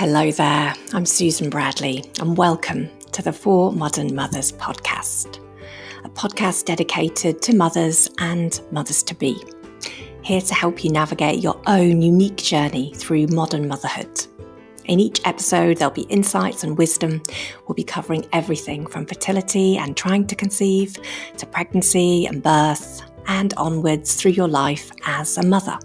Hello 0.00 0.30
there, 0.30 0.74
I'm 0.94 1.04
Susan 1.04 1.50
Bradley, 1.50 2.10
and 2.20 2.34
welcome 2.34 2.88
to 3.12 3.20
the 3.20 3.34
For 3.34 3.70
Modern 3.70 4.14
Mothers 4.14 4.50
podcast, 4.50 5.40
a 6.04 6.08
podcast 6.08 6.64
dedicated 6.64 7.42
to 7.42 7.54
mothers 7.54 8.08
and 8.18 8.58
mothers 8.70 9.02
to 9.02 9.14
be, 9.14 9.36
here 10.22 10.40
to 10.40 10.54
help 10.54 10.82
you 10.82 10.90
navigate 10.90 11.40
your 11.40 11.60
own 11.66 12.00
unique 12.00 12.38
journey 12.38 12.94
through 12.94 13.26
modern 13.26 13.68
motherhood. 13.68 14.26
In 14.86 15.00
each 15.00 15.20
episode, 15.26 15.76
there'll 15.76 15.92
be 15.92 16.04
insights 16.04 16.64
and 16.64 16.78
wisdom. 16.78 17.22
We'll 17.68 17.74
be 17.74 17.84
covering 17.84 18.24
everything 18.32 18.86
from 18.86 19.04
fertility 19.04 19.76
and 19.76 19.94
trying 19.94 20.26
to 20.28 20.34
conceive 20.34 20.96
to 21.36 21.44
pregnancy 21.44 22.24
and 22.24 22.42
birth 22.42 23.02
and 23.26 23.52
onwards 23.58 24.14
through 24.14 24.32
your 24.32 24.48
life 24.48 24.90
as 25.04 25.36
a 25.36 25.44
mother. 25.44 25.78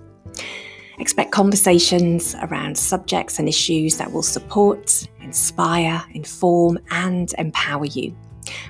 Expect 0.97 1.31
conversations 1.31 2.35
around 2.41 2.77
subjects 2.77 3.37
and 3.39 3.49
issues 3.49 3.97
that 3.97 4.11
will 4.11 4.23
support, 4.23 5.07
inspire, 5.21 6.03
inform, 6.13 6.79
and 6.91 7.33
empower 7.37 7.85
you. 7.85 8.15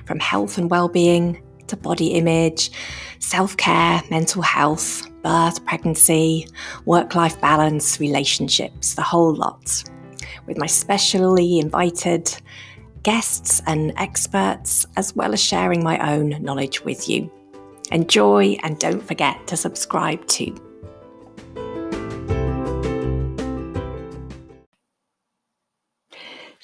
From 0.06 0.18
health 0.18 0.58
and 0.58 0.70
well-being 0.70 1.42
to 1.68 1.76
body 1.76 2.08
image, 2.08 2.70
self-care, 3.18 4.02
mental 4.10 4.42
health, 4.42 5.08
birth, 5.22 5.64
pregnancy, 5.64 6.48
work-life 6.84 7.40
balance, 7.40 8.00
relationships, 8.00 8.94
the 8.94 9.02
whole 9.02 9.34
lot. 9.34 9.84
With 10.46 10.58
my 10.58 10.66
specially 10.66 11.58
invited 11.58 12.32
guests 13.02 13.62
and 13.66 13.92
experts, 13.96 14.86
as 14.96 15.14
well 15.14 15.32
as 15.32 15.42
sharing 15.42 15.84
my 15.84 16.12
own 16.12 16.42
knowledge 16.42 16.84
with 16.84 17.08
you. 17.08 17.30
Enjoy 17.92 18.56
and 18.64 18.78
don't 18.80 19.02
forget 19.02 19.46
to 19.46 19.56
subscribe 19.56 20.26
too. 20.26 20.56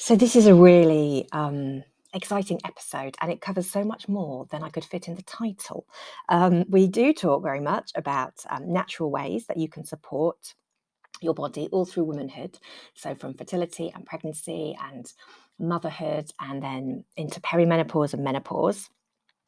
So, 0.04 0.16
this 0.16 0.34
is 0.34 0.48
a 0.48 0.54
really 0.54 1.28
um, 1.30 1.84
exciting 2.12 2.58
episode 2.64 3.14
and 3.20 3.30
it 3.30 3.40
covers 3.40 3.70
so 3.70 3.84
much 3.84 4.08
more 4.08 4.48
than 4.50 4.64
I 4.64 4.68
could 4.68 4.84
fit 4.84 5.06
in 5.06 5.14
the 5.14 5.22
title. 5.22 5.86
Um, 6.28 6.64
we 6.68 6.88
do 6.88 7.12
talk 7.12 7.44
very 7.44 7.60
much 7.60 7.92
about 7.94 8.34
um, 8.50 8.72
natural 8.72 9.12
ways 9.12 9.46
that 9.46 9.58
you 9.58 9.68
can 9.68 9.84
support 9.84 10.54
your 11.20 11.34
body 11.34 11.68
all 11.70 11.86
through 11.86 12.02
womanhood. 12.02 12.58
So, 12.96 13.14
from 13.14 13.34
fertility 13.34 13.92
and 13.94 14.04
pregnancy 14.04 14.76
and 14.82 15.06
motherhood, 15.60 16.32
and 16.40 16.60
then 16.60 17.04
into 17.16 17.40
perimenopause 17.40 18.12
and 18.12 18.24
menopause 18.24 18.90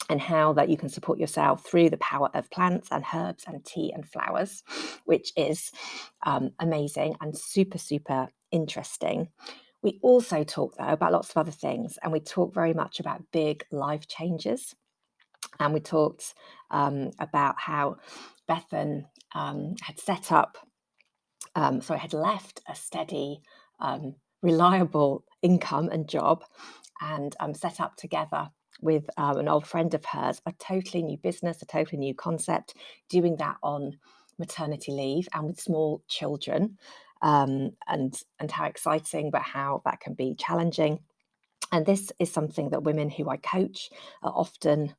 and 0.08 0.20
how 0.20 0.52
that 0.52 0.68
you 0.68 0.76
can 0.76 0.88
support 0.88 1.18
yourself 1.18 1.66
through 1.66 1.90
the 1.90 1.96
power 1.96 2.30
of 2.32 2.48
plants 2.52 2.90
and 2.92 3.04
herbs 3.12 3.42
and 3.48 3.64
tea 3.64 3.92
and 3.92 4.08
flowers, 4.08 4.62
which 5.04 5.32
is 5.36 5.72
um, 6.24 6.52
amazing 6.60 7.16
and 7.20 7.36
super, 7.36 7.78
super 7.78 8.28
interesting. 8.52 9.30
We 9.84 10.00
also 10.02 10.44
talk, 10.44 10.76
though, 10.78 10.88
about 10.88 11.12
lots 11.12 11.30
of 11.30 11.36
other 11.36 11.50
things, 11.50 11.98
and 12.02 12.10
we 12.10 12.18
talk 12.18 12.54
very 12.54 12.72
much 12.72 13.00
about 13.00 13.22
big 13.32 13.64
life 13.70 14.08
changes. 14.08 14.74
And 15.60 15.74
we 15.74 15.80
talked 15.80 16.34
um, 16.70 17.10
about 17.18 17.56
how 17.60 17.98
Bethan 18.48 19.04
um, 19.34 19.74
had 19.82 20.00
set 20.00 20.32
up, 20.32 20.56
um, 21.54 21.82
sorry, 21.82 22.00
had 22.00 22.14
left 22.14 22.62
a 22.66 22.74
steady, 22.74 23.42
um, 23.78 24.14
reliable 24.42 25.22
income 25.42 25.90
and 25.90 26.08
job 26.08 26.44
and 27.02 27.36
um, 27.40 27.52
set 27.52 27.78
up 27.78 27.96
together 27.96 28.48
with 28.80 29.04
um, 29.18 29.36
an 29.38 29.48
old 29.48 29.66
friend 29.66 29.92
of 29.92 30.04
hers 30.06 30.40
a 30.46 30.52
totally 30.58 31.02
new 31.02 31.18
business, 31.18 31.60
a 31.60 31.66
totally 31.66 31.98
new 31.98 32.14
concept, 32.14 32.74
doing 33.10 33.36
that 33.36 33.56
on 33.62 33.98
maternity 34.38 34.92
leave 34.92 35.28
and 35.34 35.46
with 35.46 35.60
small 35.60 36.02
children 36.08 36.78
um, 37.22 37.72
and 37.86 38.20
and 38.38 38.50
how 38.50 38.66
exciting, 38.66 39.30
but 39.30 39.42
how 39.42 39.82
that 39.84 40.00
can 40.00 40.14
be 40.14 40.34
challenging. 40.38 41.00
And 41.72 41.86
this 41.86 42.12
is 42.18 42.32
something 42.32 42.70
that 42.70 42.84
women 42.84 43.10
who 43.10 43.28
I 43.28 43.36
coach 43.36 43.90
are 44.22 44.32
often 44.32 44.94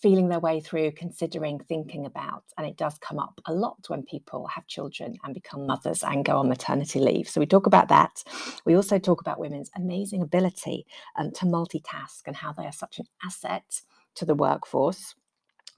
feeling 0.00 0.28
their 0.28 0.40
way 0.40 0.60
through, 0.60 0.92
considering, 0.92 1.58
thinking 1.58 2.04
about. 2.04 2.44
And 2.56 2.66
it 2.66 2.76
does 2.76 2.98
come 2.98 3.18
up 3.18 3.40
a 3.46 3.52
lot 3.52 3.78
when 3.88 4.02
people 4.02 4.46
have 4.48 4.66
children 4.66 5.16
and 5.24 5.34
become 5.34 5.66
mothers 5.66 6.04
and 6.04 6.24
go 6.24 6.36
on 6.36 6.48
maternity 6.48 7.00
leave. 7.00 7.28
So 7.28 7.40
we 7.40 7.46
talk 7.46 7.66
about 7.66 7.88
that. 7.88 8.22
We 8.64 8.76
also 8.76 8.98
talk 8.98 9.20
about 9.20 9.40
women's 9.40 9.70
amazing 9.74 10.22
ability 10.22 10.86
um, 11.16 11.32
to 11.32 11.46
multitask 11.46 12.22
and 12.26 12.36
how 12.36 12.52
they 12.52 12.66
are 12.66 12.72
such 12.72 12.98
an 12.98 13.06
asset 13.24 13.80
to 14.16 14.24
the 14.24 14.34
workforce. 14.34 15.14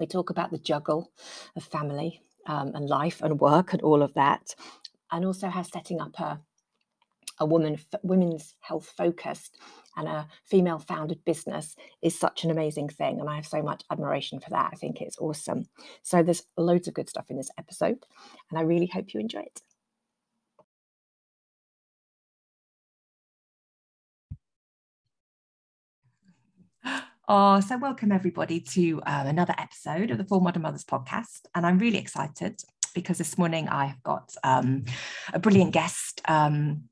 We 0.01 0.07
talk 0.07 0.31
about 0.31 0.51
the 0.51 0.59
juggle 0.59 1.13
of 1.57 1.65
family 1.65 2.23
um, 2.47 2.73
and 2.75 2.89
life 2.89 3.23
and 3.23 3.41
work 3.41 3.73
and 3.73 3.83
all 3.83 4.03
of 4.03 4.15
that 4.15 4.55
and 5.13 5.25
also 5.25 5.49
how 5.49 5.63
setting 5.63 6.01
up 6.01 6.19
a 6.21 6.41
a 7.41 7.47
woman 7.47 7.79
women's 8.03 8.55
health 8.61 8.93
focused 8.97 9.59
and 9.97 10.09
a 10.09 10.27
female 10.45 10.79
founded 10.79 11.25
business 11.25 11.77
is 12.03 12.19
such 12.19 12.45
an 12.45 12.51
amazing 12.51 12.89
thing 12.89 13.21
and 13.21 13.29
i 13.29 13.37
have 13.37 13.47
so 13.47 13.63
much 13.63 13.83
admiration 13.91 14.41
for 14.41 14.51
that 14.51 14.71
i 14.73 14.77
think 14.77 15.01
it's 15.01 15.19
awesome 15.19 15.65
so 16.03 16.23
there's 16.23 16.43
loads 16.57 16.89
of 16.89 16.95
good 16.95 17.09
stuff 17.09 17.31
in 17.31 17.37
this 17.37 17.51
episode 17.59 18.05
and 18.51 18.59
i 18.59 18.63
really 18.63 18.87
hope 18.87 19.15
you 19.15 19.21
enjoy 19.21 19.41
it 19.41 19.61
Oh, 27.31 27.61
so 27.61 27.77
welcome 27.77 28.11
everybody 28.11 28.59
to 28.59 29.03
um, 29.05 29.27
another 29.27 29.55
episode 29.59 30.11
of 30.11 30.17
the 30.17 30.25
For 30.25 30.41
Modern 30.41 30.63
Mothers 30.63 30.87
podcast. 30.87 31.41
And 31.55 31.67
I'm 31.67 31.79
really 31.79 31.99
excited 31.99 32.63
because 32.99 33.19
this 33.19 33.39
morning 33.39 33.69
I've 33.69 34.03
got 34.03 34.35
um, 34.43 34.85
a 35.33 35.39
brilliant 35.39 35.73
guest 35.73 36.21
um, 36.27 36.83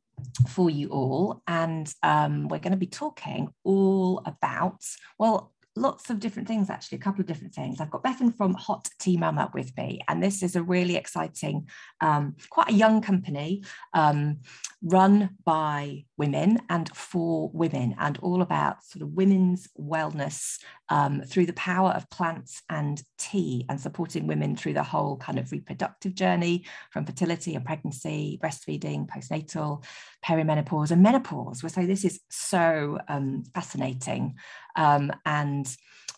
for 0.48 0.70
you 0.70 0.88
all, 0.90 1.42
and 1.48 1.92
um, 2.04 2.46
we're 2.46 2.60
going 2.60 2.72
to 2.72 2.78
be 2.78 2.86
talking 2.86 3.48
all 3.64 4.22
about, 4.24 4.84
well, 5.18 5.52
lots 5.74 6.08
of 6.08 6.20
different 6.20 6.46
things, 6.46 6.70
actually, 6.70 6.96
a 6.96 7.00
couple 7.00 7.20
of 7.20 7.26
different 7.26 7.54
things. 7.54 7.80
I've 7.80 7.90
got 7.90 8.04
Bethan 8.04 8.36
from 8.36 8.54
Hot 8.54 8.88
Tea 9.00 9.16
Mama 9.16 9.50
with 9.52 9.76
me, 9.76 10.00
and 10.06 10.22
this 10.22 10.44
is 10.44 10.54
a 10.54 10.62
really 10.62 10.94
exciting, 10.94 11.68
um, 12.00 12.36
quite 12.50 12.70
a 12.70 12.74
young 12.74 13.00
company 13.00 13.64
um, 13.92 14.38
run 14.82 15.30
by 15.44 16.04
women 16.19 16.59
and 16.69 16.88
for 16.97 17.50
women, 17.53 17.94
and 17.99 18.19
all 18.19 18.43
about 18.43 18.82
sort 18.84 19.03
of 19.03 19.10
women's 19.10 19.69
wellness 19.78 20.59
um, 20.88 21.22
through 21.22 21.47
the 21.47 21.53
power 21.53 21.91
of 21.91 22.09
plants 22.10 22.62
and 22.71 23.03
tea, 23.19 23.66
and 23.69 23.81
supporting 23.81 24.27
women 24.27 24.56
through 24.56 24.75
the 24.75 24.82
whole 24.82 25.16
kind 25.16 25.38
of 25.38 25.53
reproductive 25.53 26.15
journey 26.15 26.65
from 26.91 27.04
fertility 27.04 27.54
and 27.54 27.65
pregnancy, 27.65 28.38
breastfeeding, 28.43 29.06
postnatal, 29.06 29.84
perimenopause, 30.25 30.91
and 30.91 31.03
menopause. 31.03 31.60
So 31.72 31.87
this 31.87 32.04
is 32.04 32.21
so 32.31 32.98
um, 33.09 33.44
fascinating. 33.54 34.37
Um, 34.75 35.12
and 35.25 35.66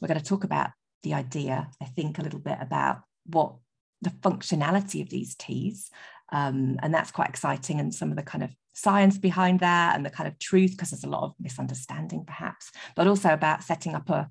we're 0.00 0.08
going 0.08 0.20
to 0.20 0.24
talk 0.24 0.44
about 0.44 0.70
the 1.02 1.14
idea, 1.14 1.68
I 1.82 1.84
think, 1.86 2.18
a 2.18 2.22
little 2.22 2.40
bit 2.40 2.58
about 2.60 3.02
what 3.26 3.56
the 4.02 4.10
functionality 4.10 5.02
of 5.02 5.10
these 5.10 5.34
teas. 5.34 5.90
Um, 6.30 6.78
and 6.82 6.92
that's 6.92 7.10
quite 7.10 7.30
exciting, 7.30 7.80
and 7.80 7.94
some 7.94 8.10
of 8.10 8.16
the 8.16 8.22
kind 8.22 8.44
of 8.44 8.50
science 8.78 9.18
behind 9.18 9.60
that 9.60 9.96
and 9.96 10.06
the 10.06 10.10
kind 10.10 10.28
of 10.28 10.38
truth, 10.38 10.72
because 10.72 10.90
there's 10.90 11.04
a 11.04 11.08
lot 11.08 11.24
of 11.24 11.34
misunderstanding 11.40 12.24
perhaps, 12.24 12.70
but 12.94 13.06
also 13.06 13.30
about 13.30 13.64
setting 13.64 13.94
up 13.94 14.08
a 14.08 14.28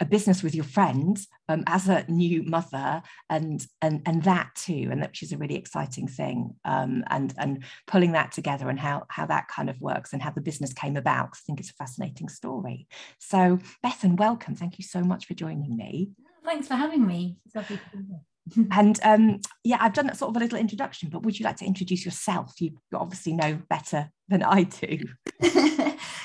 a 0.00 0.04
business 0.04 0.42
with 0.42 0.54
your 0.54 0.64
friends 0.64 1.26
um, 1.48 1.64
as 1.66 1.88
a 1.88 2.04
new 2.08 2.42
mother 2.42 3.02
and 3.30 3.66
and 3.80 4.02
and 4.06 4.22
that 4.24 4.50
too 4.54 4.88
and 4.90 5.02
that 5.02 5.10
which 5.10 5.22
is 5.22 5.32
a 5.32 5.38
really 5.38 5.56
exciting 5.56 6.06
thing 6.06 6.54
um, 6.64 7.02
and 7.08 7.34
and 7.38 7.64
pulling 7.86 8.12
that 8.12 8.32
together 8.32 8.68
and 8.68 8.78
how 8.78 9.04
how 9.08 9.26
that 9.26 9.48
kind 9.48 9.70
of 9.70 9.80
works 9.80 10.12
and 10.12 10.22
how 10.22 10.30
the 10.30 10.40
business 10.40 10.72
came 10.72 10.96
about 10.96 11.30
I 11.32 11.38
think 11.46 11.60
it's 11.60 11.70
a 11.70 11.74
fascinating 11.74 12.28
story. 12.28 12.86
So 13.18 13.58
Bethan 13.82 14.16
welcome. 14.16 14.54
Thank 14.54 14.78
you 14.78 14.84
so 14.84 15.00
much 15.00 15.26
for 15.26 15.34
joining 15.34 15.76
me. 15.76 16.10
Thanks 16.44 16.68
for 16.68 16.74
having 16.74 17.06
me 17.06 17.38
it's 18.46 18.56
lovely 18.56 18.62
to 18.62 18.62
be 18.62 18.62
here 18.62 18.68
and 18.72 19.00
um, 19.02 19.40
yeah, 19.64 19.78
I've 19.80 19.92
done 19.92 20.06
that 20.06 20.16
sort 20.16 20.30
of 20.30 20.36
a 20.36 20.40
little 20.40 20.58
introduction, 20.58 21.08
but 21.10 21.22
would 21.22 21.38
you 21.38 21.44
like 21.44 21.56
to 21.56 21.64
introduce 21.66 22.04
yourself? 22.04 22.54
You 22.60 22.72
obviously 22.94 23.32
know 23.32 23.58
better 23.68 24.10
than 24.28 24.42
I 24.42 24.64
do. 24.64 24.98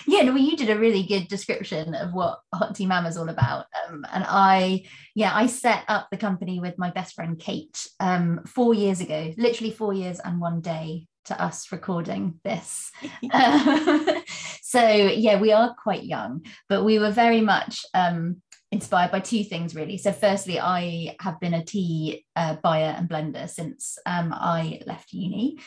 yeah, 0.07 0.23
no, 0.23 0.33
well, 0.33 0.37
you 0.37 0.57
did 0.57 0.69
a 0.69 0.79
really 0.79 1.03
good 1.03 1.27
description 1.27 1.95
of 1.95 2.13
what 2.13 2.39
Hot 2.53 2.75
Tea 2.75 2.85
Mama 2.85 3.09
is 3.09 3.17
all 3.17 3.29
about. 3.29 3.65
Um, 3.87 4.05
and 4.11 4.25
I, 4.27 4.85
yeah, 5.15 5.31
I 5.35 5.47
set 5.47 5.83
up 5.87 6.07
the 6.11 6.17
company 6.17 6.59
with 6.59 6.77
my 6.77 6.91
best 6.91 7.15
friend 7.15 7.39
Kate 7.39 7.87
um, 7.99 8.41
four 8.45 8.73
years 8.73 9.01
ago, 9.01 9.33
literally 9.37 9.71
four 9.71 9.93
years 9.93 10.19
and 10.19 10.39
one 10.39 10.61
day 10.61 11.07
to 11.25 11.41
us 11.41 11.71
recording 11.71 12.39
this. 12.43 12.91
so 14.61 14.83
yeah, 14.83 15.39
we 15.39 15.51
are 15.51 15.75
quite 15.81 16.03
young, 16.03 16.45
but 16.69 16.83
we 16.83 16.99
were 16.99 17.11
very 17.11 17.41
much 17.41 17.85
um, 17.93 18.41
inspired 18.71 19.11
by 19.11 19.19
two 19.19 19.43
things 19.43 19.75
really. 19.75 19.97
So, 19.97 20.11
firstly, 20.11 20.59
I 20.59 21.15
have 21.19 21.39
been 21.39 21.53
a 21.53 21.63
tea 21.63 22.25
uh, 22.35 22.55
buyer 22.63 22.95
and 22.97 23.09
blender 23.09 23.49
since 23.49 23.97
um, 24.05 24.33
I 24.33 24.81
left 24.87 25.11
uni. 25.11 25.59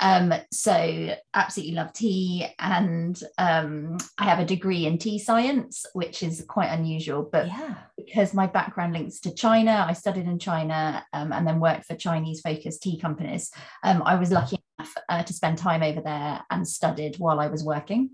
Um, 0.00 0.32
so, 0.50 1.14
absolutely 1.34 1.74
love 1.74 1.92
tea, 1.92 2.46
and 2.58 3.20
um, 3.38 3.98
I 4.18 4.24
have 4.24 4.38
a 4.38 4.44
degree 4.44 4.86
in 4.86 4.98
tea 4.98 5.18
science, 5.18 5.84
which 5.92 6.22
is 6.22 6.44
quite 6.48 6.68
unusual. 6.68 7.28
But 7.30 7.48
yeah. 7.48 7.74
because 7.96 8.32
my 8.32 8.46
background 8.46 8.94
links 8.94 9.20
to 9.20 9.34
China, 9.34 9.84
I 9.86 9.92
studied 9.92 10.26
in 10.26 10.38
China 10.38 11.04
um, 11.12 11.32
and 11.32 11.46
then 11.46 11.60
worked 11.60 11.84
for 11.86 11.94
Chinese 11.94 12.40
focused 12.40 12.82
tea 12.82 12.98
companies. 12.98 13.50
Um, 13.82 14.02
I 14.04 14.14
was 14.16 14.30
lucky 14.30 14.58
enough 14.78 14.94
uh, 15.08 15.22
to 15.22 15.32
spend 15.32 15.58
time 15.58 15.82
over 15.82 16.00
there 16.00 16.40
and 16.50 16.66
studied 16.66 17.18
while 17.18 17.38
I 17.38 17.48
was 17.48 17.64
working. 17.64 18.10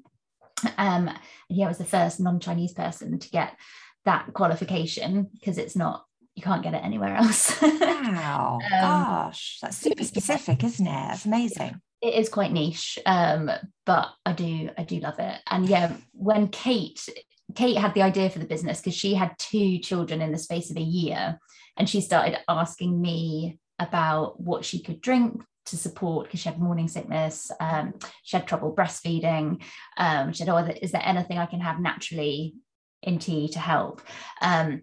Um, 0.79 1.09
and 1.09 1.19
yeah, 1.49 1.67
I 1.67 1.69
was 1.69 1.79
the 1.79 1.85
first 1.85 2.21
non-Chinese 2.21 2.73
person 2.73 3.19
to 3.19 3.31
get 3.31 3.57
that 4.05 4.33
qualification 4.35 5.29
because 5.33 5.59
it's 5.59 5.77
not 5.77 6.05
you 6.35 6.43
can't 6.43 6.63
get 6.63 6.75
it 6.75 6.83
anywhere 6.83 7.15
else. 7.15 7.61
wow, 7.63 8.59
um, 8.65 8.81
gosh, 8.81 9.59
that's 9.61 9.77
super 9.77 10.05
specific, 10.05 10.65
isn't 10.65 10.87
it? 10.87 10.91
That's 10.91 11.27
amazing. 11.27 11.81
It 12.01 12.15
is 12.15 12.29
quite 12.29 12.53
niche, 12.53 12.99
um, 13.07 13.51
but 13.85 14.09
I 14.25 14.33
do 14.33 14.71
I 14.77 14.85
do 14.85 14.99
love 15.01 15.19
it. 15.19 15.41
And 15.51 15.69
yeah, 15.69 15.93
when 16.13 16.49
Kate 16.49 17.07
Kate 17.55 17.77
had 17.77 17.95
the 17.95 18.03
idea 18.03 18.31
for 18.31 18.39
the 18.39 18.47
business 18.47 18.81
because 18.81 18.95
she 18.95 19.15
had 19.15 19.35
two 19.39 19.79
children 19.79 20.23
in 20.23 20.33
the 20.33 20.39
space 20.39 20.71
of 20.71 20.77
a 20.77 20.81
year, 20.81 21.39
and 21.77 21.89
she 21.89 22.01
started 22.01 22.39
asking 22.49 23.01
me 23.01 23.59
about 23.79 24.41
what 24.41 24.65
she 24.65 24.83
could 24.83 25.01
drink 25.01 25.43
to 25.67 25.77
support 25.77 26.27
because 26.27 26.41
she 26.41 26.49
had 26.49 26.59
morning 26.59 26.89
sickness. 26.89 27.51
Um, 27.61 27.95
she 28.23 28.37
had 28.37 28.49
trouble 28.49 28.75
breastfeeding. 28.75 29.63
Um, 29.97 30.33
she 30.33 30.39
said, 30.39 30.49
"Oh, 30.49 30.57
is 30.59 30.93
there 30.93 31.03
anything 31.05 31.39
I 31.39 31.47
can 31.47 31.61
have 31.61 31.79
naturally 31.79 32.55
in 33.03 33.19
tea 33.19 33.49
to 33.49 33.59
help?" 33.59 34.03
Um, 34.41 34.83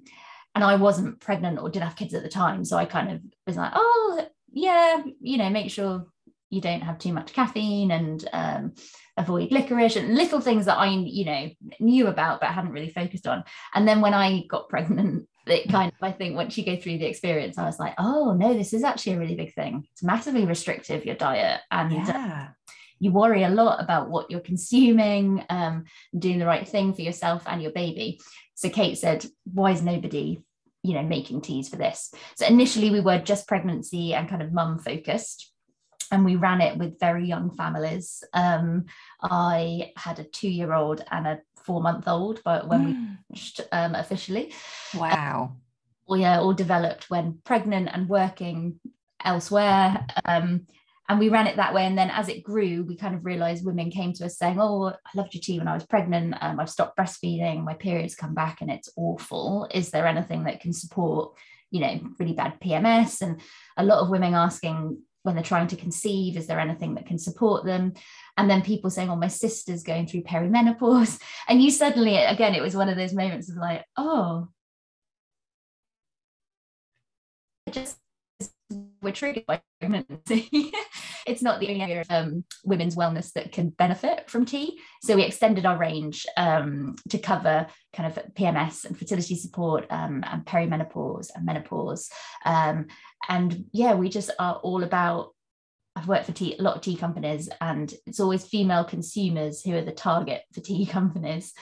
and 0.56 0.64
I 0.64 0.76
wasn't 0.76 1.20
pregnant 1.20 1.60
or 1.60 1.70
didn't 1.70 1.88
have 1.88 1.96
kids 1.96 2.14
at 2.14 2.24
the 2.24 2.30
time, 2.30 2.66
so 2.66 2.78
I 2.78 2.86
kind 2.86 3.12
of 3.12 3.22
was 3.48 3.58
like, 3.58 3.72
"Oh, 3.76 4.28
yeah, 4.52 5.04
you 5.22 5.38
know, 5.38 5.50
make 5.50 5.72
sure 5.72 6.08
you 6.50 6.62
don't 6.62 6.82
have 6.82 6.98
too 6.98 7.14
much 7.14 7.34
caffeine 7.34 7.92
and 7.92 8.28
um, 8.34 8.74
avoid 9.18 9.52
licorice 9.52 9.96
and 9.96 10.16
little 10.16 10.42
things 10.42 10.66
that 10.66 10.78
I, 10.80 10.88
you 10.88 11.26
know, 11.26 11.50
knew 11.80 12.08
about 12.08 12.40
but 12.40 12.50
hadn't 12.50 12.72
really 12.72 12.90
focused 12.92 13.28
on." 13.28 13.44
And 13.74 13.88
then 13.88 14.02
when 14.02 14.14
I 14.14 14.46
got 14.50 14.70
pregnant 14.70 15.28
it 15.50 15.70
kind 15.70 15.92
of 15.92 15.98
i 16.02 16.12
think 16.12 16.36
once 16.36 16.58
you 16.58 16.66
go 16.66 16.76
through 16.76 16.98
the 16.98 17.06
experience 17.06 17.58
i 17.58 17.66
was 17.66 17.80
like 17.80 17.94
oh 17.98 18.34
no 18.34 18.54
this 18.54 18.74
is 18.74 18.84
actually 18.84 19.14
a 19.14 19.20
really 19.20 19.36
big 19.36 19.54
thing 19.54 19.86
it's 19.92 20.04
massively 20.04 20.46
restrictive 20.46 21.06
your 21.06 21.16
diet 21.16 21.62
and 21.72 21.92
uh, 21.92 21.96
yeah. 21.96 22.48
uh, 22.48 22.54
you 23.00 23.12
worry 23.12 23.44
a 23.44 23.50
lot 23.50 23.82
about 23.82 24.10
what 24.10 24.30
you're 24.30 24.40
consuming 24.40 25.44
um, 25.50 25.86
doing 26.18 26.40
the 26.40 26.46
right 26.46 26.68
thing 26.68 26.94
for 26.94 27.02
yourself 27.02 27.44
and 27.48 27.62
your 27.62 27.72
baby. 27.72 28.20
So 28.56 28.70
kate 28.70 28.98
said 28.98 29.26
why 29.52 29.72
is 29.72 29.82
nobody 29.82 30.42
you 30.84 30.94
know 30.94 31.04
making 31.04 31.42
teas 31.42 31.70
for 31.70 31.78
this? 31.78 32.14
So 32.36 32.46
initially 32.46 32.92
we 32.92 33.00
were 33.00 33.20
just 33.20 33.48
pregnancy 33.48 34.14
and 34.14 34.30
kind 34.30 34.42
of 34.42 34.54
mum 34.54 34.80
focused 34.80 35.52
and 36.12 36.26
we 36.26 36.36
ran 36.36 36.62
it 36.62 36.78
with 36.78 37.00
very 37.00 37.26
young 37.26 37.52
families. 37.52 38.24
Um, 38.34 38.86
i 39.22 39.92
had 39.96 40.20
a 40.20 40.24
two 40.24 40.50
year 40.50 40.74
old 40.74 41.04
and 41.12 41.28
a 41.28 41.40
four 41.64 41.82
month 41.82 42.08
old 42.08 42.42
but 42.44 42.68
when 42.68 42.82
mm. 42.82 42.86
we 42.86 43.18
launched 43.30 43.62
um, 43.72 43.96
officially. 43.96 44.54
Wow. 44.96 45.56
Uh, 46.10 46.16
yeah 46.16 46.40
all 46.40 46.54
developed 46.54 47.10
when 47.10 47.40
pregnant 47.44 47.90
and 47.92 48.10
working 48.10 48.80
elsewhere. 49.24 50.06
Um, 50.26 50.66
and 51.10 51.18
we 51.18 51.30
ran 51.30 51.48
it 51.48 51.56
that 51.56 51.74
way. 51.74 51.86
And 51.86 51.98
then 51.98 52.12
as 52.12 52.30
it 52.30 52.44
grew 52.44 52.84
we 52.84 52.96
kind 52.96 53.16
of 53.16 53.26
realized 53.26 53.66
women 53.66 53.90
came 53.90 54.14
to 54.14 54.26
us 54.26 54.38
saying 54.38 54.60
oh 54.62 54.90
i 54.90 55.10
loved 55.16 55.34
your 55.34 55.42
tea 55.42 55.58
when 55.58 55.68
i 55.68 55.74
was 55.74 55.86
pregnant. 55.86 56.36
Um, 56.40 56.60
i've 56.60 56.70
stopped 56.70 56.98
breastfeeding. 56.98 57.64
My 57.64 57.74
periods 57.74 58.16
come 58.16 58.36
back 58.36 58.62
and 58.62 58.70
it's 58.70 58.90
awful. 58.96 59.68
Is 59.74 59.90
there 59.90 60.08
anything 60.08 60.46
that 60.46 60.62
can 60.62 60.72
support 60.72 61.34
you 61.72 61.82
know 61.82 62.00
really 62.18 62.34
bad 62.34 62.60
pms 62.60 63.22
and 63.22 63.42
a 63.78 63.84
lot 63.84 64.00
of 64.00 64.10
women 64.10 64.34
asking 64.34 65.00
when 65.22 65.36
they're 65.36 65.44
trying 65.44 65.68
to 65.68 65.76
conceive 65.76 66.36
is 66.38 66.48
there 66.48 66.60
anything 66.60 66.96
that 66.96 67.08
can 67.08 67.18
support 67.18 67.66
them? 67.66 67.94
And 68.38 68.50
then 68.50 68.62
people 68.62 68.90
saying 68.90 69.10
oh 69.10 69.16
my 69.16 69.28
sister's 69.28 69.84
going 69.84 70.08
through 70.08 70.24
perimenopause. 70.24 71.20
And 71.50 71.62
you 71.62 71.72
suddenly 71.72 72.16
again 72.18 72.54
it 72.54 72.62
was 72.62 72.76
one 72.76 72.90
of 72.90 72.98
those 72.98 73.14
moments 73.14 73.50
of 73.50 73.58
like 73.58 73.84
oh. 73.98 74.48
Just 77.72 77.98
we're 79.02 79.12
triggered 79.12 79.46
by 79.46 79.62
pregnancy. 79.80 80.50
it's 81.26 81.42
not 81.42 81.60
the 81.60 81.68
only 81.70 81.82
area 81.82 82.02
of 82.02 82.08
um, 82.10 82.44
women's 82.66 82.96
wellness 82.96 83.32
that 83.34 83.52
can 83.52 83.70
benefit 83.70 84.30
from 84.30 84.46
tea. 84.46 84.80
So 85.04 85.16
we 85.16 85.24
extended 85.24 85.66
our 85.66 85.78
range 85.78 86.26
um, 86.38 86.96
to 87.10 87.18
cover 87.18 87.68
kind 87.94 88.12
of 88.12 88.34
PMS 88.34 88.86
and 88.86 88.98
fertility 88.98 89.36
support 89.36 89.86
um, 89.90 90.24
and 90.28 90.46
perimenopause 90.46 91.30
and 91.36 91.46
menopause. 91.46 92.10
Um, 92.46 92.88
and 93.28 93.66
yeah, 93.72 93.96
we 93.96 94.10
just 94.10 94.32
are 94.40 94.56
all 94.56 94.84
about. 94.84 95.34
I've 95.96 96.08
worked 96.08 96.28
for 96.28 96.32
tea, 96.32 96.56
a 96.58 96.62
lot 96.62 96.78
of 96.78 96.82
tea 96.82 96.96
companies, 96.96 97.50
and 97.60 97.94
it's 98.06 98.20
always 98.20 98.46
female 98.46 98.86
consumers 98.86 99.62
who 99.62 99.76
are 99.76 99.82
the 99.82 99.92
target 99.92 100.44
for 100.54 100.62
tea 100.62 100.86
companies. 100.98 101.54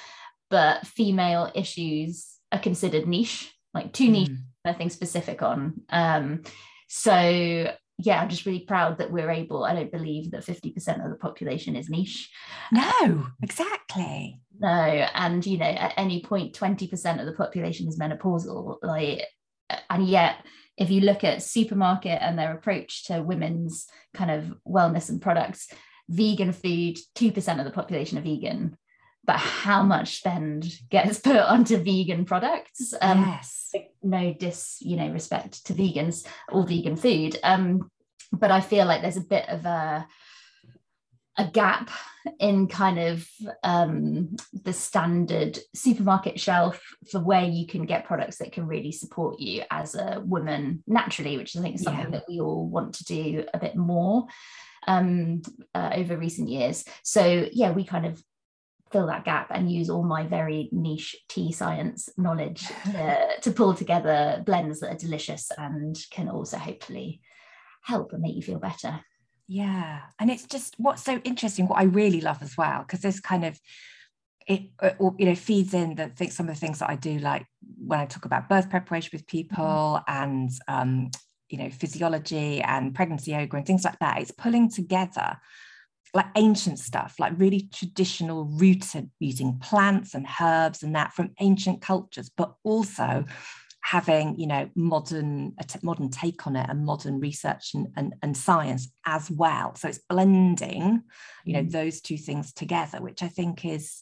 But 0.49 0.85
female 0.85 1.51
issues 1.55 2.37
are 2.51 2.59
considered 2.59 3.07
niche, 3.07 3.53
like 3.73 3.93
too 3.93 4.09
niche, 4.09 4.29
mm. 4.29 4.37
nothing 4.63 4.89
specific 4.89 5.41
on. 5.41 5.81
So 6.87 7.71
yeah, 7.99 8.21
I'm 8.21 8.29
just 8.29 8.45
really 8.45 8.59
proud 8.59 8.99
that 8.99 9.11
we're 9.11 9.31
able. 9.31 9.63
I 9.63 9.73
don't 9.73 9.91
believe 9.91 10.31
that 10.31 10.45
50% 10.45 11.03
of 11.03 11.09
the 11.09 11.17
population 11.17 11.75
is 11.75 11.89
niche. 11.89 12.29
No, 12.71 12.91
uh, 13.01 13.23
exactly. 13.41 14.39
No, 14.59 14.69
and 14.69 15.45
you 15.45 15.57
know, 15.57 15.65
at 15.65 15.93
any 15.97 16.21
point, 16.21 16.53
20% 16.53 17.19
of 17.19 17.25
the 17.25 17.33
population 17.33 17.87
is 17.87 17.99
menopausal. 17.99 18.77
Like, 18.83 19.23
and 19.89 20.07
yet, 20.07 20.45
if 20.77 20.91
you 20.91 21.01
look 21.01 21.23
at 21.23 21.41
supermarket 21.41 22.19
and 22.21 22.37
their 22.37 22.53
approach 22.53 23.05
to 23.05 23.23
women's 23.23 23.87
kind 24.13 24.29
of 24.29 24.53
wellness 24.67 25.09
and 25.09 25.19
products, 25.19 25.67
vegan 26.07 26.53
food, 26.53 26.97
2% 27.15 27.59
of 27.59 27.65
the 27.65 27.71
population 27.71 28.19
are 28.19 28.21
vegan 28.21 28.77
but 29.27 29.37
how 29.37 29.83
much 29.83 30.17
spend 30.17 30.79
gets 30.89 31.19
put 31.29 31.35
onto 31.35 31.77
vegan 31.77 32.25
products 32.25 32.93
um, 33.01 33.19
yes 33.19 33.71
no 34.01 34.33
dis 34.33 34.77
you 34.81 34.95
know 34.95 35.09
respect 35.11 35.65
to 35.65 35.73
vegans 35.73 36.25
or 36.49 36.65
vegan 36.65 36.95
food 36.95 37.37
um, 37.43 37.91
but 38.31 38.49
i 38.49 38.61
feel 38.61 38.85
like 38.85 39.01
there's 39.01 39.17
a 39.17 39.21
bit 39.21 39.47
of 39.49 39.65
a 39.65 40.07
a 41.37 41.45
gap 41.45 41.91
in 42.39 42.67
kind 42.67 42.99
of 42.99 43.27
um, 43.63 44.35
the 44.63 44.73
standard 44.73 45.59
supermarket 45.75 46.39
shelf 46.39 46.81
for 47.11 47.19
where 47.19 47.45
you 47.45 47.67
can 47.67 47.85
get 47.85 48.05
products 48.05 48.37
that 48.37 48.51
can 48.51 48.65
really 48.65 48.91
support 48.91 49.39
you 49.39 49.63
as 49.69 49.95
a 49.95 50.21
woman 50.25 50.83
naturally, 50.87 51.37
which 51.37 51.55
I 51.55 51.61
think 51.61 51.75
is 51.75 51.83
something 51.83 52.05
yeah. 52.05 52.19
that 52.19 52.25
we 52.27 52.39
all 52.39 52.67
want 52.67 52.95
to 52.95 53.03
do 53.05 53.45
a 53.53 53.59
bit 53.59 53.75
more 53.75 54.25
um, 54.87 55.43
uh, 55.75 55.91
over 55.93 56.17
recent 56.17 56.49
years. 56.49 56.83
So 57.03 57.47
yeah, 57.51 57.71
we 57.71 57.83
kind 57.83 58.07
of 58.07 58.21
fill 58.91 59.07
that 59.07 59.25
gap 59.25 59.47
and 59.51 59.71
use 59.71 59.89
all 59.89 60.03
my 60.03 60.23
very 60.25 60.69
niche 60.71 61.15
tea 61.29 61.51
science 61.51 62.09
knowledge 62.17 62.65
uh, 62.95 63.33
to 63.41 63.51
pull 63.51 63.73
together 63.73 64.41
blends 64.45 64.79
that 64.79 64.93
are 64.93 64.97
delicious 64.97 65.51
and 65.57 65.97
can 66.11 66.29
also 66.29 66.57
hopefully 66.57 67.21
help 67.83 68.13
and 68.13 68.21
make 68.21 68.35
you 68.35 68.41
feel 68.41 68.59
better. 68.59 68.99
Yeah. 69.47 70.01
And 70.19 70.29
it's 70.29 70.45
just 70.45 70.75
what's 70.77 71.03
so 71.03 71.21
interesting, 71.23 71.67
what 71.67 71.79
I 71.79 71.83
really 71.83 72.21
love 72.21 72.41
as 72.41 72.57
well, 72.57 72.81
because 72.81 72.99
this 72.99 73.19
kind 73.19 73.45
of 73.45 73.59
it 74.47 74.63
uh, 74.81 74.91
you 75.17 75.25
know 75.25 75.35
feeds 75.35 75.73
in 75.73 75.95
the 75.95 76.07
think 76.07 76.31
some 76.31 76.47
of 76.47 76.55
the 76.55 76.59
things 76.59 76.79
that 76.79 76.89
I 76.89 76.95
do 76.95 77.19
like 77.19 77.45
when 77.85 77.99
I 77.99 78.05
talk 78.05 78.23
about 78.23 78.47
birth 78.47 78.69
preparation 78.69 79.09
with 79.11 79.27
people 79.27 79.65
mm-hmm. 79.65 80.23
and 80.23 80.49
um, 80.67 81.11
you 81.49 81.57
know 81.57 81.69
physiology 81.69 82.61
and 82.61 82.95
pregnancy 82.95 83.31
yoga 83.31 83.57
and 83.57 83.65
things 83.65 83.83
like 83.83 83.99
that. 83.99 84.21
It's 84.21 84.31
pulling 84.31 84.69
together 84.69 85.37
like 86.17 86.25
ancient 86.35 86.79
stuff, 86.79 87.15
like 87.19 87.31
really 87.37 87.69
traditional 87.71 88.45
rooted 88.45 89.11
using 89.19 89.59
plants 89.59 90.15
and 90.15 90.25
herbs 90.41 90.81
and 90.81 90.95
that 90.95 91.13
from 91.13 91.29
ancient 91.39 91.79
cultures, 91.79 92.31
but 92.35 92.55
also 92.63 93.23
having 93.83 94.37
you 94.37 94.47
know 94.47 94.67
modern 94.75 95.53
a 95.59 95.63
t- 95.63 95.79
modern 95.83 96.09
take 96.09 96.47
on 96.47 96.55
it 96.55 96.67
and 96.69 96.83
modern 96.83 97.19
research 97.19 97.75
and, 97.75 97.87
and, 97.95 98.15
and 98.21 98.35
science 98.35 98.89
as 99.05 99.31
well 99.31 99.73
so 99.75 99.87
it's 99.87 100.01
blending 100.09 101.01
you 101.45 101.53
know 101.53 101.61
mm. 101.61 101.71
those 101.71 102.01
two 102.01 102.17
things 102.17 102.51
together 102.51 103.01
which 103.01 103.23
i 103.23 103.29
think 103.29 103.63
is 103.63 104.01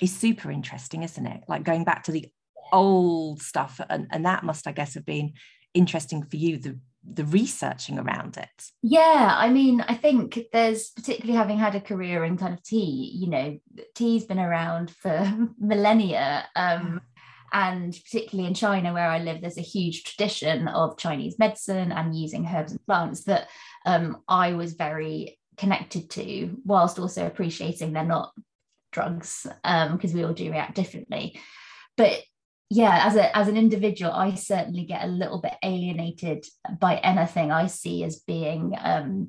is 0.00 0.16
super 0.16 0.50
interesting 0.50 1.02
isn't 1.02 1.26
it 1.26 1.42
like 1.48 1.64
going 1.64 1.84
back 1.84 2.02
to 2.02 2.12
the 2.12 2.24
old 2.72 3.42
stuff 3.42 3.78
and, 3.90 4.06
and 4.10 4.24
that 4.24 4.42
must 4.42 4.66
i 4.66 4.72
guess 4.72 4.94
have 4.94 5.04
been 5.04 5.34
interesting 5.74 6.22
for 6.22 6.36
you 6.36 6.56
the 6.56 6.78
the 7.08 7.24
researching 7.24 7.98
around 7.98 8.36
it. 8.36 8.70
Yeah 8.82 9.34
i 9.38 9.48
mean 9.48 9.80
i 9.82 9.94
think 9.94 10.38
there's 10.52 10.90
particularly 10.90 11.36
having 11.36 11.58
had 11.58 11.74
a 11.74 11.80
career 11.80 12.24
in 12.24 12.36
kind 12.36 12.54
of 12.54 12.62
tea 12.62 13.12
you 13.14 13.28
know 13.28 13.58
tea's 13.94 14.24
been 14.24 14.38
around 14.38 14.90
for 14.90 15.48
millennia 15.58 16.46
um, 16.56 17.00
and 17.52 17.92
particularly 18.04 18.48
in 18.48 18.54
china 18.54 18.92
where 18.92 19.08
i 19.08 19.18
live 19.18 19.40
there's 19.40 19.58
a 19.58 19.62
huge 19.62 20.04
tradition 20.04 20.68
of 20.68 20.98
chinese 20.98 21.38
medicine 21.38 21.92
and 21.92 22.16
using 22.16 22.46
herbs 22.46 22.72
and 22.72 22.84
plants 22.86 23.24
that 23.24 23.48
um, 23.86 24.22
i 24.28 24.52
was 24.52 24.74
very 24.74 25.38
connected 25.56 26.10
to 26.10 26.56
whilst 26.64 26.98
also 26.98 27.26
appreciating 27.26 27.92
they're 27.92 28.04
not 28.04 28.32
drugs 28.96 29.46
because 29.62 30.12
um, 30.12 30.16
we 30.16 30.24
all 30.24 30.32
do 30.32 30.50
react 30.50 30.74
differently. 30.74 31.38
But 31.98 32.22
yeah 32.70 33.06
as 33.06 33.16
a 33.16 33.36
as 33.36 33.48
an 33.48 33.56
individual 33.56 34.10
i 34.12 34.34
certainly 34.34 34.84
get 34.84 35.04
a 35.04 35.08
little 35.08 35.40
bit 35.40 35.54
alienated 35.62 36.44
by 36.80 36.96
anything 36.96 37.52
i 37.52 37.66
see 37.66 38.02
as 38.02 38.20
being 38.20 38.74
um, 38.82 39.28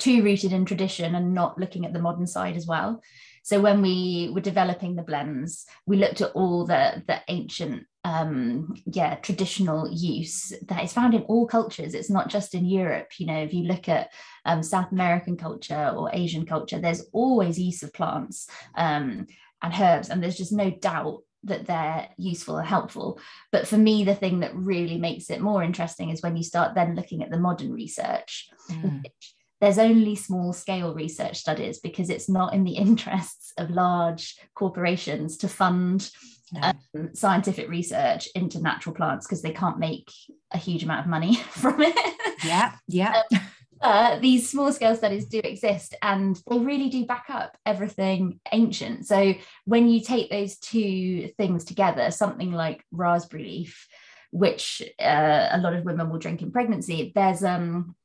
too 0.00 0.22
rooted 0.22 0.52
in 0.52 0.64
tradition 0.64 1.14
and 1.14 1.34
not 1.34 1.58
looking 1.58 1.84
at 1.84 1.92
the 1.92 2.00
modern 2.00 2.26
side 2.26 2.56
as 2.56 2.66
well. 2.66 3.02
So 3.42 3.60
when 3.60 3.82
we 3.82 4.30
were 4.34 4.40
developing 4.40 4.96
the 4.96 5.02
blends, 5.02 5.66
we 5.86 5.96
looked 5.96 6.20
at 6.20 6.32
all 6.32 6.66
the 6.66 7.02
the 7.06 7.20
ancient 7.28 7.84
um 8.02 8.74
yeah 8.86 9.14
traditional 9.16 9.86
use 9.92 10.54
that 10.68 10.82
is 10.82 10.92
found 10.92 11.14
in 11.14 11.22
all 11.22 11.46
cultures. 11.46 11.94
It's 11.94 12.10
not 12.10 12.28
just 12.28 12.54
in 12.54 12.64
europe. 12.64 13.10
You 13.18 13.26
know 13.26 13.42
if 13.42 13.52
you 13.52 13.64
look 13.64 13.88
at 13.88 14.10
um, 14.46 14.62
south 14.62 14.90
american 14.90 15.36
culture 15.36 15.92
or 15.94 16.10
asian 16.14 16.46
culture 16.46 16.78
there's 16.78 17.04
always 17.12 17.58
use 17.58 17.82
of 17.82 17.92
plants 17.92 18.48
um, 18.74 19.26
and 19.62 19.74
herbs 19.78 20.08
and 20.08 20.22
there's 20.22 20.38
just 20.38 20.52
no 20.52 20.70
doubt 20.70 21.20
that 21.44 21.66
they're 21.66 22.08
useful 22.16 22.58
and 22.58 22.66
helpful. 22.66 23.18
But 23.52 23.66
for 23.66 23.78
me, 23.78 24.04
the 24.04 24.14
thing 24.14 24.40
that 24.40 24.54
really 24.54 24.98
makes 24.98 25.30
it 25.30 25.40
more 25.40 25.62
interesting 25.62 26.10
is 26.10 26.22
when 26.22 26.36
you 26.36 26.42
start 26.42 26.74
then 26.74 26.94
looking 26.94 27.22
at 27.22 27.30
the 27.30 27.38
modern 27.38 27.72
research. 27.72 28.48
Mm. 28.70 29.04
There's 29.60 29.78
only 29.78 30.16
small 30.16 30.52
scale 30.52 30.94
research 30.94 31.38
studies 31.38 31.80
because 31.80 32.10
it's 32.10 32.28
not 32.28 32.54
in 32.54 32.64
the 32.64 32.72
interests 32.76 33.52
of 33.58 33.70
large 33.70 34.36
corporations 34.54 35.36
to 35.38 35.48
fund 35.48 36.10
no. 36.52 36.72
um, 36.94 37.14
scientific 37.14 37.68
research 37.68 38.28
into 38.34 38.60
natural 38.60 38.94
plants 38.94 39.26
because 39.26 39.42
they 39.42 39.52
can't 39.52 39.78
make 39.78 40.10
a 40.50 40.58
huge 40.58 40.82
amount 40.82 41.00
of 41.00 41.06
money 41.06 41.36
from 41.50 41.80
it. 41.80 41.96
Yeah, 42.44 42.72
yeah. 42.88 43.22
Um, 43.32 43.40
but 43.80 44.20
these 44.20 44.50
small 44.50 44.72
scale 44.72 44.94
studies 44.94 45.26
do 45.26 45.40
exist 45.42 45.94
and 46.02 46.40
they 46.48 46.58
really 46.58 46.90
do 46.90 47.06
back 47.06 47.26
up 47.28 47.56
everything 47.64 48.40
ancient. 48.52 49.06
So 49.06 49.34
when 49.64 49.88
you 49.88 50.02
take 50.02 50.30
those 50.30 50.58
two 50.58 51.30
things 51.38 51.64
together, 51.64 52.10
something 52.10 52.52
like 52.52 52.84
raspberry 52.92 53.44
leaf, 53.44 53.88
which 54.32 54.82
uh, 55.00 55.48
a 55.50 55.58
lot 55.58 55.74
of 55.74 55.84
women 55.84 56.10
will 56.10 56.18
drink 56.18 56.42
in 56.42 56.52
pregnancy, 56.52 57.12
there's 57.14 57.42
um 57.42 57.96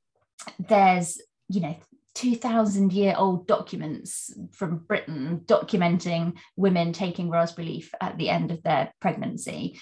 there's 0.59 1.21
you 1.49 1.61
know 1.61 1.75
2000 2.15 2.93
year 2.93 3.13
old 3.17 3.45
documents 3.45 4.33
from 4.53 4.77
Britain 4.77 5.41
documenting 5.45 6.37
women 6.55 6.93
taking 6.93 7.29
raspberry 7.29 7.67
leaf 7.67 7.93
at 7.99 8.17
the 8.17 8.29
end 8.29 8.51
of 8.51 8.63
their 8.63 8.93
pregnancy 9.01 9.77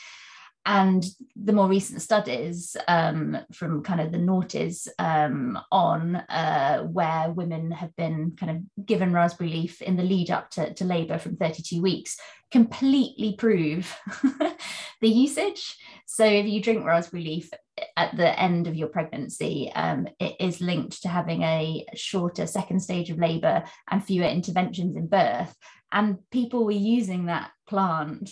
and 0.66 1.06
the 1.36 1.52
more 1.52 1.68
recent 1.68 2.02
studies 2.02 2.78
um, 2.88 3.38
from 3.52 3.84
kind 3.84 4.00
of 4.00 4.12
the 4.12 4.18
noughties 4.18 4.88
um, 4.98 5.60
on 5.72 6.16
uh, 6.16 6.84
where 6.84 7.32
women 7.32 7.72
have 7.72 7.94
been 7.98 8.36
kind 8.40 8.52
of 8.52 8.86
given 8.86 9.12
raspberry 9.12 9.50
leaf 9.50 9.82
in 9.82 9.98
the 9.98 10.04
lead 10.04 10.32
up 10.32 10.50
to, 10.52 10.74
to 10.74 10.86
labour 10.86 11.18
from 11.18 11.36
32 11.36 11.82
weeks 11.82 12.18
completely 12.54 13.36
prove 13.36 13.94
the 15.02 15.10
usage. 15.10 15.76
So 16.06 16.24
if 16.24 16.46
you 16.46 16.62
drink 16.62 16.86
raspberry 16.86 17.24
leaf 17.24 17.50
at 17.98 18.16
the 18.16 18.40
end 18.40 18.68
of 18.68 18.76
your 18.76 18.90
pregnancy, 18.90 19.72
um, 19.74 20.08
it 20.20 20.36
is 20.40 20.62
linked 20.62 21.02
to 21.02 21.10
having 21.10 21.42
a 21.42 21.84
shorter 21.96 22.46
second 22.46 22.80
stage 22.80 23.10
of 23.10 23.18
labour 23.18 23.64
and 23.90 24.06
fewer 24.06 24.28
interventions 24.28 24.96
in 24.96 25.08
birth. 25.08 25.56
And 25.92 26.20
people 26.32 26.64
were 26.64 26.72
using 26.72 27.26
that 27.26 27.50
plant 27.68 28.30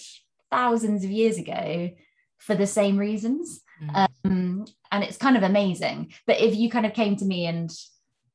thousands 0.52 1.04
of 1.04 1.10
years 1.10 1.40
ago 1.40 1.90
for 2.42 2.56
the 2.56 2.68
same 2.68 2.98
reasons. 2.98 3.62
Mm. 3.82 4.08
Um, 4.26 4.66
and 4.92 5.04
it's 5.04 5.18
kind 5.18 5.38
of 5.38 5.44
amazing. 5.44 6.14
But 6.28 6.42
if 6.42 6.56
you 6.56 6.70
kind 6.70 6.86
of 6.86 6.94
came 6.94 7.16
to 7.18 7.26
me 7.26 7.46
and 7.46 7.72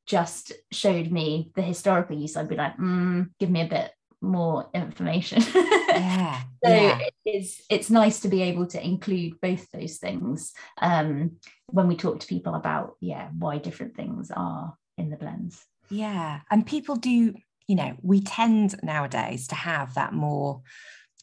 just 0.06 0.52
showed 0.72 1.10
me 1.10 1.50
the 1.54 1.62
historical 1.62 2.16
use, 2.16 2.36
I'd 2.36 2.48
be 2.48 2.56
like, 2.56 2.76
mm, 2.78 3.28
give 3.38 3.50
me 3.50 3.62
a 3.62 3.68
bit 3.68 3.90
more 4.20 4.68
information. 4.72 5.42
yeah. 5.54 6.40
so 6.64 6.70
yeah. 6.70 6.98
it's 7.24 7.62
it's 7.68 7.90
nice 7.90 8.20
to 8.20 8.28
be 8.28 8.42
able 8.42 8.66
to 8.68 8.84
include 8.84 9.40
both 9.40 9.70
those 9.70 9.98
things 9.98 10.52
um, 10.80 11.32
when 11.66 11.88
we 11.88 11.96
talk 11.96 12.20
to 12.20 12.26
people 12.26 12.54
about 12.54 12.96
yeah 13.00 13.28
why 13.38 13.58
different 13.58 13.94
things 13.96 14.30
are 14.34 14.74
in 14.96 15.10
the 15.10 15.16
blends. 15.16 15.64
Yeah, 15.90 16.40
and 16.50 16.66
people 16.66 16.96
do. 16.96 17.34
You 17.68 17.74
know, 17.74 17.96
we 18.00 18.20
tend 18.20 18.76
nowadays 18.84 19.48
to 19.48 19.56
have 19.56 19.94
that 19.94 20.12
more 20.12 20.62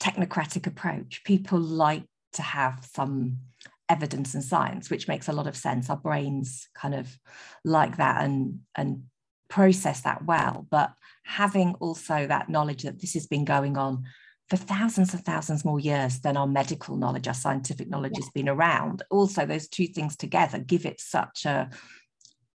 technocratic 0.02 0.68
approach. 0.68 1.24
People 1.24 1.60
like 1.60 2.04
to 2.34 2.42
have 2.42 2.88
some 2.94 3.38
evidence 3.90 4.34
and 4.34 4.44
science, 4.44 4.90
which 4.90 5.08
makes 5.08 5.28
a 5.28 5.34
lot 5.34 5.48
of 5.48 5.56
sense. 5.56 5.90
Our 5.90 5.98
brains 5.98 6.68
kind 6.74 6.96
of 6.96 7.18
like 7.63 7.98
that 7.98 8.24
and 8.24 8.60
and 8.75 9.04
process 9.50 10.02
that 10.02 10.25
well. 10.25 10.68
But 10.70 10.94
having 11.24 11.75
also 11.75 12.28
that 12.28 12.50
knowledge 12.50 12.84
that 12.84 13.00
this 13.00 13.13
has 13.13 13.28
been 13.28 13.46
going 13.46 13.78
on 13.78 14.04
for 14.50 14.58
thousands 14.58 15.13
and 15.13 15.24
thousands 15.24 15.63
more 15.63 15.80
years 15.80 16.20
than 16.20 16.38
our 16.38 16.48
medical 16.48 16.98
knowledge, 16.98 17.28
our 17.28 17.34
scientific 17.34 17.90
knowledge 17.90 18.13
yeah. 18.16 18.24
has 18.24 18.32
been 18.34 18.50
around. 18.50 19.04
Also, 19.10 19.46
those 19.46 19.68
two 19.68 19.88
things 19.88 20.16
together 20.16 20.60
give 20.60 20.86
it 20.86 21.00
such 21.00 21.46
a 21.46 21.70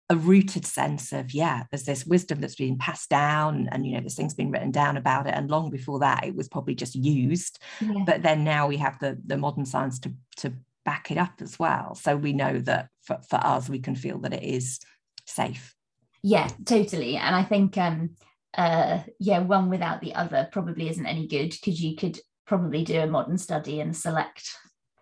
a 0.09 0.15
rooted 0.15 0.65
sense 0.65 1.13
of 1.13 1.33
yeah 1.33 1.63
there's 1.69 1.83
this 1.83 2.05
wisdom 2.05 2.41
that's 2.41 2.55
been 2.55 2.77
passed 2.77 3.09
down 3.09 3.69
and 3.71 3.85
you 3.85 3.93
know 3.93 4.01
this 4.01 4.15
thing's 4.15 4.33
been 4.33 4.51
written 4.51 4.71
down 4.71 4.97
about 4.97 5.27
it. 5.27 5.33
And 5.35 5.49
long 5.49 5.69
before 5.69 5.99
that 5.99 6.25
it 6.25 6.35
was 6.35 6.49
probably 6.49 6.75
just 6.75 6.95
used. 6.95 7.59
Yeah. 7.79 8.03
but 8.05 8.23
then 8.23 8.43
now 8.43 8.67
we 8.67 8.77
have 8.77 8.99
the 8.99 9.17
the 9.25 9.37
modern 9.37 9.65
science 9.65 9.99
to 9.99 10.13
to 10.37 10.53
back 10.83 11.11
it 11.11 11.17
up 11.17 11.41
as 11.41 11.59
well. 11.59 11.93
So 11.93 12.15
we 12.15 12.33
know 12.33 12.59
that 12.59 12.89
for, 13.03 13.19
for 13.29 13.35
us 13.35 13.69
we 13.69 13.79
can 13.79 13.95
feel 13.95 14.17
that 14.19 14.33
it 14.33 14.43
is 14.43 14.79
safe. 15.25 15.75
Yeah 16.23 16.49
totally. 16.65 17.15
And 17.15 17.35
i 17.35 17.43
think 17.43 17.77
um 17.77 18.11
uh 18.57 19.01
yeah 19.19 19.39
one 19.39 19.69
without 19.69 20.01
the 20.01 20.15
other 20.15 20.49
probably 20.51 20.89
isn't 20.89 21.05
any 21.05 21.27
good 21.27 21.51
because 21.51 21.79
you 21.81 21.95
could 21.95 22.19
probably 22.47 22.83
do 22.83 22.99
a 22.99 23.05
modern 23.05 23.37
study 23.37 23.79
and 23.79 23.95
select 23.95 24.49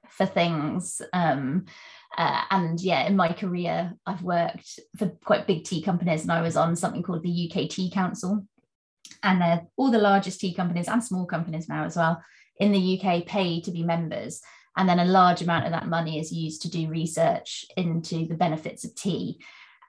for 0.10 0.26
things 0.26 1.02
um 1.14 1.64
uh, 2.16 2.42
and 2.52 2.80
yeah, 2.80 3.06
in 3.08 3.16
my 3.16 3.34
career, 3.34 3.94
I've 4.06 4.22
worked 4.22 4.80
for 4.98 5.10
quite 5.24 5.48
big 5.48 5.64
tea 5.64 5.82
companies, 5.82 6.24
and 6.24 6.32
I 6.32 6.42
was 6.42 6.58
on 6.58 6.76
something 6.76 7.04
called 7.04 7.24
the 7.24 7.52
UK 7.52 7.70
Tea 7.70 7.92
Council. 7.92 8.46
And 9.24 9.42
uh, 9.42 9.62
all 9.78 9.92
the 9.92 9.98
largest 9.98 10.40
tea 10.40 10.54
companies 10.54 10.88
and 10.88 11.04
small 11.04 11.26
companies 11.26 11.68
now 11.68 11.86
as 11.86 11.96
well 11.96 12.22
in 12.60 12.72
the 12.72 13.00
UK 13.00 13.26
pay 13.26 13.62
to 13.62 13.72
be 13.72 13.84
members. 13.84 14.42
And 14.76 14.88
then 14.88 15.00
a 15.00 15.06
large 15.06 15.42
amount 15.42 15.66
of 15.66 15.72
that 15.72 15.88
money 15.88 16.20
is 16.20 16.32
used 16.32 16.62
to 16.64 16.70
do 16.70 16.88
research 16.88 17.66
into 17.76 18.28
the 18.28 18.36
benefits 18.36 18.84
of 18.84 18.94
tea. 18.94 19.40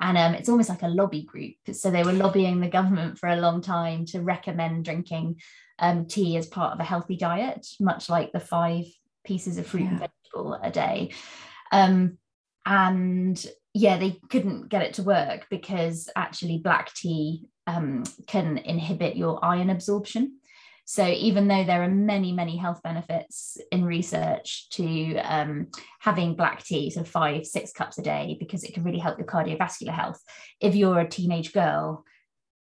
And 0.01 0.17
um, 0.17 0.35
it's 0.35 0.49
almost 0.49 0.69
like 0.69 0.83
a 0.83 0.89
lobby 0.89 1.23
group. 1.23 1.55
So 1.73 1.91
they 1.91 2.05
were 2.05 2.13
lobbying 2.13 2.61
the 2.61 2.69
government 2.69 3.19
for 3.19 3.29
a 3.29 3.37
long 3.37 3.61
time 3.61 4.07
to 4.07 4.23
recommend 4.23 4.85
drinking 4.85 5.41
um, 5.79 6.07
tea 6.07 6.37
as 6.37 6.47
part 6.47 6.73
of 6.73 6.81
a 6.81 6.85
healthy 6.85 7.17
diet, 7.17 7.67
much 7.81 8.09
like 8.09 8.33
the 8.33 8.41
five 8.41 8.85
pieces 9.25 9.59
of 9.59 9.67
fruit 9.67 9.83
yeah. 9.83 9.89
and 9.91 9.99
vegetable 9.99 10.59
a 10.63 10.71
day. 10.71 11.11
Um, 11.73 12.19
and 12.67 13.45
yeah, 13.75 13.99
they 13.99 14.19
couldn't 14.31 14.69
get 14.69 14.83
it 14.83 14.95
to 14.95 15.03
work 15.03 15.47
because 15.51 16.09
actually 16.17 16.59
black 16.59 16.93
tea 16.95 17.49
um, 17.67 18.05
can 18.27 18.59
inhibit 18.59 19.17
your 19.17 19.45
iron 19.45 19.71
absorption. 19.71 20.39
So 20.85 21.07
even 21.07 21.49
though 21.49 21.65
there 21.65 21.83
are 21.83 21.91
many, 21.91 22.33
many 22.33 22.57
health 22.57 22.83
benefits 22.83 23.59
in 23.71 23.85
research 23.85 24.71
to 24.71 25.19
um, 25.19 25.67
having 26.01 26.35
black 26.35 26.65
tea, 26.65 26.89
so 26.89 27.05
five, 27.05 27.45
six 27.45 27.73
cups 27.73 27.99
a 27.99 28.03
day, 28.03 28.39
because 28.41 28.65
it 28.65 28.73
can 28.73 28.85
really 28.85 28.99
help 28.99 29.19
your 29.19 29.27
cardiovascular 29.27 29.93
health. 29.93 30.19
If 30.61 30.75
you're 30.75 31.01
a 31.01 31.09
teenage 31.09 31.53
girl 31.53 32.07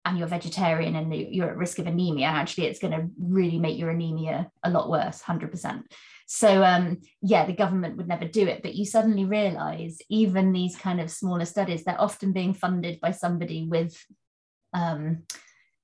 and 0.06 0.16
you're 0.16 0.26
vegetarian 0.26 0.96
and 0.96 1.14
you're 1.14 1.50
at 1.50 1.58
risk 1.58 1.78
of 1.78 1.86
anemia, 1.86 2.24
actually 2.24 2.66
it's 2.66 2.78
going 2.78 2.94
to 2.94 3.10
really 3.18 3.58
make 3.58 3.78
your 3.78 3.90
anemia 3.90 4.50
a 4.62 4.70
lot 4.70 4.88
worse, 4.88 5.20
100%. 5.20 5.82
So 6.26 6.64
um, 6.64 7.00
yeah, 7.20 7.46
the 7.46 7.52
government 7.52 7.96
would 7.96 8.08
never 8.08 8.26
do 8.26 8.46
it, 8.46 8.62
but 8.62 8.74
you 8.74 8.86
suddenly 8.86 9.24
realize 9.24 9.98
even 10.08 10.52
these 10.52 10.76
kind 10.76 11.00
of 11.00 11.10
smaller 11.10 11.44
studies, 11.44 11.84
they're 11.84 12.00
often 12.00 12.32
being 12.32 12.54
funded 12.54 13.00
by 13.00 13.10
somebody 13.10 13.66
with 13.68 13.96
um, 14.72 15.24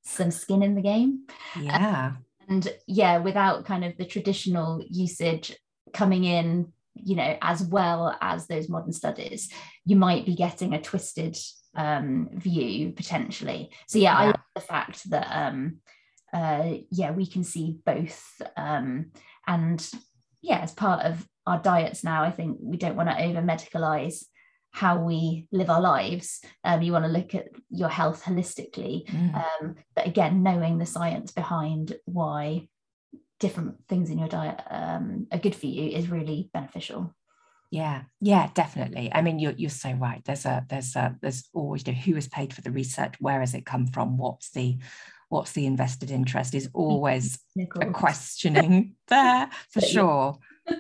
some 0.03 0.31
skin 0.31 0.63
in 0.63 0.75
the 0.75 0.83
game. 0.83 1.27
Yeah. 1.61 2.13
and 2.49 2.69
yeah, 2.87 3.19
without 3.19 3.65
kind 3.65 3.85
of 3.85 3.97
the 3.97 4.05
traditional 4.05 4.83
usage 4.89 5.57
coming 5.93 6.25
in, 6.25 6.73
you 6.95 7.17
know, 7.17 7.37
as 7.41 7.63
well 7.63 8.17
as 8.21 8.47
those 8.47 8.69
modern 8.69 8.93
studies, 8.93 9.53
you 9.85 9.97
might 9.97 10.27
be 10.27 10.35
getting 10.35 10.75
a 10.75 10.81
twisted 10.81 11.39
um, 11.77 12.29
view 12.33 12.93
potentially. 12.93 13.71
So 13.87 13.99
yeah, 13.99 14.13
yeah. 14.13 14.19
I 14.19 14.27
love 14.27 14.41
the 14.55 14.61
fact 14.61 15.11
that 15.11 15.29
um, 15.31 15.77
uh, 16.33 16.75
yeah, 16.91 17.13
we 17.13 17.27
can 17.27 17.45
see 17.45 17.79
both 17.85 18.43
um, 18.57 19.13
and 19.47 19.91
yeah, 20.43 20.59
as 20.59 20.73
part 20.73 21.05
of 21.05 21.27
our 21.47 21.59
diets 21.59 22.05
now, 22.05 22.23
I 22.23 22.31
think 22.31 22.59
we 22.61 22.77
don't 22.77 22.97
want 22.97 23.09
to 23.09 23.23
over 23.23 23.41
medicalize 23.41 24.25
how 24.73 24.99
we 24.99 25.47
live 25.51 25.69
our 25.69 25.81
lives. 25.81 26.41
Um, 26.65 26.83
you 26.83 26.93
want 26.93 27.05
to 27.05 27.11
look 27.11 27.35
at 27.35 27.49
your 27.71 27.89
health 27.89 28.25
holistically. 28.25 29.07
Mm. 29.07 29.35
Um, 29.35 29.75
but 29.95 30.07
again, 30.07 30.43
knowing 30.43 30.79
the 30.79 30.87
science 30.87 31.33
behind 31.33 31.97
why 32.05 32.69
different 33.41 33.77
things 33.89 34.11
in 34.11 34.19
your 34.19 34.29
diet 34.29 34.61
um, 34.71 35.27
are 35.33 35.39
good 35.39 35.57
for 35.57 35.67
you 35.67 35.91
is 35.91 36.09
really 36.09 36.51
beneficial. 36.53 37.15
Yeah, 37.71 38.03
yeah, 38.21 38.51
definitely. 38.53 39.11
I 39.13 39.23
mean, 39.23 39.39
you're 39.39 39.53
you're 39.53 39.71
so 39.71 39.93
right. 39.93 40.21
There's 40.25 40.45
a 40.45 40.65
there's 40.69 40.97
a 40.97 41.17
there's 41.23 41.49
always 41.53 41.87
you 41.87 41.93
know, 41.93 42.01
who 42.01 42.15
has 42.15 42.27
paid 42.27 42.53
for 42.53 42.63
the 42.63 42.73
research, 42.73 43.15
where 43.21 43.41
has 43.41 43.55
it 43.55 43.65
come 43.65 43.87
from, 43.87 44.19
what's 44.19 44.51
the 44.51 44.79
what's 45.31 45.53
the 45.53 45.65
invested 45.65 46.11
interest 46.11 46.55
is 46.55 46.69
always 46.75 47.39
a 47.81 47.87
questioning 47.87 48.95
there 49.09 49.49
for 49.71 49.81
sure 49.81 50.39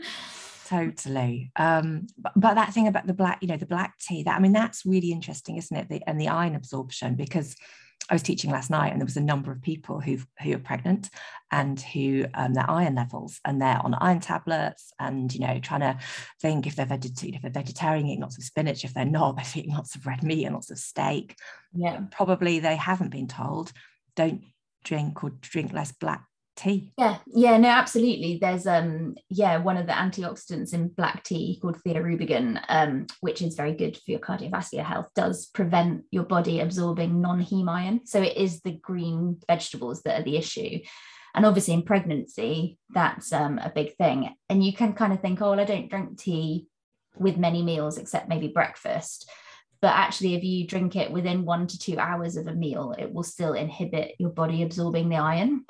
totally. 0.69 1.50
Um, 1.57 2.07
but, 2.16 2.33
but, 2.37 2.54
that 2.54 2.73
thing 2.73 2.87
about 2.87 3.07
the 3.07 3.14
black, 3.14 3.38
you 3.42 3.49
know, 3.49 3.57
the 3.57 3.66
black 3.66 3.99
tea, 3.99 4.23
that 4.23 4.37
I 4.37 4.38
mean, 4.38 4.52
that's 4.52 4.87
really 4.87 5.12
interesting, 5.12 5.57
isn't 5.57 5.76
it? 5.76 5.88
The, 5.88 6.02
and 6.07 6.21
the 6.21 6.28
iron 6.28 6.54
absorption, 6.54 7.16
because 7.16 7.57
I 8.09 8.14
was 8.14 8.23
teaching 8.23 8.50
last 8.50 8.71
night, 8.71 8.90
and 8.90 9.00
there 9.00 9.07
was 9.07 9.16
a 9.16 9.23
number 9.23 9.52
of 9.52 9.62
people 9.62 10.00
who 10.00 10.19
who 10.42 10.54
are 10.54 10.59
pregnant 10.59 11.11
and 11.52 11.80
who 11.80 12.26
um, 12.35 12.54
their 12.54 12.69
iron 12.69 12.95
levels, 12.95 13.40
and 13.45 13.61
they're 13.61 13.80
on 13.85 13.95
iron 13.95 14.21
tablets, 14.21 14.92
and 14.99 15.33
you 15.33 15.40
know, 15.40 15.59
trying 15.61 15.80
to 15.80 15.99
think 16.40 16.66
if 16.66 16.76
they're 16.76 16.87
vegetarian, 16.87 17.37
if 17.37 17.42
they're 17.42 17.62
vegetarian, 17.62 18.07
eating 18.07 18.23
lots 18.23 18.38
of 18.38 18.45
spinach. 18.45 18.85
If 18.85 18.95
they're 18.95 19.04
not, 19.04 19.37
they're 19.37 19.45
eating 19.54 19.75
lots 19.75 19.95
of 19.95 20.07
red 20.07 20.23
meat 20.23 20.45
and 20.45 20.54
lots 20.54 20.71
of 20.71 20.78
steak. 20.78 21.37
Yeah, 21.73 22.00
probably 22.11 22.59
they 22.59 22.76
haven't 22.76 23.11
been 23.11 23.28
told 23.28 23.73
don't 24.20 24.42
drink 24.84 25.24
or 25.24 25.30
drink 25.40 25.72
less 25.72 25.92
black 25.92 26.24
tea. 26.56 26.92
Yeah, 26.98 27.18
yeah, 27.26 27.56
no, 27.56 27.68
absolutely. 27.68 28.38
There's 28.38 28.66
um, 28.66 29.14
yeah, 29.30 29.56
one 29.56 29.78
of 29.78 29.86
the 29.86 29.92
antioxidants 29.92 30.74
in 30.74 30.88
black 30.88 31.24
tea 31.24 31.58
called 31.60 31.78
theobromine, 31.82 32.60
um, 32.68 33.06
which 33.20 33.40
is 33.40 33.54
very 33.54 33.72
good 33.72 33.96
for 33.96 34.10
your 34.10 34.20
cardiovascular 34.20 34.84
health, 34.84 35.08
does 35.14 35.46
prevent 35.46 36.04
your 36.10 36.24
body 36.24 36.60
absorbing 36.60 37.22
non-heme 37.22 37.70
iron. 37.70 38.00
So 38.04 38.20
it 38.20 38.36
is 38.36 38.60
the 38.60 38.72
green 38.72 39.38
vegetables 39.48 40.02
that 40.02 40.20
are 40.20 40.24
the 40.24 40.36
issue. 40.36 40.80
And 41.34 41.46
obviously 41.46 41.74
in 41.74 41.82
pregnancy, 41.82 42.78
that's 42.90 43.32
um, 43.32 43.58
a 43.58 43.72
big 43.74 43.96
thing. 43.96 44.34
And 44.50 44.62
you 44.62 44.74
can 44.74 44.92
kind 44.92 45.12
of 45.12 45.20
think, 45.20 45.40
oh, 45.40 45.50
well, 45.50 45.60
I 45.60 45.64
don't 45.64 45.88
drink 45.88 46.18
tea 46.18 46.66
with 47.16 47.38
many 47.38 47.62
meals 47.62 47.96
except 47.96 48.28
maybe 48.28 48.48
breakfast 48.48 49.30
but 49.82 49.94
actually 49.94 50.34
if 50.34 50.44
you 50.44 50.66
drink 50.66 50.96
it 50.96 51.10
within 51.10 51.44
one 51.44 51.66
to 51.66 51.78
two 51.78 51.99
hours 51.99 52.37
of 52.37 52.46
a 52.46 52.54
meal 52.54 52.94
it 52.99 53.12
will 53.12 53.22
still 53.22 53.54
inhibit 53.54 54.14
your 54.18 54.30
body 54.30 54.62
absorbing 54.62 55.08
the 55.08 55.16
iron. 55.16 55.64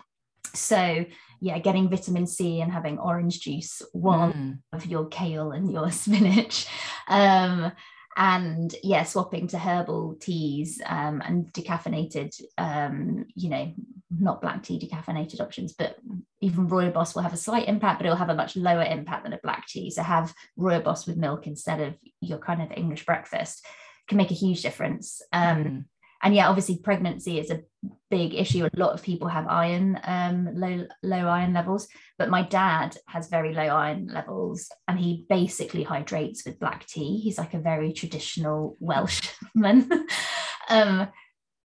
So 0.54 1.04
yeah 1.40 1.58
getting 1.58 1.88
vitamin 1.88 2.26
c 2.26 2.60
and 2.60 2.70
having 2.70 2.98
orange 2.98 3.40
juice 3.40 3.82
one 3.92 4.32
mm. 4.32 4.58
of 4.72 4.86
your 4.86 5.06
kale 5.06 5.52
and 5.52 5.72
your 5.72 5.90
spinach 6.02 6.66
um, 7.08 7.72
and 8.16 8.74
yeah 8.82 9.02
swapping 9.02 9.46
to 9.48 9.58
herbal 9.58 10.16
teas 10.20 10.80
um, 10.86 11.22
and 11.24 11.52
decaffeinated 11.52 12.40
um, 12.58 13.24
you 13.34 13.48
know 13.48 13.72
not 14.18 14.42
black 14.42 14.62
tea 14.62 14.78
decaffeinated 14.78 15.40
options 15.40 15.72
but 15.72 15.96
even 16.40 16.68
rooibos 16.68 17.14
will 17.14 17.22
have 17.22 17.32
a 17.32 17.38
slight 17.38 17.68
impact 17.68 17.98
but 17.98 18.06
it'll 18.06 18.16
have 18.16 18.28
a 18.28 18.34
much 18.34 18.56
lower 18.56 18.82
impact 18.82 19.22
than 19.22 19.32
a 19.32 19.40
black 19.42 19.66
tea. 19.68 19.88
So 19.90 20.02
have 20.02 20.34
rooibos 20.58 21.06
with 21.06 21.16
milk 21.16 21.46
instead 21.46 21.80
of 21.80 21.94
your 22.20 22.38
kind 22.38 22.60
of 22.60 22.72
english 22.76 23.06
breakfast 23.06 23.64
can 24.10 24.18
make 24.18 24.30
a 24.30 24.34
huge 24.34 24.60
difference. 24.60 25.22
Um, 25.32 25.64
mm 25.64 25.84
and 26.22 26.34
yeah 26.34 26.48
obviously 26.48 26.78
pregnancy 26.78 27.38
is 27.38 27.50
a 27.50 27.62
big 28.10 28.34
issue. 28.34 28.66
A 28.66 28.70
lot 28.78 28.92
of 28.92 29.02
people 29.02 29.28
have 29.28 29.46
iron 29.46 29.98
um, 30.04 30.48
low 30.54 30.86
low 31.02 31.28
iron 31.28 31.52
levels 31.54 31.88
but 32.18 32.28
my 32.28 32.42
dad 32.42 32.96
has 33.06 33.28
very 33.28 33.54
low 33.54 33.62
iron 33.62 34.08
levels 34.12 34.68
and 34.88 34.98
he 34.98 35.24
basically 35.28 35.82
hydrates 35.82 36.44
with 36.44 36.60
black 36.60 36.86
tea. 36.86 37.18
He's 37.18 37.38
like 37.38 37.54
a 37.54 37.60
very 37.60 37.92
traditional 37.92 38.76
welshman 38.80 39.90
um, 40.68 41.08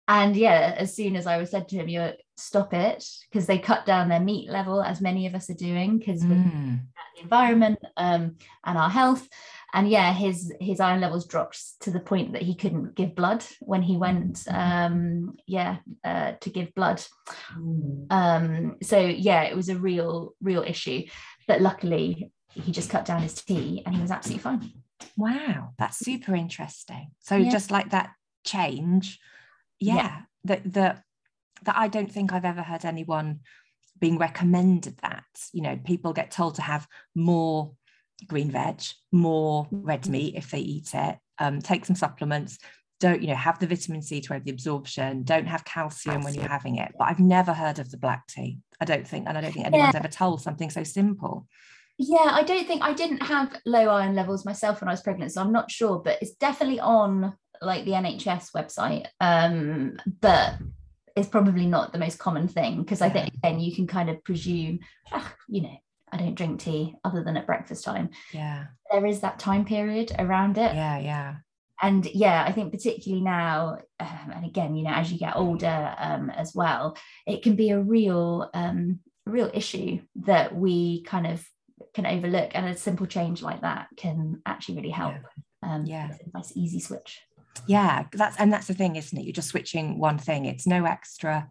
and 0.07 0.37
yeah 0.37 0.75
as 0.77 0.95
soon 0.95 1.17
as 1.17 1.27
i 1.27 1.39
was 1.39 1.51
said 1.51 1.67
to 1.67 1.77
him 1.77 1.89
you 1.89 2.11
stop 2.37 2.75
it 2.75 3.03
because 3.31 3.47
they 3.47 3.59
cut 3.59 3.87
down 3.87 4.09
their 4.09 4.21
meat 4.21 4.51
level 4.51 4.83
as 4.83 5.01
many 5.01 5.27
of 5.27 5.35
us 5.35 5.49
are 5.49 5.55
doing 5.55 5.99
because 5.99 6.23
mm. 6.23 6.79
the 7.17 7.23
environment 7.23 7.79
um, 7.97 8.37
and 8.67 8.77
our 8.77 8.91
health 8.91 9.27
and 9.75 9.91
yeah 9.91 10.13
his 10.13 10.55
his 10.61 10.81
iron 10.81 11.01
levels 11.01 11.27
dropped 11.27 11.81
to 11.81 11.91
the 11.91 12.01
point 12.01 12.33
that 12.33 12.43
he 12.43 12.55
couldn't 12.55 12.95
give 12.95 13.15
blood 13.15 13.45
when 13.61 13.83
he 13.83 13.97
went 13.97 14.37
mm-hmm. 14.37 14.57
um 14.57 15.37
yeah 15.47 15.79
uh, 16.05 16.33
to 16.41 16.49
give 16.49 16.75
blood 16.75 17.03
mm. 17.59 18.07
um 18.11 18.77
so 18.83 18.99
yeah 18.99 19.43
it 19.43 19.55
was 19.55 19.69
a 19.69 19.77
real 19.77 20.35
real 20.41 20.63
issue 20.63 21.03
but 21.47 21.61
luckily 21.61 22.31
he 22.55 22.73
just 22.73 22.89
cut 22.89 23.05
down 23.05 23.21
his 23.21 23.35
tea 23.35 23.83
and 23.85 23.95
he 23.95 24.01
was 24.01 24.11
absolutely 24.11 24.43
fine 24.43 24.73
wow 25.17 25.71
that's 25.79 25.99
super 25.99 26.35
interesting 26.35 27.11
so 27.21 27.37
yeah. 27.37 27.51
just 27.51 27.71
like 27.71 27.91
that 27.91 28.11
change 28.45 29.19
yeah, 29.81 29.95
yeah. 29.95 30.21
that 30.45 30.73
that 30.73 31.03
that 31.65 31.77
i 31.77 31.89
don't 31.89 32.13
think 32.13 32.33
i've 32.33 32.45
ever 32.45 32.63
heard 32.63 32.85
anyone 32.85 33.41
being 34.01 34.19
recommended 34.19 34.97
that 34.99 35.25
you 35.53 35.63
know 35.63 35.79
people 35.85 36.13
get 36.13 36.31
told 36.31 36.55
to 36.55 36.63
have 36.63 36.87
more 37.15 37.73
green 38.27 38.51
veg, 38.51 38.83
more 39.13 39.67
red 39.71 40.03
mm-hmm. 40.03 40.13
meat 40.13 40.35
if 40.37 40.51
they 40.51 40.61
eat 40.61 40.91
it, 40.95 41.19
um, 41.39 41.61
take 41.61 41.85
some 41.85 41.97
supplements. 41.97 42.59
Don't 43.01 43.21
you 43.21 43.29
know 43.29 43.35
have 43.35 43.59
the 43.59 43.67
vitamin 43.67 44.03
C 44.03 44.21
to 44.21 44.35
have 44.35 44.45
the 44.45 44.51
absorption. 44.51 45.25
Don't 45.25 45.47
have 45.47 45.65
calcium 45.65 46.23
when 46.23 46.35
you're 46.35 46.49
having 46.49 46.77
it. 46.77 46.93
But 46.99 47.09
I've 47.09 47.21
never 47.21 47.53
heard 47.53 47.79
of 47.79 47.91
the 47.91 47.99
black 47.99 48.27
tea. 48.29 48.59
I 48.81 48.85
don't 48.85 49.07
think, 49.07 49.29
and 49.29 49.37
I 49.37 49.41
don't 49.41 49.53
think 49.53 49.67
anyone's 49.67 49.95
yeah. 49.95 49.99
ever 49.99 50.09
told 50.09 50.41
something 50.41 50.71
so 50.71 50.85
simple. 50.85 51.47
Yeah, 51.99 52.31
I 52.31 52.43
don't 52.43 52.67
think 52.67 52.83
I 52.83 52.93
didn't 52.93 53.23
have 53.23 53.61
low 53.67 53.89
iron 53.89 54.15
levels 54.15 54.45
myself 54.45 54.81
when 54.81 54.89
I 54.89 54.93
was 54.93 55.03
pregnant, 55.03 55.33
so 55.33 55.41
I'm 55.41 55.53
not 55.53 55.71
sure, 55.71 55.99
but 55.99 56.19
it's 56.21 56.35
definitely 56.35 56.81
on 56.81 57.37
like 57.61 57.85
the 57.85 57.93
NHS 57.93 58.53
website. 58.53 59.07
Um, 59.21 59.97
but 60.21 60.55
it's 61.17 61.29
probably 61.29 61.67
not 61.67 61.93
the 61.93 61.99
most 61.99 62.19
common 62.19 62.49
thing 62.49 62.83
because 62.83 63.01
I 63.01 63.09
think 63.09 63.33
again 63.35 63.61
you 63.61 63.75
can 63.75 63.87
kind 63.87 64.11
of 64.11 64.23
presume, 64.25 64.81
ah, 65.13 65.35
you 65.49 65.63
know, 65.63 65.77
I 66.15 66.19
don't 66.19 66.37
drink 66.37 66.61
tea 66.61 66.95
other 67.05 67.25
than 67.25 67.37
at 67.37 67.47
breakfast 67.47 67.85
time. 67.85 68.11
Yeah. 68.33 68.67
There 68.91 69.05
is 69.05 69.21
that 69.21 69.41
time 69.41 69.65
period 69.65 70.13
around 70.19 70.57
it. 70.59 70.75
Yeah, 70.75 70.99
yeah. 70.99 71.35
And 71.83 72.07
yeah, 72.07 72.45
I 72.47 72.53
think 72.53 72.73
particularly 72.73 73.23
now, 73.23 73.79
um, 73.99 74.33
and 74.33 74.45
again, 74.45 74.77
you 74.77 74.85
know, 74.85 74.93
as 74.93 75.11
you 75.11 75.19
get 75.19 75.35
older 75.35 75.95
um, 75.99 76.31
as 76.31 76.55
well, 76.55 76.97
it 77.27 77.43
can 77.43 77.57
be 77.57 77.71
a 77.71 77.81
real, 77.81 78.49
um, 78.55 79.01
real 79.27 79.51
issue 79.53 80.01
that 80.15 80.55
we 80.55 81.03
kind 81.03 81.27
of 81.27 81.45
can 81.95 82.07
overlook, 82.07 82.53
and 82.55 82.67
a 82.67 82.77
simple 82.77 83.07
change 83.07 83.43
like 83.43 83.63
that 83.63 83.89
can 83.97 84.41
actually 84.47 84.77
really 84.77 84.91
help. 84.91 85.15
Yeah, 85.63 85.75
um, 85.75 85.85
yeah. 85.85 86.11
nice 86.33 86.53
easy 86.55 86.79
switch. 86.79 87.21
Yeah, 87.67 88.05
that's 88.13 88.37
and 88.37 88.53
that's 88.53 88.69
the 88.69 88.75
thing, 88.75 88.95
isn't 88.95 89.19
it? 89.19 89.25
You're 89.25 89.33
just 89.33 89.49
switching 89.49 89.99
one 89.99 90.19
thing. 90.19 90.45
It's 90.45 90.67
no 90.67 90.85
extra 90.85 91.51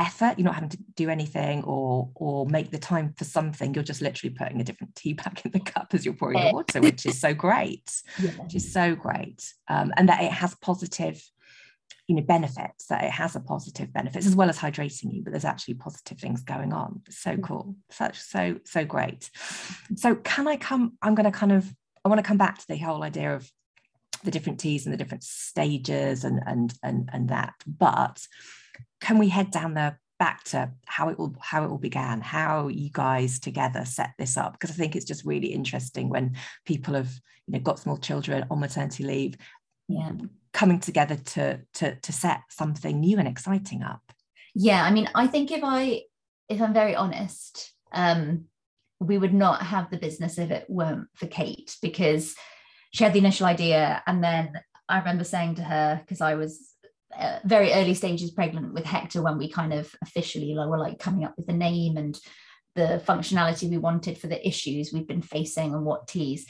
effort 0.00 0.38
you're 0.38 0.46
not 0.46 0.54
having 0.54 0.70
to 0.70 0.78
do 0.96 1.10
anything 1.10 1.62
or 1.64 2.10
or 2.14 2.46
make 2.46 2.70
the 2.70 2.78
time 2.78 3.12
for 3.18 3.24
something 3.24 3.74
you're 3.74 3.84
just 3.84 4.00
literally 4.00 4.34
putting 4.34 4.60
a 4.60 4.64
different 4.64 4.94
tea 4.96 5.12
bag 5.12 5.40
in 5.44 5.50
the 5.50 5.60
cup 5.72 5.88
as 5.92 6.04
you're 6.04 6.14
pouring 6.14 6.40
the 6.40 6.52
water 6.52 6.80
which 6.80 7.04
is 7.04 7.20
so 7.20 7.34
great. 7.34 8.02
Yeah. 8.18 8.30
which 8.30 8.54
is 8.54 8.72
so 8.72 8.94
great. 8.94 9.52
Um, 9.68 9.92
and 9.96 10.08
that 10.08 10.22
it 10.22 10.32
has 10.32 10.54
positive 10.56 11.22
you 12.08 12.16
know 12.16 12.22
benefits 12.22 12.86
that 12.86 13.04
it 13.04 13.10
has 13.10 13.36
a 13.36 13.40
positive 13.40 13.92
benefits 13.92 14.26
as 14.26 14.34
well 14.34 14.48
as 14.48 14.58
hydrating 14.58 15.12
you 15.12 15.22
but 15.22 15.32
there's 15.32 15.44
actually 15.44 15.74
positive 15.74 16.18
things 16.18 16.40
going 16.42 16.72
on. 16.72 17.02
It's 17.06 17.18
so 17.18 17.36
cool. 17.36 17.76
Such 17.90 18.18
so 18.18 18.56
so 18.64 18.84
great. 18.84 19.30
So 19.96 20.14
can 20.14 20.48
i 20.48 20.56
come 20.56 20.96
i'm 21.02 21.14
going 21.14 21.30
to 21.30 21.38
kind 21.38 21.52
of 21.52 21.70
i 22.04 22.08
want 22.08 22.18
to 22.18 22.26
come 22.26 22.38
back 22.38 22.58
to 22.58 22.66
the 22.68 22.78
whole 22.78 23.02
idea 23.02 23.36
of 23.36 23.50
the 24.24 24.30
different 24.30 24.60
teas 24.60 24.86
and 24.86 24.92
the 24.92 24.98
different 24.98 25.24
stages 25.24 26.24
and 26.24 26.40
and 26.46 26.74
and 26.82 27.10
and 27.12 27.28
that 27.28 27.54
but 27.66 28.26
can 29.00 29.18
we 29.18 29.28
head 29.28 29.50
down 29.50 29.74
the 29.74 29.96
back 30.18 30.44
to 30.44 30.70
how 30.84 31.08
it 31.08 31.18
all 31.18 31.34
how 31.40 31.64
it 31.64 31.68
all 31.68 31.78
began 31.78 32.20
how 32.20 32.68
you 32.68 32.90
guys 32.92 33.40
together 33.40 33.84
set 33.84 34.12
this 34.18 34.36
up? 34.36 34.52
Because 34.52 34.70
i 34.70 34.74
think 34.74 34.94
it's 34.94 35.06
just 35.06 35.24
really 35.24 35.48
interesting 35.48 36.08
when 36.08 36.36
people 36.64 36.94
have 36.94 37.10
you 37.46 37.52
know 37.54 37.60
got 37.60 37.78
small 37.78 37.96
children 37.96 38.44
on 38.50 38.60
maternity 38.60 39.04
leave 39.04 39.36
yeah. 39.88 40.12
coming 40.52 40.78
together 40.78 41.16
to 41.16 41.60
to 41.74 41.96
to 41.96 42.12
set 42.12 42.42
something 42.48 43.00
new 43.00 43.18
and 43.18 43.28
exciting 43.28 43.82
up. 43.82 44.02
Yeah 44.54 44.84
i 44.84 44.90
mean 44.90 45.08
i 45.14 45.26
think 45.26 45.50
if 45.50 45.62
i 45.64 46.02
if 46.48 46.60
i'm 46.60 46.74
very 46.74 46.94
honest 46.94 47.72
um 47.92 48.44
we 49.00 49.16
would 49.16 49.32
not 49.32 49.62
have 49.62 49.90
the 49.90 49.96
business 49.96 50.38
if 50.38 50.50
it 50.50 50.66
weren't 50.68 51.08
for 51.14 51.26
kate 51.26 51.76
because 51.80 52.34
she 52.92 53.04
had 53.04 53.12
the 53.12 53.18
initial 53.18 53.46
idea 53.46 54.02
and 54.06 54.22
then 54.22 54.52
i 54.88 54.98
remember 54.98 55.24
saying 55.24 55.54
to 55.54 55.62
her 55.62 56.00
because 56.02 56.20
i 56.20 56.34
was 56.34 56.69
uh, 57.16 57.38
very 57.44 57.72
early 57.72 57.94
stages 57.94 58.30
pregnant 58.30 58.72
with 58.72 58.84
Hector 58.84 59.22
when 59.22 59.38
we 59.38 59.50
kind 59.50 59.72
of 59.72 59.92
officially 60.02 60.54
like, 60.54 60.68
were 60.68 60.78
like 60.78 60.98
coming 60.98 61.24
up 61.24 61.34
with 61.36 61.46
the 61.46 61.52
name 61.52 61.96
and 61.96 62.18
the 62.76 63.02
functionality 63.06 63.68
we 63.68 63.78
wanted 63.78 64.16
for 64.18 64.28
the 64.28 64.46
issues 64.46 64.92
we've 64.92 65.08
been 65.08 65.22
facing 65.22 65.74
and 65.74 65.84
what 65.84 66.06
teas 66.06 66.46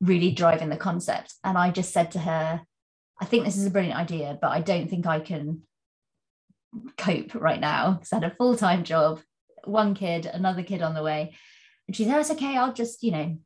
really 0.00 0.30
driving 0.30 0.68
the 0.68 0.76
concept. 0.76 1.34
And 1.42 1.58
I 1.58 1.70
just 1.70 1.92
said 1.92 2.12
to 2.12 2.18
her, 2.20 2.60
I 3.20 3.24
think 3.24 3.44
this 3.44 3.56
is 3.56 3.66
a 3.66 3.70
brilliant 3.70 3.98
idea, 3.98 4.38
but 4.40 4.50
I 4.50 4.60
don't 4.60 4.88
think 4.88 5.06
I 5.06 5.20
can 5.20 5.62
cope 6.98 7.34
right 7.34 7.60
now 7.60 7.92
because 7.92 8.12
I 8.12 8.16
had 8.16 8.24
a 8.24 8.34
full 8.34 8.56
time 8.56 8.84
job, 8.84 9.20
one 9.64 9.94
kid, 9.94 10.26
another 10.26 10.62
kid 10.62 10.82
on 10.82 10.94
the 10.94 11.02
way. 11.02 11.34
And 11.86 11.96
she 11.96 12.04
said, 12.04 12.16
oh, 12.16 12.20
it's 12.20 12.30
okay. 12.30 12.56
I'll 12.56 12.72
just, 12.72 13.02
you 13.02 13.12
know, 13.12 13.38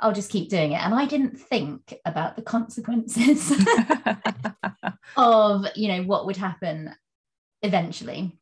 I'll 0.00 0.12
just 0.12 0.30
keep 0.30 0.50
doing 0.50 0.72
it. 0.72 0.82
And 0.82 0.94
I 0.94 1.06
didn't 1.06 1.38
think 1.38 1.94
about 2.04 2.36
the 2.36 2.42
consequences 2.42 3.52
of, 5.16 5.66
you 5.74 5.88
know, 5.88 6.02
what 6.02 6.26
would 6.26 6.36
happen 6.36 6.94
eventually. 7.62 8.38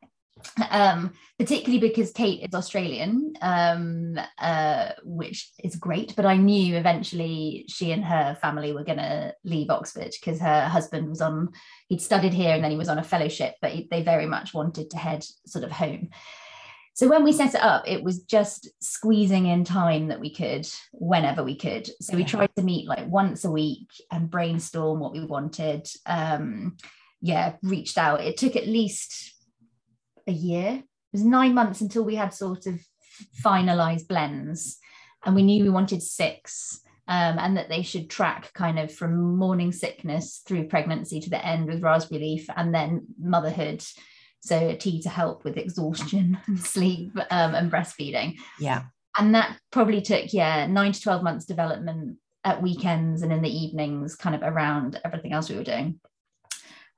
Um, 0.70 1.12
particularly 1.38 1.80
because 1.80 2.12
Kate 2.12 2.42
is 2.42 2.54
Australian, 2.54 3.32
um, 3.40 4.18
uh, 4.38 4.90
which 5.02 5.50
is 5.62 5.76
great. 5.76 6.14
But 6.16 6.26
I 6.26 6.36
knew 6.36 6.76
eventually 6.76 7.64
she 7.68 7.92
and 7.92 8.04
her 8.04 8.36
family 8.40 8.72
were 8.72 8.84
going 8.84 8.98
to 8.98 9.34
leave 9.44 9.70
Oxford 9.70 10.12
because 10.20 10.40
her 10.40 10.68
husband 10.68 11.08
was 11.08 11.20
on, 11.20 11.52
he'd 11.88 12.02
studied 12.02 12.34
here 12.34 12.54
and 12.54 12.62
then 12.62 12.70
he 12.70 12.76
was 12.76 12.88
on 12.88 12.98
a 12.98 13.04
fellowship, 13.04 13.54
but 13.62 13.72
they 13.90 14.02
very 14.02 14.26
much 14.26 14.52
wanted 14.52 14.90
to 14.90 14.98
head 14.98 15.24
sort 15.46 15.64
of 15.64 15.72
home. 15.72 16.10
So 16.94 17.08
when 17.08 17.24
we 17.24 17.32
set 17.32 17.54
it 17.54 17.60
up, 17.60 17.88
it 17.88 18.04
was 18.04 18.22
just 18.22 18.68
squeezing 18.80 19.46
in 19.46 19.64
time 19.64 20.08
that 20.08 20.20
we 20.20 20.32
could 20.32 20.68
whenever 20.92 21.42
we 21.42 21.56
could. 21.56 21.90
So 22.00 22.16
we 22.16 22.22
tried 22.22 22.54
to 22.54 22.62
meet 22.62 22.86
like 22.86 23.08
once 23.08 23.44
a 23.44 23.50
week 23.50 23.88
and 24.12 24.30
brainstorm 24.30 25.00
what 25.00 25.12
we 25.12 25.24
wanted. 25.24 25.88
Um, 26.06 26.76
yeah, 27.20 27.54
reached 27.64 27.98
out. 27.98 28.20
It 28.20 28.36
took 28.36 28.54
at 28.54 28.68
least 28.68 29.34
a 30.28 30.32
year. 30.32 30.74
It 30.76 30.84
was 31.12 31.24
nine 31.24 31.52
months 31.52 31.80
until 31.80 32.04
we 32.04 32.14
had 32.14 32.32
sort 32.32 32.66
of 32.66 32.80
finalized 33.44 34.06
blends, 34.06 34.78
and 35.24 35.34
we 35.34 35.42
knew 35.42 35.64
we 35.64 35.70
wanted 35.70 36.02
six. 36.02 36.80
Um, 37.06 37.38
and 37.38 37.58
that 37.58 37.68
they 37.68 37.82
should 37.82 38.08
track 38.08 38.54
kind 38.54 38.78
of 38.78 38.90
from 38.90 39.36
morning 39.36 39.72
sickness 39.72 40.40
through 40.46 40.68
pregnancy 40.68 41.20
to 41.20 41.28
the 41.28 41.44
end 41.44 41.66
with 41.66 41.82
raspberry 41.82 42.22
leaf 42.22 42.48
and 42.56 42.74
then 42.74 43.08
motherhood 43.20 43.84
so 44.44 44.68
a 44.68 44.76
tea 44.76 45.00
to 45.02 45.08
help 45.08 45.42
with 45.44 45.56
exhaustion 45.56 46.38
and 46.46 46.60
sleep 46.60 47.12
um, 47.30 47.54
and 47.54 47.72
breastfeeding. 47.72 48.36
Yeah. 48.60 48.84
And 49.18 49.34
that 49.34 49.58
probably 49.70 50.02
took 50.02 50.32
yeah 50.32 50.66
nine 50.66 50.92
to 50.92 51.00
12 51.00 51.22
months 51.22 51.44
development 51.46 52.18
at 52.44 52.62
weekends 52.62 53.22
and 53.22 53.32
in 53.32 53.40
the 53.40 53.56
evenings 53.56 54.14
kind 54.16 54.36
of 54.36 54.42
around 54.42 55.00
everything 55.04 55.32
else 55.32 55.48
we 55.48 55.56
were 55.56 55.64
doing. 55.64 55.98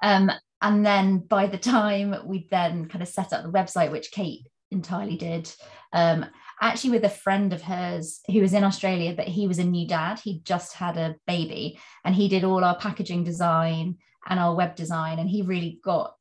Um, 0.03 0.31
and 0.61 0.85
then 0.85 1.19
by 1.19 1.47
the 1.47 1.59
time 1.59 2.17
we 2.25 2.49
then 2.51 2.89
kind 2.89 3.03
of 3.03 3.09
set 3.09 3.33
up 3.33 3.43
the 3.45 3.53
website 3.53 3.93
which 3.93 4.11
kate 4.11 4.47
entirely 4.71 5.17
did 5.17 5.51
um, 5.93 6.27
actually 6.61 6.91
with 6.91 7.05
a 7.05 7.11
friend 7.11 7.53
of 7.53 7.63
hers 7.63 8.21
who 8.27 8.41
was 8.41 8.53
in 8.53 8.65
australia 8.65 9.15
but 9.17 9.29
he 9.29 9.47
was 9.47 9.59
a 9.59 9.65
new 9.65 9.87
dad. 9.87 10.19
He 10.19 10.41
just 10.41 10.73
had 10.75 10.97
a 10.97 11.17
baby 11.27 11.79
and 12.05 12.15
he 12.15 12.29
did 12.29 12.45
all 12.45 12.65
our 12.65 12.77
packaging 12.77 13.25
design 13.25 13.99
and 14.29 14.41
our 14.41 14.55
web 14.55 14.75
design 14.75 15.19
and 15.19 15.31
he 15.31 15.43
really 15.43 15.79
got 15.85 16.16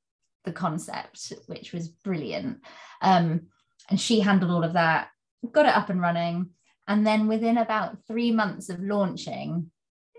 the 0.46 0.52
concept, 0.52 1.34
which 1.48 1.74
was 1.74 1.88
brilliant. 1.88 2.60
Um, 3.02 3.48
and 3.90 4.00
she 4.00 4.20
handled 4.20 4.52
all 4.52 4.64
of 4.64 4.74
that, 4.74 5.10
got 5.52 5.66
it 5.66 5.76
up 5.76 5.90
and 5.90 6.02
running. 6.02 6.50
And 6.88 7.06
then 7.06 7.28
within 7.28 7.58
about 7.58 7.98
three 8.08 8.32
months 8.32 8.70
of 8.70 8.80
launching, 8.80 9.72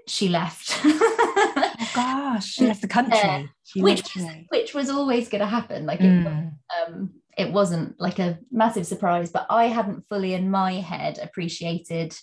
she 0.08 0.28
left. 0.28 0.78
oh 0.84 1.90
gosh, 1.94 2.52
she 2.52 2.66
left 2.66 2.82
the 2.82 2.88
country. 2.88 3.18
Uh, 3.18 3.42
which, 3.76 4.14
was, 4.14 4.24
which 4.48 4.74
was 4.74 4.90
always 4.90 5.28
going 5.28 5.40
to 5.40 5.46
happen. 5.46 5.86
Like 5.86 6.00
mm. 6.00 6.26
it, 6.26 6.52
um, 6.88 7.10
it 7.36 7.52
wasn't 7.52 8.00
like 8.00 8.18
a 8.18 8.38
massive 8.50 8.86
surprise, 8.86 9.30
but 9.30 9.46
I 9.50 9.66
hadn't 9.66 10.06
fully 10.08 10.34
in 10.34 10.50
my 10.50 10.74
head 10.74 11.18
appreciated 11.18 12.16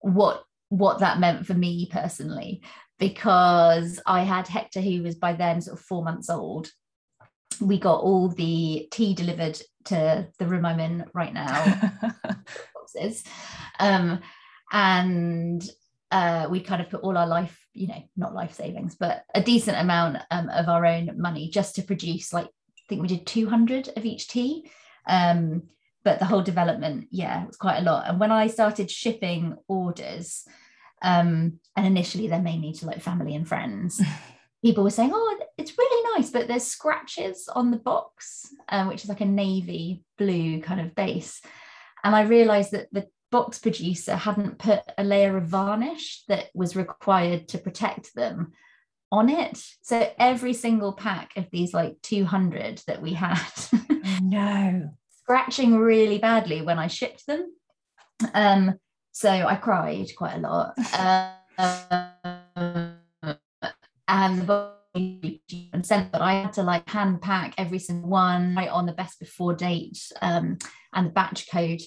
what 0.00 0.44
what 0.68 1.00
that 1.00 1.20
meant 1.20 1.46
for 1.46 1.54
me 1.54 1.88
personally 1.92 2.62
because 3.02 3.98
I 4.06 4.22
had 4.22 4.46
Hector, 4.46 4.80
who 4.80 5.02
was 5.02 5.16
by 5.16 5.32
then 5.32 5.60
sort 5.60 5.76
of 5.76 5.84
four 5.84 6.04
months 6.04 6.30
old. 6.30 6.70
We 7.60 7.76
got 7.76 8.00
all 8.00 8.28
the 8.28 8.86
tea 8.92 9.12
delivered 9.12 9.60
to 9.86 10.28
the 10.38 10.46
room 10.46 10.64
I'm 10.64 10.78
in 10.78 11.04
right 11.12 11.34
now, 11.34 11.90
boxes, 12.76 13.24
um, 13.80 14.20
and 14.70 15.68
uh, 16.12 16.46
we 16.48 16.60
kind 16.60 16.80
of 16.80 16.90
put 16.90 17.00
all 17.00 17.18
our 17.18 17.26
life, 17.26 17.58
you 17.72 17.88
know, 17.88 18.04
not 18.16 18.36
life 18.36 18.54
savings, 18.54 18.94
but 18.94 19.24
a 19.34 19.42
decent 19.42 19.78
amount 19.78 20.18
um, 20.30 20.48
of 20.50 20.68
our 20.68 20.86
own 20.86 21.10
money 21.20 21.50
just 21.50 21.74
to 21.74 21.82
produce. 21.82 22.32
Like, 22.32 22.46
I 22.46 22.82
think 22.88 23.02
we 23.02 23.08
did 23.08 23.26
200 23.26 23.88
of 23.96 24.04
each 24.04 24.28
tea. 24.28 24.70
Um, 25.08 25.64
but 26.04 26.20
the 26.20 26.24
whole 26.24 26.42
development, 26.42 27.08
yeah, 27.10 27.42
it 27.42 27.48
was 27.48 27.56
quite 27.56 27.78
a 27.78 27.82
lot. 27.82 28.08
And 28.08 28.20
when 28.20 28.30
I 28.30 28.46
started 28.46 28.92
shipping 28.92 29.56
orders, 29.66 30.44
um, 31.02 31.58
and 31.76 31.86
initially 31.86 32.28
they're 32.28 32.40
mainly 32.40 32.72
to 32.74 32.86
like 32.86 33.02
family 33.02 33.34
and 33.34 33.46
friends. 33.46 34.00
People 34.64 34.84
were 34.84 34.90
saying, 34.90 35.10
"Oh, 35.12 35.40
it's 35.58 35.76
really 35.76 36.10
nice," 36.16 36.30
but 36.30 36.46
there's 36.46 36.64
scratches 36.64 37.48
on 37.52 37.70
the 37.70 37.78
box, 37.78 38.48
um, 38.68 38.88
which 38.88 39.02
is 39.02 39.08
like 39.08 39.20
a 39.20 39.26
navy 39.26 40.04
blue 40.18 40.60
kind 40.60 40.80
of 40.80 40.94
base. 40.94 41.40
And 42.04 42.14
I 42.14 42.22
realised 42.22 42.70
that 42.72 42.88
the 42.92 43.08
box 43.32 43.58
producer 43.58 44.14
hadn't 44.14 44.58
put 44.58 44.82
a 44.96 45.02
layer 45.02 45.36
of 45.36 45.48
varnish 45.48 46.22
that 46.28 46.50
was 46.54 46.76
required 46.76 47.48
to 47.48 47.58
protect 47.58 48.14
them 48.14 48.52
on 49.10 49.28
it. 49.28 49.62
So 49.82 50.10
every 50.18 50.52
single 50.52 50.92
pack 50.92 51.36
of 51.36 51.46
these 51.50 51.74
like 51.74 51.96
200 52.02 52.82
that 52.86 53.02
we 53.02 53.14
had, 53.14 53.40
no, 54.22 54.90
scratching 55.22 55.76
really 55.76 56.18
badly 56.18 56.62
when 56.62 56.78
I 56.78 56.86
shipped 56.86 57.26
them. 57.26 57.52
Um, 58.34 58.78
so 59.12 59.30
I 59.30 59.56
cried 59.56 60.08
quite 60.16 60.36
a 60.36 60.40
lot. 60.40 60.74
Um, 60.98 62.94
and 64.08 64.50
and 65.72 65.86
sent 65.86 66.12
but 66.12 66.20
I 66.20 66.34
had 66.34 66.52
to 66.54 66.62
like 66.62 66.88
hand 66.88 67.22
pack 67.22 67.54
every 67.56 67.78
single 67.78 68.10
one 68.10 68.54
right 68.54 68.68
on 68.68 68.86
the 68.86 68.92
best 68.92 69.18
before 69.20 69.54
date 69.54 69.98
um, 70.20 70.58
and 70.92 71.06
the 71.06 71.10
batch 71.10 71.50
code. 71.50 71.80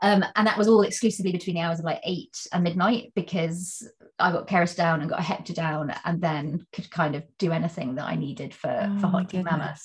Um, 0.00 0.24
and 0.36 0.46
that 0.46 0.58
was 0.58 0.68
all 0.68 0.82
exclusively 0.82 1.32
between 1.32 1.56
the 1.56 1.62
hours 1.62 1.80
of 1.80 1.84
like 1.84 2.00
eight 2.04 2.36
and 2.52 2.62
midnight 2.62 3.12
because 3.16 3.88
I 4.18 4.30
got 4.30 4.46
Keris 4.46 4.76
down 4.76 5.00
and 5.00 5.10
got 5.10 5.18
a 5.18 5.22
Hector 5.22 5.52
down 5.52 5.92
and 6.04 6.20
then 6.20 6.66
could 6.72 6.90
kind 6.90 7.16
of 7.16 7.24
do 7.38 7.50
anything 7.50 7.96
that 7.96 8.06
I 8.06 8.14
needed 8.14 8.54
for 8.54 8.70
oh, 8.70 9.00
for 9.00 9.06
Hot 9.08 9.34
Mama. 9.34 9.76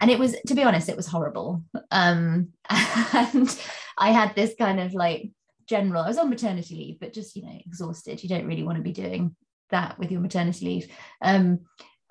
And 0.00 0.10
it 0.10 0.18
was, 0.18 0.36
to 0.46 0.54
be 0.54 0.64
honest, 0.64 0.88
it 0.88 0.96
was 0.96 1.06
horrible. 1.06 1.62
Um, 1.90 2.48
and 2.70 3.60
I 3.98 4.10
had 4.10 4.34
this 4.34 4.54
kind 4.58 4.80
of 4.80 4.94
like 4.94 5.30
general 5.68 6.02
i 6.02 6.08
was 6.08 6.18
on 6.18 6.30
maternity 6.30 6.74
leave 6.74 7.00
but 7.00 7.12
just 7.12 7.36
you 7.36 7.42
know 7.42 7.58
exhausted. 7.66 8.22
You 8.22 8.28
don't 8.28 8.46
really 8.46 8.62
want 8.62 8.76
to 8.76 8.82
be 8.82 8.92
doing 8.92 9.34
that 9.70 9.98
with 9.98 10.10
your 10.12 10.20
maternity 10.20 10.64
leave. 10.66 10.92
Um 11.22 11.60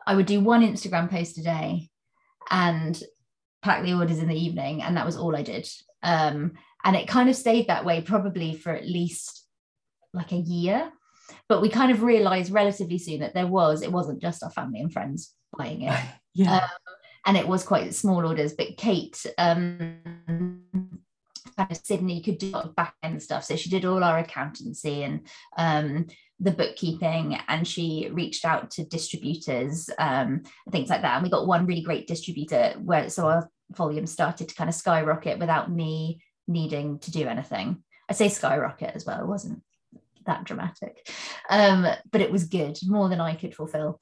i 0.07 0.15
would 0.15 0.25
do 0.25 0.39
one 0.39 0.61
instagram 0.61 1.09
post 1.09 1.37
a 1.37 1.43
day 1.43 1.89
and 2.49 3.01
pack 3.63 3.83
the 3.83 3.93
orders 3.93 4.19
in 4.19 4.27
the 4.27 4.39
evening 4.39 4.83
and 4.83 4.97
that 4.97 5.05
was 5.05 5.17
all 5.17 5.35
i 5.35 5.41
did. 5.41 5.67
Um 6.03 6.53
and 6.83 6.95
it 6.95 7.07
kind 7.07 7.29
of 7.29 7.35
stayed 7.35 7.67
that 7.67 7.85
way 7.85 8.01
probably 8.01 8.55
for 8.55 8.71
at 8.71 8.87
least 8.87 9.45
like 10.13 10.31
a 10.31 10.37
year. 10.37 10.91
But 11.49 11.61
we 11.61 11.69
kind 11.69 11.91
of 11.91 12.03
realized 12.03 12.51
relatively 12.51 12.99
soon 12.99 13.21
that 13.21 13.33
there 13.33 13.47
was 13.47 13.81
it 13.81 13.91
wasn't 13.91 14.21
just 14.21 14.43
our 14.43 14.51
family 14.51 14.79
and 14.79 14.93
friends 14.93 15.33
buying 15.57 15.83
it. 15.83 15.99
Yeah. 16.37 16.55
Um, 16.57 16.69
and 17.25 17.37
it 17.37 17.47
was 17.47 17.63
quite 17.63 17.95
small 17.95 18.25
orders 18.25 18.53
but 18.53 18.75
kate 18.75 19.25
um 19.37 20.64
kind 21.57 21.71
of 21.71 21.77
Sydney 21.77 22.21
could 22.21 22.37
do 22.37 22.53
back 22.75 22.95
end 23.03 23.21
stuff. 23.21 23.43
So 23.43 23.55
she 23.55 23.69
did 23.69 23.85
all 23.85 24.03
our 24.03 24.17
accountancy 24.17 25.03
and 25.03 25.27
um, 25.57 26.07
the 26.39 26.51
bookkeeping, 26.51 27.39
and 27.47 27.67
she 27.67 28.09
reached 28.11 28.45
out 28.45 28.71
to 28.71 28.85
distributors, 28.85 29.89
um, 29.97 30.43
things 30.71 30.89
like 30.89 31.01
that. 31.01 31.15
And 31.15 31.23
we 31.23 31.29
got 31.29 31.47
one 31.47 31.65
really 31.65 31.81
great 31.81 32.07
distributor 32.07 32.73
where 32.83 33.09
so 33.09 33.27
our 33.27 33.49
volume 33.71 34.05
started 34.05 34.49
to 34.49 34.55
kind 34.55 34.69
of 34.69 34.75
skyrocket 34.75 35.39
without 35.39 35.71
me 35.71 36.21
needing 36.47 36.99
to 36.99 37.11
do 37.11 37.27
anything. 37.27 37.83
I 38.09 38.13
say 38.13 38.29
skyrocket 38.29 38.95
as 38.95 39.05
well. 39.05 39.21
It 39.21 39.27
wasn't 39.27 39.61
that 40.25 40.43
dramatic, 40.43 41.09
um, 41.49 41.87
but 42.11 42.21
it 42.21 42.31
was 42.31 42.45
good, 42.45 42.77
more 42.85 43.09
than 43.09 43.21
I 43.21 43.35
could 43.35 43.55
fulfill. 43.55 43.99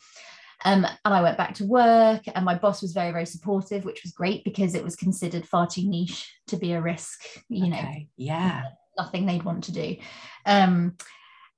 Um, 0.66 0.86
and 0.86 1.14
I 1.14 1.22
went 1.22 1.38
back 1.38 1.54
to 1.56 1.66
work, 1.66 2.24
and 2.34 2.46
my 2.46 2.56
boss 2.56 2.82
was 2.82 2.94
very, 2.94 3.12
very 3.12 3.26
supportive, 3.26 3.86
which 3.86 4.04
was 4.04 4.14
great 4.14 4.44
because 4.44 4.76
it 4.76 4.84
was 4.84 4.96
considered 4.96 5.48
far 5.48 5.68
too 5.68 5.88
niche 5.88 6.34
to 6.48 6.58
be 6.58 6.74
a 6.74 6.82
risk, 6.82 7.24
you 7.50 7.68
okay. 7.68 7.70
know. 7.70 8.06
Yeah. 8.18 8.64
Nothing 8.98 9.26
they'd 9.26 9.44
want 9.44 9.66
to 9.66 9.72
do. 9.72 9.98
Um, 10.46 10.96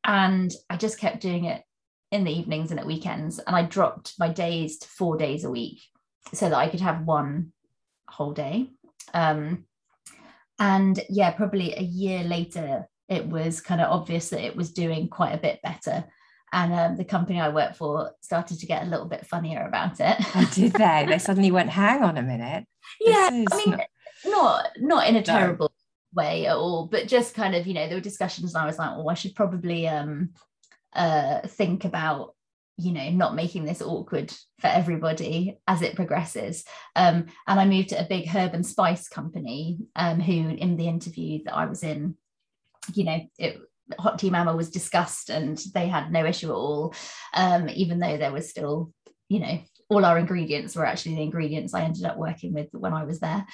and 0.04 0.54
I 0.70 0.78
just 0.78 1.00
kept 1.00 1.22
doing 1.22 1.46
it 1.46 1.64
in 2.12 2.24
the 2.24 2.32
evenings 2.32 2.72
and 2.72 2.80
at 2.80 2.86
weekends. 2.86 3.40
And 3.40 3.56
I 3.56 3.64
dropped 3.64 4.14
my 4.18 4.30
days 4.30 4.80
to 4.80 4.88
four 4.88 5.18
days 5.18 5.44
a 5.44 5.52
week 5.52 5.82
so 6.34 6.50
that 6.50 6.58
I 6.58 6.70
could 6.70 6.82
have 6.82 7.06
one 7.06 7.52
whole 8.08 8.34
day. 8.34 8.70
Um, 9.14 9.66
and 10.60 11.00
yeah, 11.10 11.32
probably 11.32 11.76
a 11.76 11.82
year 11.82 12.24
later, 12.24 12.88
it 13.10 13.26
was 13.28 13.62
kind 13.62 13.82
of 13.82 13.92
obvious 13.92 14.30
that 14.30 14.46
it 14.46 14.56
was 14.56 14.72
doing 14.72 15.10
quite 15.10 15.34
a 15.34 15.42
bit 15.42 15.60
better 15.62 16.06
and 16.56 16.74
um, 16.74 16.96
the 16.96 17.04
company 17.04 17.40
I 17.40 17.50
work 17.50 17.76
for 17.76 18.12
started 18.22 18.60
to 18.60 18.66
get 18.66 18.84
a 18.84 18.90
little 18.90 19.06
bit 19.06 19.28
funnier 19.28 19.68
about 19.68 20.00
it. 20.00 20.16
oh, 20.36 20.50
did 20.54 20.72
they? 20.72 21.06
They 21.08 21.20
suddenly 21.20 21.52
went, 21.52 21.70
"Hang 21.70 22.02
on 22.02 22.18
a 22.18 22.24
minute." 22.24 22.66
Yeah, 23.02 23.30
I 23.52 23.58
mean, 23.58 23.72
not 23.72 23.88
not, 24.26 24.70
not 24.80 25.08
in 25.10 25.18
a 25.18 25.22
terrible 25.22 25.70
no. 26.14 26.24
way 26.24 26.46
at 26.46 26.56
all, 26.56 26.88
but 26.88 27.10
just 27.10 27.36
kind 27.36 27.56
of, 27.56 27.68
you 27.68 27.74
know, 27.74 27.88
there 27.88 27.98
were 27.98 28.02
discussions, 28.02 28.56
and 28.56 28.64
I 28.64 28.66
was 28.66 28.80
like, 28.80 28.92
"Oh, 28.94 29.10
I 29.10 29.16
should 29.16 29.36
probably 29.36 29.88
um, 29.88 30.30
uh, 30.94 31.42
think 31.42 31.86
about." 31.86 32.32
you 32.78 32.92
know 32.92 33.10
not 33.10 33.36
making 33.36 33.64
this 33.64 33.82
awkward 33.82 34.30
for 34.60 34.68
everybody 34.68 35.58
as 35.66 35.82
it 35.82 35.96
progresses 35.96 36.66
um, 36.98 37.26
and 37.48 37.58
i 37.58 37.64
moved 37.64 37.88
to 37.88 37.96
a 37.98 38.06
big 38.06 38.28
herb 38.28 38.54
and 38.54 38.66
spice 38.66 39.08
company 39.08 39.78
um, 39.96 40.20
who 40.20 40.50
in 40.50 40.76
the 40.76 40.86
interview 40.86 41.42
that 41.46 41.56
i 41.56 41.66
was 41.66 41.84
in 41.84 42.18
you 42.94 43.06
know 43.06 43.18
it 43.40 43.62
Hot 44.00 44.20
Tea 44.20 44.30
Mama 44.30 44.56
was 44.56 44.70
discussed 44.70 45.30
and 45.30 45.58
they 45.74 45.88
had 45.88 46.12
no 46.12 46.26
issue 46.26 46.50
at 46.50 46.56
all, 46.56 46.94
um, 47.34 47.70
even 47.70 48.00
though 48.00 48.18
there 48.18 48.32
was 48.32 48.50
still, 48.50 48.92
you 49.30 49.40
know, 49.40 49.60
all 49.90 50.06
our 50.06 50.18
ingredients 50.18 50.76
were 50.76 50.86
actually 50.86 51.16
the 51.16 51.22
ingredients 51.22 51.74
I 51.74 51.84
ended 51.84 52.06
up 52.06 52.18
working 52.18 52.54
with 52.54 52.70
when 52.72 52.94
I 52.94 53.04
was 53.04 53.20
there. 53.20 53.46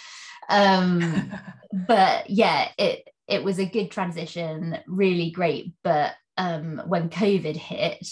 Um, 0.50 1.32
but 1.88 2.30
yeah, 2.30 2.70
it 2.78 3.08
it 3.28 3.44
was 3.44 3.60
a 3.60 3.66
good 3.66 3.92
transition, 3.92 4.78
really 4.88 5.32
great. 5.32 5.74
But 5.84 6.14
um, 6.38 6.82
when 6.86 7.10
COVID 7.10 7.56
hit, 7.56 8.08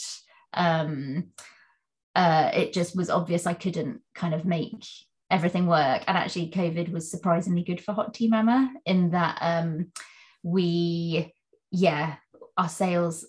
um, 0.53 1.31
uh, 2.15 2.51
it 2.53 2.73
just 2.73 2.95
was 2.95 3.09
obvious 3.09 3.45
I 3.45 3.53
couldn't 3.53 4.01
kind 4.15 4.33
of 4.33 4.45
make 4.45 4.85
everything 5.29 5.67
work. 5.67 6.03
And 6.07 6.17
actually, 6.17 6.49
COVID 6.51 6.91
was 6.91 7.11
surprisingly 7.11 7.63
good 7.63 7.81
for 7.83 7.93
Hot 7.93 8.13
Tea 8.13 8.27
Mama 8.27 8.71
in 8.85 9.11
that 9.11 9.37
um, 9.41 9.91
we, 10.43 11.33
yeah, 11.71 12.15
our 12.57 12.69
sales 12.69 13.25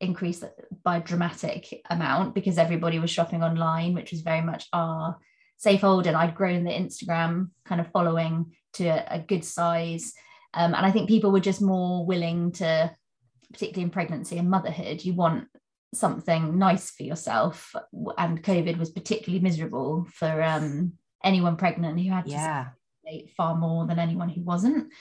increased 0.00 0.44
by 0.82 0.96
a 0.96 1.02
dramatic 1.02 1.82
amount 1.88 2.34
because 2.34 2.58
everybody 2.58 2.98
was 2.98 3.10
shopping 3.10 3.42
online, 3.42 3.94
which 3.94 4.10
was 4.10 4.22
very 4.22 4.40
much 4.40 4.66
our 4.72 5.16
safe 5.56 5.80
hold. 5.80 6.06
And 6.06 6.16
I'd 6.16 6.34
grown 6.34 6.64
the 6.64 6.72
Instagram 6.72 7.50
kind 7.64 7.80
of 7.80 7.90
following 7.92 8.52
to 8.74 8.86
a, 8.86 9.16
a 9.16 9.18
good 9.20 9.44
size. 9.44 10.12
Um, 10.54 10.74
and 10.74 10.84
I 10.84 10.90
think 10.90 11.08
people 11.08 11.30
were 11.30 11.40
just 11.40 11.62
more 11.62 12.04
willing 12.04 12.52
to, 12.52 12.94
particularly 13.52 13.84
in 13.84 13.90
pregnancy 13.90 14.38
and 14.38 14.50
motherhood, 14.50 15.04
you 15.04 15.14
want 15.14 15.46
something 15.94 16.58
nice 16.58 16.90
for 16.90 17.04
yourself. 17.04 17.74
And 18.18 18.42
COVID 18.42 18.78
was 18.78 18.90
particularly 18.90 19.42
miserable 19.42 20.06
for 20.12 20.42
um, 20.42 20.94
anyone 21.22 21.56
pregnant 21.56 22.00
who 22.00 22.10
had 22.10 22.24
to 22.26 22.30
Yeah. 22.32 22.66
far 23.36 23.54
more 23.54 23.86
than 23.86 23.98
anyone 23.98 24.30
who 24.30 24.42
wasn't. 24.42 24.92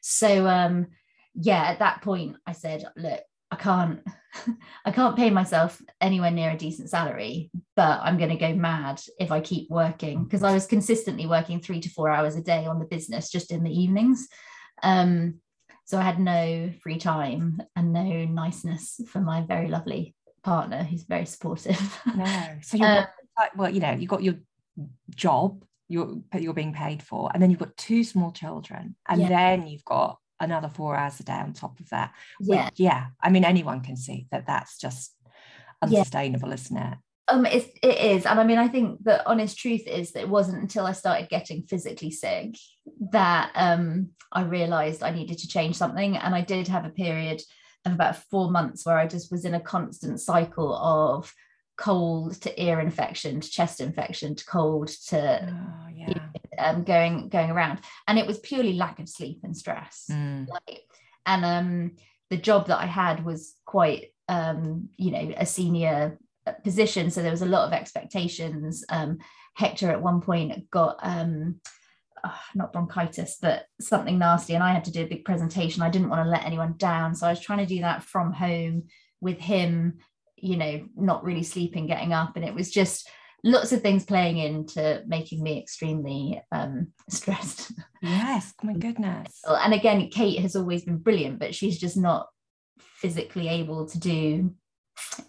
So 0.00 0.46
um, 0.46 0.88
yeah, 1.34 1.64
at 1.64 1.78
that 1.80 2.02
point, 2.02 2.36
I 2.46 2.52
said, 2.52 2.84
look, 2.96 3.20
I 3.50 3.56
can't, 3.56 4.00
I 4.84 4.90
can't 4.90 5.16
pay 5.16 5.30
myself 5.30 5.80
anywhere 6.00 6.30
near 6.30 6.50
a 6.50 6.56
decent 6.56 6.90
salary, 6.90 7.50
but 7.76 8.00
I'm 8.02 8.18
going 8.18 8.30
to 8.30 8.36
go 8.36 8.54
mad 8.54 9.00
if 9.18 9.30
I 9.30 9.40
keep 9.40 9.70
working 9.70 10.24
because 10.24 10.42
I 10.42 10.52
was 10.52 10.66
consistently 10.66 11.26
working 11.26 11.60
three 11.60 11.80
to 11.80 11.88
four 11.90 12.10
hours 12.10 12.36
a 12.36 12.42
day 12.42 12.66
on 12.66 12.78
the 12.78 12.84
business 12.86 13.30
just 13.30 13.52
in 13.52 13.62
the 13.62 13.70
evenings. 13.70 14.28
Um, 14.82 15.40
so 15.84 15.98
I 15.98 16.02
had 16.02 16.18
no 16.18 16.70
free 16.82 16.98
time 16.98 17.60
and 17.76 17.92
no 17.92 18.24
niceness 18.24 19.00
for 19.08 19.20
my 19.20 19.42
very 19.42 19.68
lovely 19.68 20.14
partner 20.42 20.82
who's 20.82 21.02
very 21.04 21.26
supportive. 21.26 22.00
No. 22.16 22.58
So 22.62 22.76
you're 22.76 22.88
Um, 22.88 23.04
like, 23.38 23.56
well, 23.56 23.70
you 23.70 23.80
know, 23.80 23.92
you've 23.92 24.08
got 24.10 24.22
your 24.22 24.36
job 25.14 25.64
you're 25.88 26.22
you're 26.38 26.54
being 26.54 26.72
paid 26.72 27.02
for, 27.02 27.30
and 27.32 27.42
then 27.42 27.50
you've 27.50 27.58
got 27.60 27.76
two 27.76 28.04
small 28.04 28.32
children, 28.32 28.96
and 29.06 29.20
Yeah. 29.20 29.28
then 29.28 29.66
you've 29.66 29.84
got 29.84 30.18
another 30.44 30.68
four 30.68 30.96
hours 30.96 31.18
a 31.20 31.24
day 31.24 31.32
on 31.32 31.52
top 31.52 31.80
of 31.80 31.88
that. 31.90 32.12
which- 32.40 32.58
yeah. 32.58 32.70
yeah. 32.76 33.06
I 33.20 33.30
mean, 33.30 33.44
anyone 33.44 33.80
can 33.80 33.96
see 33.96 34.26
that 34.30 34.46
that's 34.46 34.78
just 34.78 35.12
Yeah. 35.86 35.98
unsustainable, 35.98 36.52
isn't 36.52 36.76
it? 36.76 36.98
Um, 37.28 37.46
it, 37.46 37.70
it 37.82 37.98
is, 37.98 38.26
and 38.26 38.38
I 38.38 38.44
mean, 38.44 38.58
I 38.58 38.68
think 38.68 39.02
the 39.02 39.26
honest 39.26 39.56
truth 39.58 39.86
is 39.86 40.12
that 40.12 40.20
it 40.20 40.28
wasn't 40.28 40.60
until 40.60 40.84
I 40.84 40.92
started 40.92 41.30
getting 41.30 41.62
physically 41.62 42.10
sick 42.10 42.54
that 43.12 43.50
um, 43.54 44.10
I 44.30 44.42
realised 44.42 45.02
I 45.02 45.08
needed 45.10 45.38
to 45.38 45.48
change 45.48 45.76
something, 45.76 46.18
and 46.18 46.34
I 46.34 46.42
did 46.42 46.68
have 46.68 46.84
a 46.84 46.90
period 46.90 47.40
of 47.86 47.92
about 47.94 48.16
four 48.30 48.50
months 48.50 48.84
where 48.84 48.98
I 48.98 49.06
just 49.06 49.32
was 49.32 49.46
in 49.46 49.54
a 49.54 49.60
constant 49.60 50.20
cycle 50.20 50.74
of 50.74 51.32
cold 51.76 52.40
to 52.42 52.62
ear 52.62 52.80
infection 52.80 53.40
to 53.40 53.50
chest 53.50 53.80
infection 53.80 54.34
to 54.34 54.44
cold 54.44 54.88
to 54.88 55.52
Oh, 55.52 55.88
yeah. 55.94 56.18
um, 56.58 56.84
going 56.84 57.28
going 57.28 57.50
around, 57.50 57.80
and 58.06 58.18
it 58.18 58.26
was 58.26 58.38
purely 58.38 58.74
lack 58.74 58.98
of 59.00 59.08
sleep 59.08 59.40
and 59.42 59.56
stress. 59.56 60.06
Mm. 60.10 60.48
like 60.48 60.82
and 61.26 61.44
um 61.44 61.92
the 62.30 62.36
job 62.36 62.66
that 62.68 62.78
i 62.78 62.86
had 62.86 63.24
was 63.24 63.54
quite 63.64 64.12
um 64.28 64.88
you 64.96 65.10
know 65.10 65.32
a 65.36 65.46
senior 65.46 66.18
uh, 66.46 66.52
position. 66.62 67.10
So 67.10 67.22
there 67.22 67.30
was 67.30 67.42
a 67.42 67.46
lot 67.46 67.66
of 67.66 67.72
expectations. 67.72 68.84
Um 68.88 69.18
hector 69.54 69.90
at 69.90 70.02
one 70.02 70.20
point 70.20 70.70
got 70.70 70.96
um 71.02 71.60
uh, 72.24 72.30
not 72.54 72.72
bronchitis 72.72 73.36
but 73.40 73.66
something 73.80 74.18
nasty. 74.18 74.54
And 74.54 74.62
i 74.62 74.72
had 74.72 74.84
to 74.84 74.92
do 74.92 75.02
a 75.02 75.06
big 75.08 75.24
presentation. 75.24 75.82
I 75.82 75.90
didn't 75.90 76.08
want 76.10 76.24
to 76.24 76.30
let 76.30 76.44
anyone 76.44 76.74
down. 76.76 77.14
So 77.14 77.26
i 77.26 77.30
was 77.30 77.40
trying 77.40 77.58
to 77.66 77.74
do 77.74 77.80
that 77.80 78.02
from 78.04 78.32
home 78.32 78.84
with 79.20 79.38
him 79.38 79.98
you 80.44 80.56
know 80.56 80.84
not 80.96 81.24
really 81.24 81.42
sleeping 81.42 81.86
getting 81.86 82.12
up 82.12 82.36
and 82.36 82.44
it 82.44 82.54
was 82.54 82.70
just 82.70 83.08
lots 83.42 83.72
of 83.72 83.80
things 83.82 84.04
playing 84.04 84.38
into 84.38 85.02
making 85.06 85.42
me 85.42 85.58
extremely 85.58 86.40
um 86.52 86.88
stressed 87.10 87.72
Yes. 88.02 88.52
My 88.62 88.74
goodness. 88.74 89.40
and 89.46 89.72
again 89.72 90.08
kate 90.10 90.40
has 90.40 90.54
always 90.56 90.84
been 90.84 90.98
brilliant 90.98 91.38
but 91.38 91.54
she's 91.54 91.78
just 91.78 91.96
not 91.96 92.26
physically 92.78 93.48
able 93.48 93.86
to 93.88 93.98
do 93.98 94.54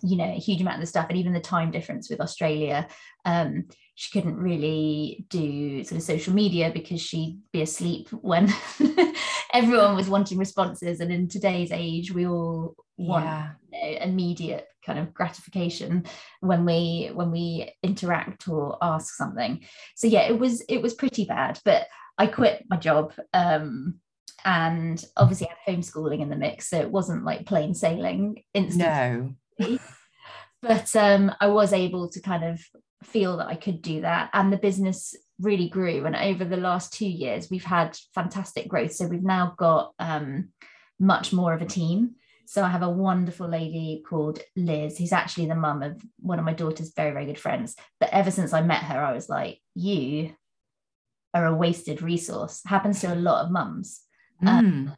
you 0.04 0.18
know 0.18 0.26
a 0.32 0.40
huge 0.48 0.62
amount 0.62 0.76
of 0.76 0.82
the 0.82 0.88
stuff 0.88 1.08
and 1.10 1.18
even 1.18 1.34
the 1.34 1.40
time 1.40 1.72
difference 1.72 2.10
with 2.10 2.20
australia 2.22 2.88
um 3.26 3.64
she 3.96 4.12
couldn't 4.12 4.36
really 4.36 5.26
do 5.30 5.84
sort 5.86 5.98
of 5.98 6.04
social 6.04 6.34
media 6.34 6.70
because 6.74 7.02
she'd 7.02 7.40
be 7.54 7.62
asleep 7.62 8.10
when 8.12 8.52
everyone 9.54 9.96
was 9.96 10.10
wanting 10.10 10.38
responses 10.38 11.00
and 11.00 11.12
in 11.12 11.28
today's 11.30 11.72
age 11.72 12.12
we 12.14 12.28
all 12.28 12.76
want 12.98 13.26
Yeah. 13.26 13.52
you 13.72 13.82
know, 14.00 14.04
immediate 14.04 14.68
kind 14.86 15.00
of 15.00 15.14
gratification 15.14 16.06
when 16.42 16.66
we 16.66 17.12
when 17.14 17.32
we 17.32 17.74
interact 17.84 18.48
or 18.48 18.78
ask 18.82 19.16
something. 19.16 19.66
So 19.96 20.08
yeah 20.08 20.22
it 20.28 20.40
was 20.40 20.62
it 20.62 20.82
was 20.82 20.94
pretty 20.94 21.26
bad 21.26 21.60
but 21.66 21.88
i 22.18 22.28
quit 22.28 22.66
my 22.70 22.78
job 22.78 23.14
um 23.34 23.96
and 24.46 25.04
obviously 25.18 25.48
I 25.48 25.56
had 25.66 25.76
homeschooling 25.78 26.22
in 26.22 26.30
the 26.30 26.36
mix 26.36 26.70
so 26.70 26.80
it 26.80 26.92
wasn't 26.92 27.26
like 27.26 27.46
plain 27.46 27.74
sailing 27.74 28.44
instantly. 28.54 29.36
No. 29.60 29.78
but 30.62 30.96
um 30.96 31.32
i 31.42 31.48
was 31.48 31.74
able 31.74 32.10
to 32.10 32.22
kind 32.22 32.44
of 32.44 32.62
feel 33.04 33.38
that 33.38 33.48
i 33.48 33.56
could 33.56 33.82
do 33.82 34.02
that 34.02 34.30
and 34.34 34.52
the 34.52 34.58
business 34.58 35.16
really 35.40 35.68
grew 35.68 36.06
and 36.06 36.16
over 36.16 36.46
the 36.46 36.58
last 36.58 36.94
two 36.94 37.08
years 37.08 37.50
we've 37.50 37.66
had 37.66 37.98
fantastic 38.14 38.68
growth. 38.68 38.94
So 38.94 39.08
we've 39.08 39.24
now 39.24 39.54
got 39.58 39.94
um 40.00 40.50
much 41.00 41.34
more 41.34 41.54
of 41.54 41.62
a 41.62 41.66
team 41.66 42.16
so 42.46 42.64
I 42.64 42.70
have 42.70 42.82
a 42.84 42.90
wonderful 42.90 43.48
lady 43.48 44.04
called 44.08 44.40
Liz, 44.56 44.98
who's 44.98 45.14
actually 45.14 45.48
the 45.48 45.56
mum 45.56 45.84
of 45.84 46.02
one 46.20 46.40
of 46.40 46.46
my 46.46 46.54
daughter's 46.54 46.94
very, 46.94 47.12
very 47.12 47.26
good 47.26 47.40
friends. 47.40 47.76
But 48.00 48.10
ever 48.12 48.32
since 48.32 48.54
I 48.54 48.62
met 48.62 48.84
her, 48.84 49.00
I 49.04 49.14
was 49.14 49.30
like, 49.30 49.60
you 49.74 50.34
are 51.34 51.46
a 51.46 51.56
wasted 51.56 52.02
resource. 52.02 52.62
Happens 52.66 53.02
to 53.02 53.14
a 53.14 53.16
lot 53.16 53.46
of 53.46 53.52
mums 53.52 54.02
Mm. 54.44 54.94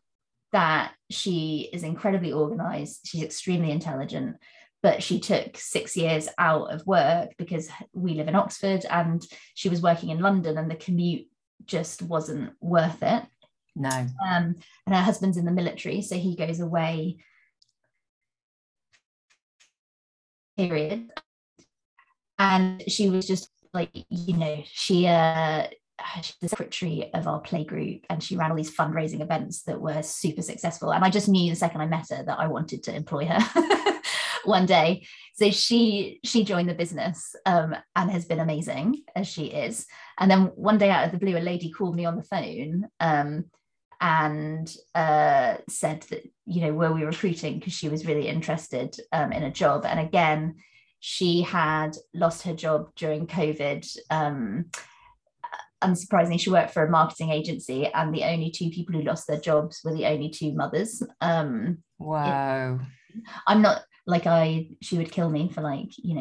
that 0.52 0.94
she 1.12 1.70
is 1.72 1.84
incredibly 1.84 2.32
organized. 2.32 3.02
She's 3.06 3.22
extremely 3.22 3.70
intelligent, 3.72 4.38
but 4.82 5.04
she 5.04 5.20
took 5.20 5.58
six 5.58 5.96
years 5.96 6.28
out 6.40 6.74
of 6.74 6.88
work 6.88 7.36
because 7.38 7.70
we 7.94 8.16
live 8.16 8.28
in 8.28 8.36
Oxford 8.36 8.86
and 8.90 9.24
she 9.54 9.70
was 9.70 9.82
working 9.82 10.10
in 10.10 10.20
London 10.22 10.58
and 10.58 10.72
the 10.72 10.76
commute 10.76 11.28
just 11.66 12.02
wasn't 12.02 12.52
worth 12.60 13.04
it. 13.04 13.24
No. 13.76 13.90
Um, 13.90 14.56
and 14.88 14.96
her 14.96 15.02
husband's 15.02 15.38
in 15.38 15.46
the 15.46 15.52
military, 15.52 16.02
so 16.02 16.16
he 16.16 16.36
goes 16.36 16.60
away. 16.60 17.18
Period. 20.58 21.10
And 22.40 22.84
she 22.88 23.10
was 23.10 23.28
just 23.28 23.50
like, 23.74 23.92
you 24.10 24.38
know, 24.38 24.64
she 24.66 25.08
uh 25.08 25.68
she's 26.22 26.36
the 26.42 26.50
secretary 26.50 27.10
of 27.14 27.28
our 27.28 27.40
play 27.40 27.64
group 27.64 28.02
and 28.10 28.24
she 28.24 28.36
ran 28.36 28.52
all 28.52 28.58
these 28.58 28.76
fundraising 28.76 29.22
events 29.22 29.64
that 29.64 29.82
were 29.82 30.02
super 30.04 30.42
successful. 30.42 30.92
And 30.92 31.04
I 31.04 31.10
just 31.10 31.30
knew 31.30 31.50
the 31.50 31.56
second 31.56 31.82
I 31.82 31.88
met 31.88 32.10
her 32.10 32.24
that 32.24 32.40
I 32.40 32.48
wanted 32.48 32.84
to 32.84 32.96
employ 32.96 33.26
her 33.26 34.02
one 34.46 34.66
day. 34.66 35.06
So 35.36 35.52
she 35.52 36.20
she 36.24 36.44
joined 36.44 36.70
the 36.70 36.76
business 36.76 37.36
um, 37.46 37.76
and 37.96 38.12
has 38.12 38.26
been 38.26 38.40
amazing 38.40 39.04
as 39.16 39.28
she 39.28 39.46
is. 39.46 39.86
And 40.20 40.30
then 40.30 40.46
one 40.56 40.78
day 40.78 40.90
out 40.90 41.06
of 41.06 41.12
the 41.12 41.20
blue, 41.20 41.38
a 41.38 41.40
lady 41.40 41.72
called 41.72 41.96
me 41.96 42.06
on 42.06 42.16
the 42.16 42.24
phone 42.24 42.88
um, 43.00 43.46
and 44.00 44.72
uh, 44.96 45.58
said 45.70 46.02
that 46.10 46.24
you 46.46 46.62
know 46.62 46.74
were 46.74 46.94
we 46.94 47.04
recruiting 47.04 47.60
because 47.60 47.74
she 47.74 47.90
was 47.90 48.06
really 48.06 48.28
interested 48.28 48.96
um, 49.12 49.32
in 49.32 49.44
a 49.44 49.52
job. 49.52 49.86
And 49.86 50.00
again, 50.00 50.56
she 51.00 51.42
had 51.42 51.96
lost 52.14 52.44
her 52.44 52.54
job 52.54 52.90
during 52.96 53.28
COVID. 53.28 53.88
Um, 54.10 54.66
unsurprisingly, 55.84 56.40
she 56.40 56.50
worked 56.50 56.74
for 56.74 56.86
a 56.86 56.90
marketing 56.90 57.32
agency, 57.32 57.88
and 57.88 58.14
the 58.14 58.24
only 58.24 58.52
two 58.52 58.70
people 58.70 58.96
who 58.96 59.04
lost 59.04 59.28
their 59.28 59.40
jobs 59.40 59.82
were 59.84 59.94
the 59.94 60.06
only 60.06 60.30
two 60.30 60.54
mothers. 60.54 61.02
Um, 61.22 61.80
Whoa. 61.98 62.80
I'm 63.48 63.62
not 63.62 63.84
like 64.06 64.26
I 64.28 64.70
she 64.82 64.98
would 64.98 65.12
kill 65.12 65.30
me 65.30 65.50
for 65.50 65.62
like 65.62 65.90
you 65.98 66.16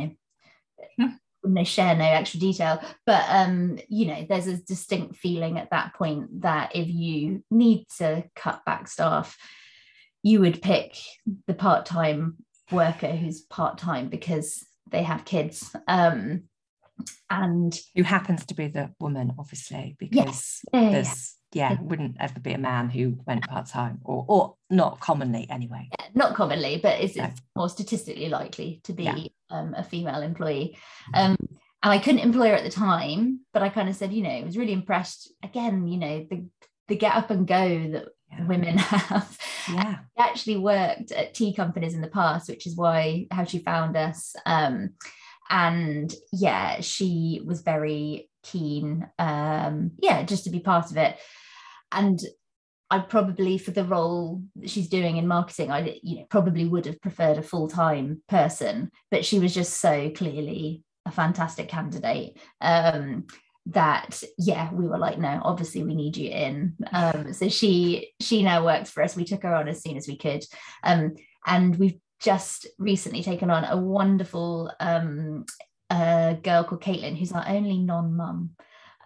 know 0.99 1.11
no 1.47 1.65
share 1.65 1.97
no 1.97 2.05
extra 2.05 2.41
detail. 2.41 2.81
But 3.05 3.25
um 3.29 3.79
you 3.89 4.07
know 4.07 4.27
there's 4.29 4.47
a 4.47 4.57
distinct 4.57 5.17
feeling 5.17 5.59
at 5.59 5.71
that 5.71 5.95
point 5.95 6.43
that 6.43 6.75
if 6.75 6.89
you 6.89 7.45
need 7.51 7.87
to 7.99 8.25
cut 8.35 8.65
back 8.65 8.89
staff 8.89 9.37
you 10.23 10.41
would 10.41 10.61
pick 10.61 10.97
the 11.47 11.55
part-time 11.55 12.37
worker 12.73 13.13
who's 13.13 13.43
part-time 13.43 14.09
because 14.09 14.67
they 14.91 15.03
have 15.03 15.25
kids. 15.25 15.75
Um 15.87 16.45
and 17.31 17.79
Who 17.95 18.03
happens 18.03 18.47
to 18.47 18.55
be 18.55 18.69
the 18.69 18.91
woman, 19.01 19.33
obviously, 19.39 19.97
because 19.99 20.61
yeah, 20.73 20.91
there's 20.91 21.35
yeah, 21.53 21.73
Yeah. 21.73 21.79
wouldn't 21.81 22.17
ever 22.21 22.41
be 22.41 22.53
a 22.53 22.59
man 22.59 22.89
who 22.91 23.19
went 23.27 23.47
part 23.49 23.67
time, 23.67 24.01
or 24.05 24.25
or 24.29 24.55
not 24.71 25.01
commonly 25.01 25.47
anyway. 25.51 25.89
yeah, 25.99 26.07
not 26.15 26.35
commonly 26.35 26.79
but 26.83 27.01
it's, 27.01 27.17
No. 27.17 27.25
it's 27.25 27.41
more 27.55 27.69
statistically 27.69 28.29
likely 28.29 28.81
to 28.85 28.93
be 28.93 29.33
um, 29.51 29.75
a 29.77 29.85
female 29.85 30.23
employee 30.23 30.77
um 31.15 31.37
and 31.83 31.93
I 31.93 31.99
couldn't 31.99 32.21
employ 32.21 32.49
her 32.49 32.55
at 32.57 32.65
the 32.65 32.71
time, 32.71 33.41
but 33.53 33.63
I 33.63 33.69
kind 33.69 33.89
of 33.89 33.95
said, 33.95 34.13
you 34.13 34.23
know, 34.23 34.31
I 34.31 34.43
was 34.43 34.57
really 34.57 34.73
impressed. 34.73 35.33
Again, 35.45 35.87
you 35.87 35.99
know, 35.99 36.27
the 36.29 36.47
the 36.89 36.97
get 36.97 37.15
up 37.15 37.31
and 37.31 37.47
go 37.47 37.91
that 37.93 38.09
women 38.49 38.79
have. 38.79 39.39
Yeah. 39.73 39.99
She 40.17 40.23
actually 40.23 40.57
worked 40.57 41.13
at 41.13 41.35
tea 41.35 41.53
companies 41.55 41.95
in 41.95 42.01
the 42.01 42.09
past, 42.09 42.49
which 42.49 42.67
is 42.67 42.75
why 42.77 43.27
how 43.31 43.45
she 43.45 43.59
found 43.61 43.97
us. 43.97 44.35
Um, 44.47 44.95
and 45.51 46.13
yeah, 46.33 46.81
she 46.81 47.41
was 47.45 47.63
very 47.63 48.31
keen, 48.43 49.09
um, 49.19 49.93
yeah, 50.01 50.23
just 50.23 50.45
to 50.45 50.51
be 50.51 50.61
part 50.61 50.91
of 50.91 50.97
it. 50.97 51.19
And 51.93 52.21
I 52.91 53.01
probably 53.01 53.59
for 53.59 53.73
the 53.73 53.85
role 53.85 54.43
she's 54.65 54.89
doing 54.89 55.17
in 55.17 55.27
marketing, 55.27 55.71
I 55.71 55.99
you 56.03 56.19
know 56.19 56.27
probably 56.31 56.67
would 56.67 56.87
have 56.87 57.01
preferred 57.01 57.39
a 57.39 57.43
full 57.43 57.69
time 57.69 58.23
person, 58.29 58.91
but 59.11 59.25
she 59.25 59.39
was 59.39 59.55
just 59.55 59.81
so 59.81 60.11
clearly 60.11 60.85
a 61.05 61.11
fantastic 61.11 61.69
candidate. 61.69 62.39
Um, 62.61 63.27
that 63.69 64.23
yeah 64.39 64.73
we 64.73 64.87
were 64.87 64.97
like 64.97 65.19
no 65.19 65.41
obviously 65.43 65.83
we 65.83 65.95
need 65.95 66.17
you 66.17 66.31
in 66.31 66.73
um, 66.93 67.33
so 67.33 67.49
she 67.49 68.13
she 68.21 68.45
now 68.45 68.65
works 68.65 68.91
for 68.91 69.03
us 69.03 69.17
we 69.17 69.25
took 69.25 69.43
her 69.43 69.55
on 69.55 69.67
as 69.67 69.83
soon 69.83 69.97
as 69.97 70.07
we 70.07 70.17
could 70.17 70.45
um, 70.85 71.17
and 71.47 71.77
we've 71.77 71.99
just 72.21 72.67
recently 72.79 73.23
taken 73.23 73.51
on 73.51 73.65
a 73.65 73.77
wonderful 73.77 74.73
um, 74.81 75.45
uh, 75.91 76.35
girl 76.35 76.65
called 76.65 76.83
Caitlin 76.83 77.17
who's 77.17 77.33
our 77.33 77.45
only 77.47 77.79
non-mum 77.79 78.51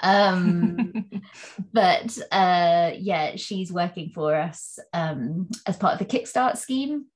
um, 0.03 1.11
but 1.73 2.19
uh, 2.33 2.93
yeah 2.99 3.37
she's 3.37 3.73
working 3.73 4.11
for 4.15 4.35
us 4.35 4.79
um, 4.93 5.49
as 5.67 5.77
part 5.77 5.95
of 5.95 5.99
the 5.99 6.19
kickstart 6.19 6.57
scheme 6.57 7.07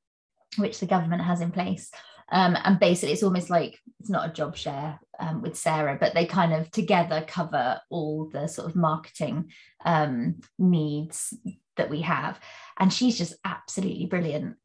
which 0.57 0.81
the 0.81 0.87
government 0.87 1.23
has 1.23 1.41
in 1.41 1.51
place 1.51 1.91
um, 2.31 2.57
and 2.65 2.79
basically 2.81 3.13
it's 3.13 3.23
almost 3.23 3.51
like 3.51 3.79
it's 4.01 4.11
not 4.11 4.29
a 4.29 4.33
job 4.33 4.57
share 4.57 4.99
um, 5.21 5.43
with 5.43 5.57
Sarah, 5.57 5.97
but 5.99 6.15
they 6.15 6.27
kind 6.27 6.53
of 6.53 6.71
together 6.71 7.25
cover 7.27 7.81
all 7.91 8.29
the 8.33 8.47
sort 8.49 8.69
of 8.69 8.77
marketing 8.77 9.51
um, 9.85 10.41
needs 10.59 11.35
that 11.77 11.91
we 11.91 12.01
have. 12.03 12.41
And 12.79 12.93
she's 12.93 13.19
just 13.19 13.35
absolutely 13.45 14.07
brilliant. 14.07 14.57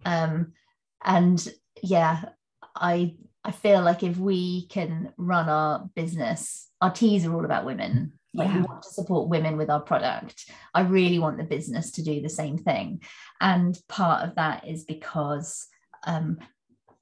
And 1.03 1.45
yeah, 1.81 2.25
I 2.75 3.15
I 3.43 3.51
feel 3.51 3.81
like 3.81 4.03
if 4.03 4.17
we 4.17 4.67
can 4.67 5.13
run 5.17 5.49
our 5.49 5.89
business, 5.95 6.67
our 6.81 6.91
teas 6.91 7.25
are 7.25 7.33
all 7.33 7.45
about 7.45 7.65
women. 7.65 8.13
Like 8.33 8.49
yeah. 8.49 8.57
we 8.57 8.61
want 8.61 8.83
to 8.83 8.89
support 8.89 9.29
women 9.29 9.57
with 9.57 9.69
our 9.69 9.79
product. 9.79 10.45
I 10.73 10.81
really 10.81 11.19
want 11.19 11.37
the 11.37 11.43
business 11.43 11.91
to 11.93 12.03
do 12.03 12.21
the 12.21 12.29
same 12.29 12.57
thing. 12.57 13.01
And 13.41 13.77
part 13.87 14.27
of 14.27 14.35
that 14.35 14.67
is 14.67 14.83
because 14.83 15.65
um, 16.05 16.37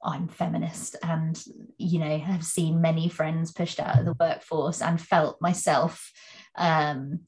I'm 0.02 0.28
feminist 0.28 0.96
and, 1.02 1.38
you 1.76 1.98
know, 1.98 2.18
have 2.18 2.44
seen 2.44 2.80
many 2.80 3.08
friends 3.08 3.52
pushed 3.52 3.78
out 3.78 3.98
of 3.98 4.06
the 4.06 4.16
workforce 4.18 4.80
and 4.80 5.00
felt 5.00 5.42
myself 5.42 6.12
um, 6.56 7.20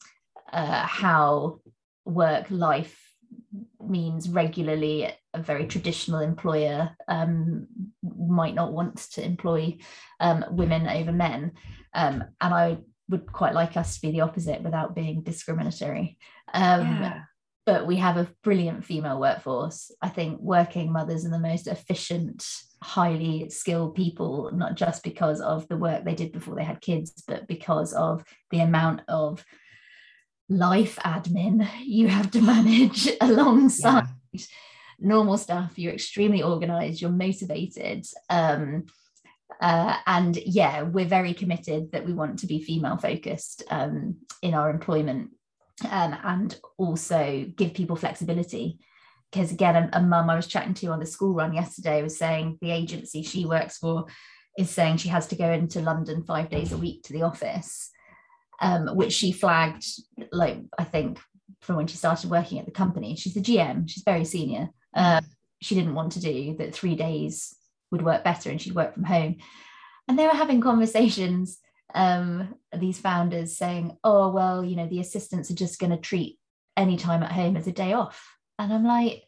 uh, 0.53 0.87
how 0.87 1.61
work 2.07 2.47
life 2.49 3.10
means 3.81 4.29
regularly 4.29 5.13
a 5.35 5.43
very 5.43 5.67
traditional 5.67 6.21
employer 6.21 6.97
um, 7.09 7.67
might 8.03 8.55
not 8.55 8.73
want 8.73 8.97
to 8.97 9.25
employ 9.25 9.79
um, 10.21 10.45
women 10.51 10.87
over 10.89 11.13
men. 11.13 11.53
Um, 11.95 12.25
and 12.41 12.55
I 12.55 12.79
would 13.09 13.33
quite 13.33 13.55
like 13.55 13.77
us 13.77 13.97
to 13.97 14.03
be 14.03 14.13
the 14.13 14.21
opposite 14.21 14.63
without 14.63 14.95
being 14.95 15.23
discriminatory. 15.23 16.19
Um, 16.55 16.81
yeah 16.81 17.23
but 17.71 17.87
we 17.87 17.97
have 17.97 18.17
a 18.17 18.29
brilliant 18.43 18.85
female 18.85 19.21
workforce. 19.21 19.93
I 20.03 20.09
think 20.09 20.41
working 20.41 20.91
mothers 20.91 21.25
are 21.25 21.31
the 21.31 21.39
most 21.39 21.69
efficient, 21.69 22.45
highly 22.83 23.49
skilled 23.51 23.95
people, 23.95 24.51
not 24.53 24.75
just 24.75 25.05
because 25.05 25.41
of 25.41 25.69
the 25.69 25.77
work 25.77 26.05
they 26.05 26.17
did 26.17 26.33
before 26.33 26.57
they 26.57 26.65
had 26.65 26.81
kids, 26.81 27.23
but 27.29 27.47
because 27.47 27.93
of 27.93 28.25
the 28.51 28.59
amount 28.59 29.03
of 29.07 29.45
life 30.51 30.99
admin 31.05 31.67
you 31.83 32.09
have 32.09 32.31
to 32.33 32.43
manage 32.43 33.09
alongside 33.21 34.09
yeah. 34.33 34.43
normal 34.99 35.39
stuff. 35.39 35.73
You're 35.77 35.95
extremely 35.95 36.43
organized, 36.43 37.01
you're 37.01 37.11
motivated. 37.11 38.05
Um, 38.29 38.87
uh, 39.61 39.97
and 40.07 40.37
yeah, 40.37 40.83
we're 40.83 41.07
very 41.07 41.35
committed 41.35 41.93
that 41.93 42.05
we 42.05 42.13
want 42.13 42.41
to 42.41 42.47
be 42.47 42.63
female 42.63 42.97
focused 42.97 43.63
um, 43.71 44.17
in 44.43 44.55
our 44.55 44.71
employment 44.71 45.31
um, 45.89 46.17
and 46.25 46.59
also 46.79 47.47
give 47.57 47.75
people 47.75 47.97
flexibility. 47.97 48.79
Because 49.31 49.53
again, 49.53 49.77
a, 49.77 49.99
a 49.99 50.03
mum 50.03 50.29
I 50.29 50.37
was 50.37 50.47
chatting 50.47 50.75
to 50.75 50.89
on 50.89 50.99
the 50.99 51.07
school 51.07 51.35
run 51.35 51.53
yesterday 51.53 52.03
was 52.03 52.19
saying 52.19 52.59
the 52.61 52.73
agency 52.73 53.23
she 53.23 53.47
works 53.47 53.79
for 53.79 54.07
is 54.59 54.71
saying 54.71 54.97
she 54.97 55.09
has 55.09 55.29
to 55.29 55.37
go 55.37 55.51
into 55.51 55.81
London 55.81 56.25
five 56.25 56.51
days 56.51 56.73
a 56.73 56.77
week 56.77 57.05
to 57.05 57.13
the 57.13 57.23
office, 57.23 57.91
um, 58.61 58.89
which 58.97 59.13
she 59.13 59.33
flagged, 59.33 59.85
like 60.33 60.59
I 60.79 60.85
think, 60.85 61.19
from 61.61 61.77
when 61.77 61.87
she 61.87 61.97
started 61.97 62.31
working 62.31 62.59
at 62.59 62.67
the 62.67 62.73
company. 62.73 63.17
She's 63.17 63.35
the 63.35 63.41
GM, 63.41 63.89
she's 63.89 64.03
very 64.03 64.25
senior. 64.25 64.71
Um, 64.95 65.25
she 65.61 65.75
didn't 65.75 65.95
want 65.95 66.13
to 66.13 66.21
do 66.21 66.57
that 66.59 66.75
three 66.75 66.97
days 66.97 67.55
would 67.91 68.03
work 68.03 68.25
better 68.25 68.51
and 68.51 68.61
she'd 68.61 68.75
work 68.75 68.95
from 68.95 69.05
home. 69.05 69.37
And 70.09 70.19
they 70.19 70.27
were 70.27 70.31
having 70.31 70.61
conversations 70.61 71.59
um, 71.95 72.55
these 72.77 72.99
founders 72.99 73.57
saying, 73.57 73.97
oh, 74.05 74.31
well, 74.31 74.65
you 74.65 74.77
know, 74.77 74.87
the 74.87 75.01
assistants 75.01 75.51
are 75.51 75.55
just 75.55 75.79
going 75.79 75.91
to 75.91 75.97
treat 75.97 76.39
any 76.77 76.97
time 76.97 77.23
at 77.23 77.33
home 77.33 77.57
as 77.57 77.67
a 77.67 77.73
day 77.73 77.93
off. 77.93 78.27
And 78.59 78.73
I'm 78.73 78.85
like, 78.85 79.25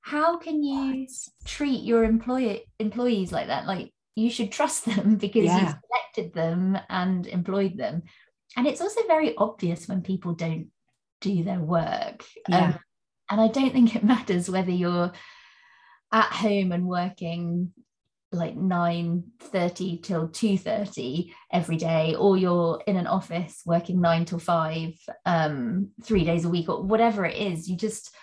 how 0.00 0.36
can 0.36 0.62
you 0.62 1.06
treat 1.44 1.82
your 1.82 2.04
employer 2.04 2.58
employees 2.78 3.30
like 3.30 3.46
that? 3.46 3.66
Like 3.66 3.92
you 4.16 4.30
should 4.30 4.52
trust 4.52 4.84
them 4.96 5.16
because 5.16 5.44
yeah. 5.44 5.60
you've 5.60 5.76
selected 6.14 6.34
them 6.34 6.78
and 6.88 7.26
employed 7.26 7.76
them. 7.76 8.02
And 8.56 8.66
it's 8.66 8.80
also 8.80 9.00
very 9.06 9.34
obvious 9.36 9.88
when 9.88 10.02
people 10.02 10.34
don't 10.34 10.68
do 11.20 11.42
their 11.42 11.60
work. 11.60 12.24
Yeah. 12.48 12.64
Um, 12.64 12.78
and 13.30 13.40
I 13.40 13.48
don't 13.48 13.72
think 13.72 13.96
it 13.96 14.04
matters 14.14 14.50
whether 14.50 14.70
you're 14.70 15.12
at 16.12 16.32
home 16.32 16.72
and 16.72 16.86
working 16.86 17.72
like 18.32 18.56
9.30 18.56 20.02
till 20.02 20.28
2.30 20.28 21.32
every 21.52 21.76
day 21.76 22.14
or 22.14 22.36
you're 22.36 22.82
in 22.86 22.96
an 22.96 23.06
office 23.06 23.60
working 23.66 24.00
9 24.00 24.24
till 24.24 24.38
5 24.38 24.94
um, 25.26 25.90
three 26.02 26.24
days 26.24 26.46
a 26.46 26.48
week 26.48 26.68
or 26.68 26.82
whatever 26.82 27.26
it 27.26 27.36
is 27.36 27.68
you 27.68 27.76
just 27.76 28.14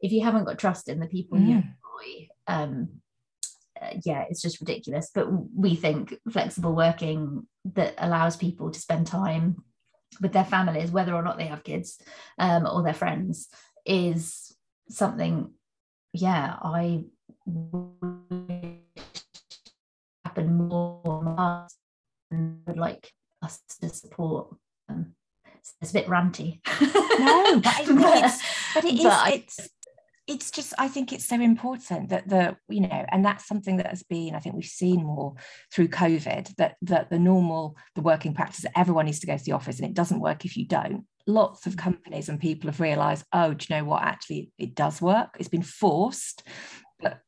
if 0.00 0.12
you 0.12 0.22
haven't 0.22 0.44
got 0.44 0.58
trust 0.58 0.88
in 0.88 0.98
the 0.98 1.06
people 1.06 1.38
mm. 1.38 1.46
you 1.46 1.54
employ 1.56 2.28
um, 2.46 2.88
yeah 4.04 4.24
it's 4.28 4.42
just 4.42 4.60
ridiculous. 4.60 5.10
But 5.14 5.28
we 5.54 5.74
think 5.74 6.14
flexible 6.30 6.74
working 6.74 7.46
that 7.74 7.94
allows 7.98 8.36
people 8.36 8.70
to 8.70 8.80
spend 8.80 9.06
time 9.06 9.56
with 10.20 10.32
their 10.32 10.44
families 10.44 10.90
whether 10.90 11.14
or 11.14 11.22
not 11.22 11.38
they 11.38 11.46
have 11.46 11.64
kids 11.64 12.00
um, 12.38 12.66
or 12.66 12.82
their 12.82 12.94
friends 12.94 13.48
is 13.84 14.54
something 14.88 15.50
yeah 16.12 16.56
i 16.62 17.02
happen 20.24 20.56
more 20.56 21.66
and 22.30 22.60
would 22.66 22.76
like 22.76 23.10
us 23.42 23.60
to 23.80 23.88
support 23.88 24.54
it's 25.80 25.90
a 25.90 25.94
bit 25.94 26.06
ranty. 26.06 26.60
No 27.18 27.60
but, 27.60 27.74
it's, 27.78 28.42
but 28.74 28.84
it 28.84 28.94
is 28.94 29.04
but 29.04 29.32
it's 29.32 29.68
it's 30.26 30.50
just 30.50 30.72
i 30.78 30.88
think 30.88 31.12
it's 31.12 31.26
so 31.26 31.40
important 31.40 32.08
that 32.08 32.26
the 32.28 32.56
you 32.68 32.80
know 32.80 33.04
and 33.10 33.24
that's 33.24 33.46
something 33.46 33.76
that 33.76 33.88
has 33.88 34.02
been 34.02 34.34
i 34.34 34.38
think 34.38 34.54
we've 34.54 34.64
seen 34.64 35.04
more 35.04 35.34
through 35.72 35.86
covid 35.88 36.54
that 36.56 36.76
that 36.80 37.10
the 37.10 37.18
normal 37.18 37.76
the 37.94 38.00
working 38.00 38.34
practice 38.34 38.64
everyone 38.76 39.06
needs 39.06 39.20
to 39.20 39.26
go 39.26 39.36
to 39.36 39.44
the 39.44 39.52
office 39.52 39.78
and 39.78 39.88
it 39.88 39.94
doesn't 39.94 40.20
work 40.20 40.44
if 40.44 40.56
you 40.56 40.66
don't. 40.66 41.04
Lots 41.26 41.66
of 41.66 41.72
mm-hmm. 41.72 41.84
companies 41.84 42.28
and 42.28 42.40
people 42.40 42.70
have 42.70 42.80
realized 42.80 43.24
oh 43.32 43.54
do 43.54 43.66
you 43.68 43.76
know 43.76 43.84
what? 43.84 44.02
Actually 44.02 44.50
it 44.58 44.74
does 44.74 45.00
work. 45.00 45.36
It's 45.38 45.48
been 45.48 45.62
forced 45.62 46.42
but 47.00 47.20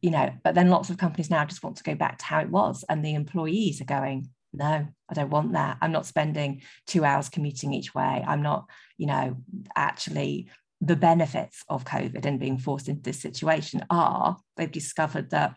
you 0.00 0.10
know 0.10 0.30
but 0.42 0.54
then 0.54 0.70
lots 0.70 0.90
of 0.90 0.98
companies 0.98 1.30
now 1.30 1.44
just 1.44 1.62
want 1.62 1.76
to 1.76 1.84
go 1.84 1.94
back 1.94 2.18
to 2.18 2.24
how 2.24 2.40
it 2.40 2.50
was 2.50 2.84
and 2.88 3.04
the 3.04 3.14
employees 3.14 3.80
are 3.80 3.86
going 3.86 4.28
no 4.52 4.86
i 5.08 5.14
don't 5.14 5.30
want 5.30 5.52
that. 5.52 5.78
I'm 5.80 5.92
not 5.92 6.06
spending 6.06 6.62
two 6.86 7.04
hours 7.04 7.28
commuting 7.28 7.72
each 7.72 7.94
way. 7.94 8.24
I'm 8.26 8.42
not 8.42 8.68
you 8.96 9.06
know 9.06 9.36
actually 9.76 10.48
the 10.80 10.96
benefits 10.96 11.62
of 11.68 11.84
covid 11.84 12.24
and 12.26 12.40
being 12.40 12.58
forced 12.58 12.88
into 12.88 13.02
this 13.02 13.20
situation 13.20 13.84
are 13.90 14.36
they've 14.56 14.72
discovered 14.72 15.30
that 15.30 15.54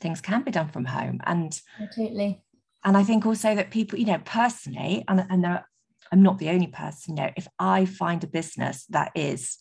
things 0.00 0.20
can 0.20 0.42
be 0.42 0.50
done 0.50 0.68
from 0.68 0.84
home. 0.84 1.18
And 1.24 1.58
totally 1.96 2.42
and 2.84 2.96
i 2.96 3.02
think 3.02 3.26
also 3.26 3.54
that 3.54 3.70
people 3.70 3.98
you 3.98 4.06
know 4.06 4.20
personally 4.24 5.04
and, 5.08 5.26
and 5.28 5.42
there, 5.42 5.66
i'm 6.12 6.22
not 6.22 6.38
the 6.38 6.50
only 6.50 6.68
person 6.68 7.16
you 7.16 7.22
know 7.22 7.30
if 7.36 7.48
i 7.58 7.84
find 7.84 8.22
a 8.22 8.28
business 8.28 8.84
that 8.90 9.10
is 9.14 9.58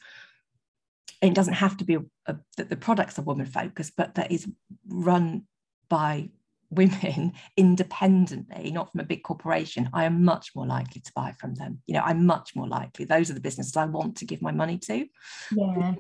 it 1.22 1.34
doesn't 1.34 1.56
have 1.56 1.78
to 1.78 1.84
be 1.84 1.98
that 2.26 2.70
the 2.70 2.76
products 2.76 3.18
are 3.18 3.24
woman 3.24 3.46
focused, 3.46 3.94
but 3.98 4.16
that 4.16 4.32
is 4.32 4.48
run 4.88 5.44
by 5.90 6.30
women 6.70 7.34
independently, 7.58 8.72
not 8.72 8.92
from 8.92 9.02
a 9.02 9.06
big 9.06 9.24
corporation, 9.24 9.90
I 9.94 10.06
am 10.06 10.24
much 10.24 10.52
more 10.56 10.66
likely 10.66 11.02
to 11.02 11.12
buy 11.16 11.34
from 11.40 11.56
them. 11.56 11.82
You 11.88 11.96
know, 11.96 12.02
I'm 12.02 12.26
much 12.26 12.56
more 12.56 12.68
likely. 12.68 13.06
Those 13.06 13.30
are 13.30 13.34
the 13.34 13.40
businesses 13.40 13.76
I 13.78 13.86
want 13.86 14.18
to 14.18 14.26
give 14.26 14.42
my 14.42 14.52
money 14.52 14.78
to. 14.80 15.06
Yeah. 15.52 15.96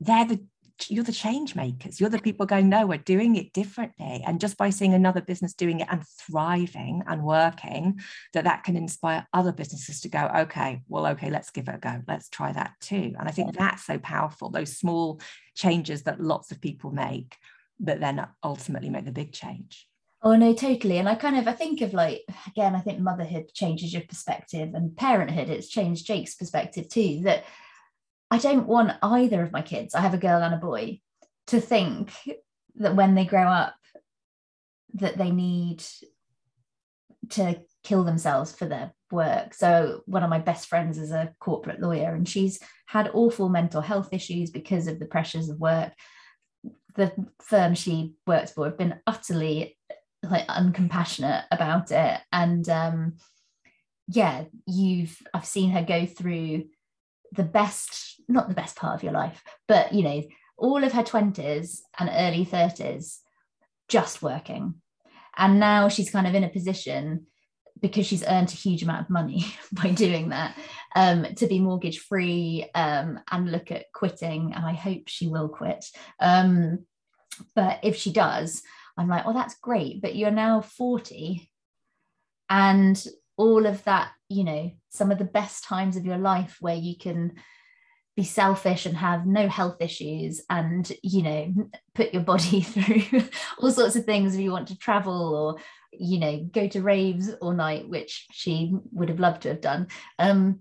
They're 0.00 0.26
the 0.26 0.44
you're 0.88 1.04
the 1.04 1.12
change 1.12 1.54
makers. 1.54 2.00
You're 2.00 2.10
the 2.10 2.18
people 2.18 2.46
going, 2.46 2.68
no, 2.68 2.86
we're 2.86 2.98
doing 2.98 3.36
it 3.36 3.52
differently. 3.52 4.22
And 4.26 4.40
just 4.40 4.56
by 4.56 4.70
seeing 4.70 4.94
another 4.94 5.20
business 5.20 5.54
doing 5.54 5.80
it 5.80 5.88
and 5.90 6.02
thriving 6.06 7.02
and 7.06 7.22
working, 7.22 8.00
that 8.34 8.44
that 8.44 8.64
can 8.64 8.76
inspire 8.76 9.26
other 9.32 9.52
businesses 9.52 10.00
to 10.02 10.08
go, 10.08 10.30
okay, 10.36 10.82
well, 10.88 11.06
okay, 11.08 11.30
let's 11.30 11.50
give 11.50 11.68
it 11.68 11.74
a 11.74 11.78
go. 11.78 12.02
Let's 12.06 12.28
try 12.28 12.52
that 12.52 12.72
too. 12.80 13.14
And 13.18 13.26
I 13.26 13.30
think 13.30 13.56
that's 13.56 13.86
so 13.86 13.98
powerful. 13.98 14.50
Those 14.50 14.76
small 14.76 15.20
changes 15.54 16.02
that 16.02 16.20
lots 16.20 16.50
of 16.50 16.60
people 16.60 16.90
make, 16.90 17.36
but 17.78 18.00
then 18.00 18.26
ultimately 18.42 18.90
make 18.90 19.04
the 19.04 19.12
big 19.12 19.32
change. 19.32 19.86
Oh 20.22 20.34
no, 20.34 20.54
totally. 20.54 20.98
And 20.98 21.08
I 21.08 21.14
kind 21.14 21.36
of 21.36 21.46
I 21.46 21.52
think 21.52 21.80
of 21.82 21.92
like 21.92 22.22
again, 22.46 22.74
I 22.74 22.80
think 22.80 22.98
motherhood 22.98 23.50
changes 23.54 23.92
your 23.92 24.02
perspective 24.02 24.72
and 24.74 24.96
parenthood, 24.96 25.48
it's 25.48 25.68
changed 25.68 26.06
Jake's 26.06 26.34
perspective 26.34 26.88
too. 26.88 27.20
That 27.24 27.44
I 28.30 28.38
don't 28.38 28.66
want 28.66 28.96
either 29.02 29.42
of 29.42 29.52
my 29.52 29.62
kids, 29.62 29.94
I 29.94 30.00
have 30.00 30.14
a 30.14 30.18
girl 30.18 30.42
and 30.42 30.54
a 30.54 30.58
boy, 30.58 31.00
to 31.48 31.60
think 31.60 32.12
that 32.76 32.96
when 32.96 33.14
they 33.14 33.24
grow 33.24 33.46
up 33.46 33.74
that 34.94 35.18
they 35.18 35.30
need 35.30 35.84
to 37.30 37.60
kill 37.84 38.04
themselves 38.04 38.52
for 38.52 38.66
their 38.66 38.92
work. 39.10 39.54
So 39.54 40.02
one 40.06 40.22
of 40.22 40.30
my 40.30 40.38
best 40.38 40.68
friends 40.68 40.98
is 40.98 41.12
a 41.12 41.32
corporate 41.40 41.80
lawyer 41.80 42.14
and 42.14 42.28
she's 42.28 42.58
had 42.86 43.10
awful 43.14 43.48
mental 43.48 43.80
health 43.80 44.08
issues 44.12 44.50
because 44.50 44.86
of 44.86 44.98
the 44.98 45.06
pressures 45.06 45.48
of 45.48 45.60
work. 45.60 45.92
The 46.96 47.12
firm 47.40 47.74
she 47.74 48.14
works 48.26 48.52
for 48.52 48.64
have 48.64 48.78
been 48.78 49.00
utterly 49.06 49.76
like 50.22 50.46
uncompassionate 50.48 51.44
about 51.50 51.90
it. 51.90 52.20
And 52.32 52.68
um 52.68 53.14
yeah, 54.08 54.44
you've 54.66 55.20
I've 55.34 55.46
seen 55.46 55.70
her 55.70 55.82
go 55.82 56.06
through 56.06 56.64
the 57.32 57.42
best, 57.42 58.20
not 58.28 58.48
the 58.48 58.54
best 58.54 58.76
part 58.76 58.94
of 58.94 59.02
your 59.02 59.12
life, 59.12 59.42
but 59.68 59.92
you 59.92 60.02
know, 60.02 60.22
all 60.56 60.82
of 60.82 60.92
her 60.92 61.02
20s 61.02 61.80
and 61.98 62.10
early 62.12 62.46
30s 62.46 63.18
just 63.88 64.22
working. 64.22 64.74
And 65.36 65.60
now 65.60 65.88
she's 65.88 66.10
kind 66.10 66.26
of 66.26 66.34
in 66.34 66.44
a 66.44 66.48
position 66.48 67.26
because 67.80 68.06
she's 68.06 68.24
earned 68.26 68.48
a 68.48 68.56
huge 68.56 68.82
amount 68.82 69.02
of 69.02 69.10
money 69.10 69.44
by 69.72 69.90
doing 69.90 70.30
that 70.30 70.56
um, 70.94 71.26
to 71.36 71.46
be 71.46 71.60
mortgage 71.60 71.98
free 72.00 72.68
um, 72.74 73.20
and 73.30 73.52
look 73.52 73.70
at 73.70 73.92
quitting. 73.92 74.52
And 74.54 74.64
I 74.64 74.72
hope 74.72 75.02
she 75.06 75.28
will 75.28 75.48
quit. 75.48 75.84
Um, 76.20 76.86
but 77.54 77.80
if 77.82 77.96
she 77.96 78.12
does, 78.12 78.62
I'm 78.96 79.08
like, 79.08 79.24
well, 79.24 79.34
that's 79.34 79.56
great. 79.56 80.00
But 80.00 80.16
you're 80.16 80.30
now 80.30 80.62
40 80.62 81.50
and 82.48 83.04
all 83.36 83.66
of 83.66 83.84
that, 83.84 84.10
you 84.28 84.44
know, 84.44 84.70
some 84.90 85.10
of 85.10 85.18
the 85.18 85.24
best 85.24 85.64
times 85.64 85.96
of 85.96 86.06
your 86.06 86.18
life 86.18 86.56
where 86.60 86.74
you 86.74 86.96
can 86.96 87.34
be 88.16 88.24
selfish 88.24 88.86
and 88.86 88.96
have 88.96 89.26
no 89.26 89.46
health 89.46 89.76
issues 89.80 90.40
and 90.48 90.90
you 91.02 91.22
know 91.22 91.54
put 91.94 92.14
your 92.14 92.22
body 92.22 92.60
through 92.62 93.22
all 93.58 93.70
sorts 93.70 93.94
of 93.94 94.04
things 94.04 94.34
if 94.34 94.40
you 94.40 94.50
want 94.50 94.68
to 94.68 94.78
travel 94.78 95.34
or 95.34 95.60
you 95.92 96.18
know 96.18 96.48
go 96.52 96.66
to 96.66 96.82
raves 96.82 97.32
all 97.34 97.52
night 97.52 97.88
which 97.88 98.26
she 98.32 98.74
would 98.90 99.10
have 99.10 99.20
loved 99.20 99.42
to 99.42 99.48
have 99.48 99.60
done 99.60 99.86
um 100.18 100.60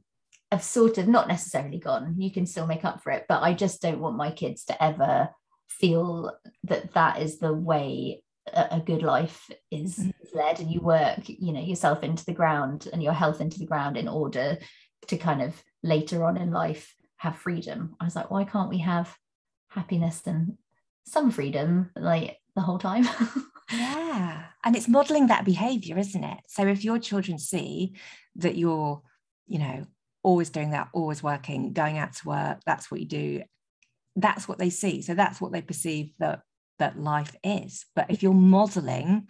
have 0.51 0.64
sort 0.64 0.97
of 0.97 1.08
not 1.08 1.28
necessarily 1.28 1.80
gone 1.80 2.16
you 2.18 2.32
can 2.32 2.45
still 2.45 2.68
make 2.68 2.86
up 2.86 3.01
for 3.01 3.12
it 3.12 3.26
but 3.28 3.41
i 3.41 3.53
just 3.53 3.82
don't 3.82 3.99
want 3.99 4.18
my 4.18 4.32
kids 4.32 4.66
to 4.66 4.84
ever 4.84 5.30
feel 5.68 6.32
that 6.64 6.93
that 6.93 7.22
is 7.22 7.39
the 7.39 7.53
way 7.53 8.22
a, 8.53 8.80
good 8.80 9.01
life 9.01 9.49
is 9.72 9.97
mm. 9.97 10.14
led 10.34 10.60
and 10.60 10.72
you 10.72 10.80
work 10.80 11.20
you 11.26 11.51
know 11.51 11.62
yourself 11.62 12.03
into 12.03 12.24
the 12.26 12.34
ground 12.34 12.88
and 12.93 13.01
your 13.01 13.14
health 13.14 13.41
into 13.41 13.58
the 13.60 13.66
ground 13.66 13.97
in 13.97 14.08
order 14.08 14.58
to 15.08 15.18
kind 15.18 15.41
of 15.41 15.62
later 15.84 16.24
on 16.24 16.38
in 16.38 16.51
life 16.51 16.94
have 17.18 17.38
freedom. 17.38 17.95
I 17.99 18.05
was 18.05 18.16
like 18.16 18.32
why 18.32 18.43
can't 18.43 18.70
we 18.70 18.80
have 18.80 19.16
happiness 19.70 20.22
and 20.26 20.57
some 21.05 21.32
freedom 21.32 21.91
like 21.95 22.38
the 22.55 22.61
whole 22.61 22.80
time? 22.80 23.07
Yeah. 23.74 24.43
And 24.63 24.76
it's 24.76 24.88
modeling 24.88 25.26
that 25.28 25.43
behavior 25.43 25.97
isn't 25.97 26.24
it? 26.24 26.39
So 26.47 26.68
if 26.68 26.84
your 26.84 26.99
children 26.99 27.39
see 27.39 27.95
that 28.36 28.55
you're 28.55 29.01
you 29.47 29.57
know 29.57 29.88
always 30.22 30.51
doing 30.51 30.70
that 30.72 30.89
always 30.93 31.24
working 31.24 31.74
going 31.74 31.97
out 31.97 32.13
to 32.13 32.28
work 32.28 32.59
that's 32.66 32.89
what 32.89 32.99
you 32.99 33.07
do 33.07 33.43
that's 34.16 34.47
what 34.47 34.57
they 34.57 34.70
see. 34.70 35.01
So 35.01 35.13
that's 35.13 35.41
what 35.41 35.51
they 35.51 35.61
perceive 35.61 36.13
that 36.20 36.41
that 36.80 36.99
life 36.99 37.36
is. 37.43 37.86
But 37.95 38.09
if 38.09 38.22
you're 38.24 38.34
modeling 38.34 39.28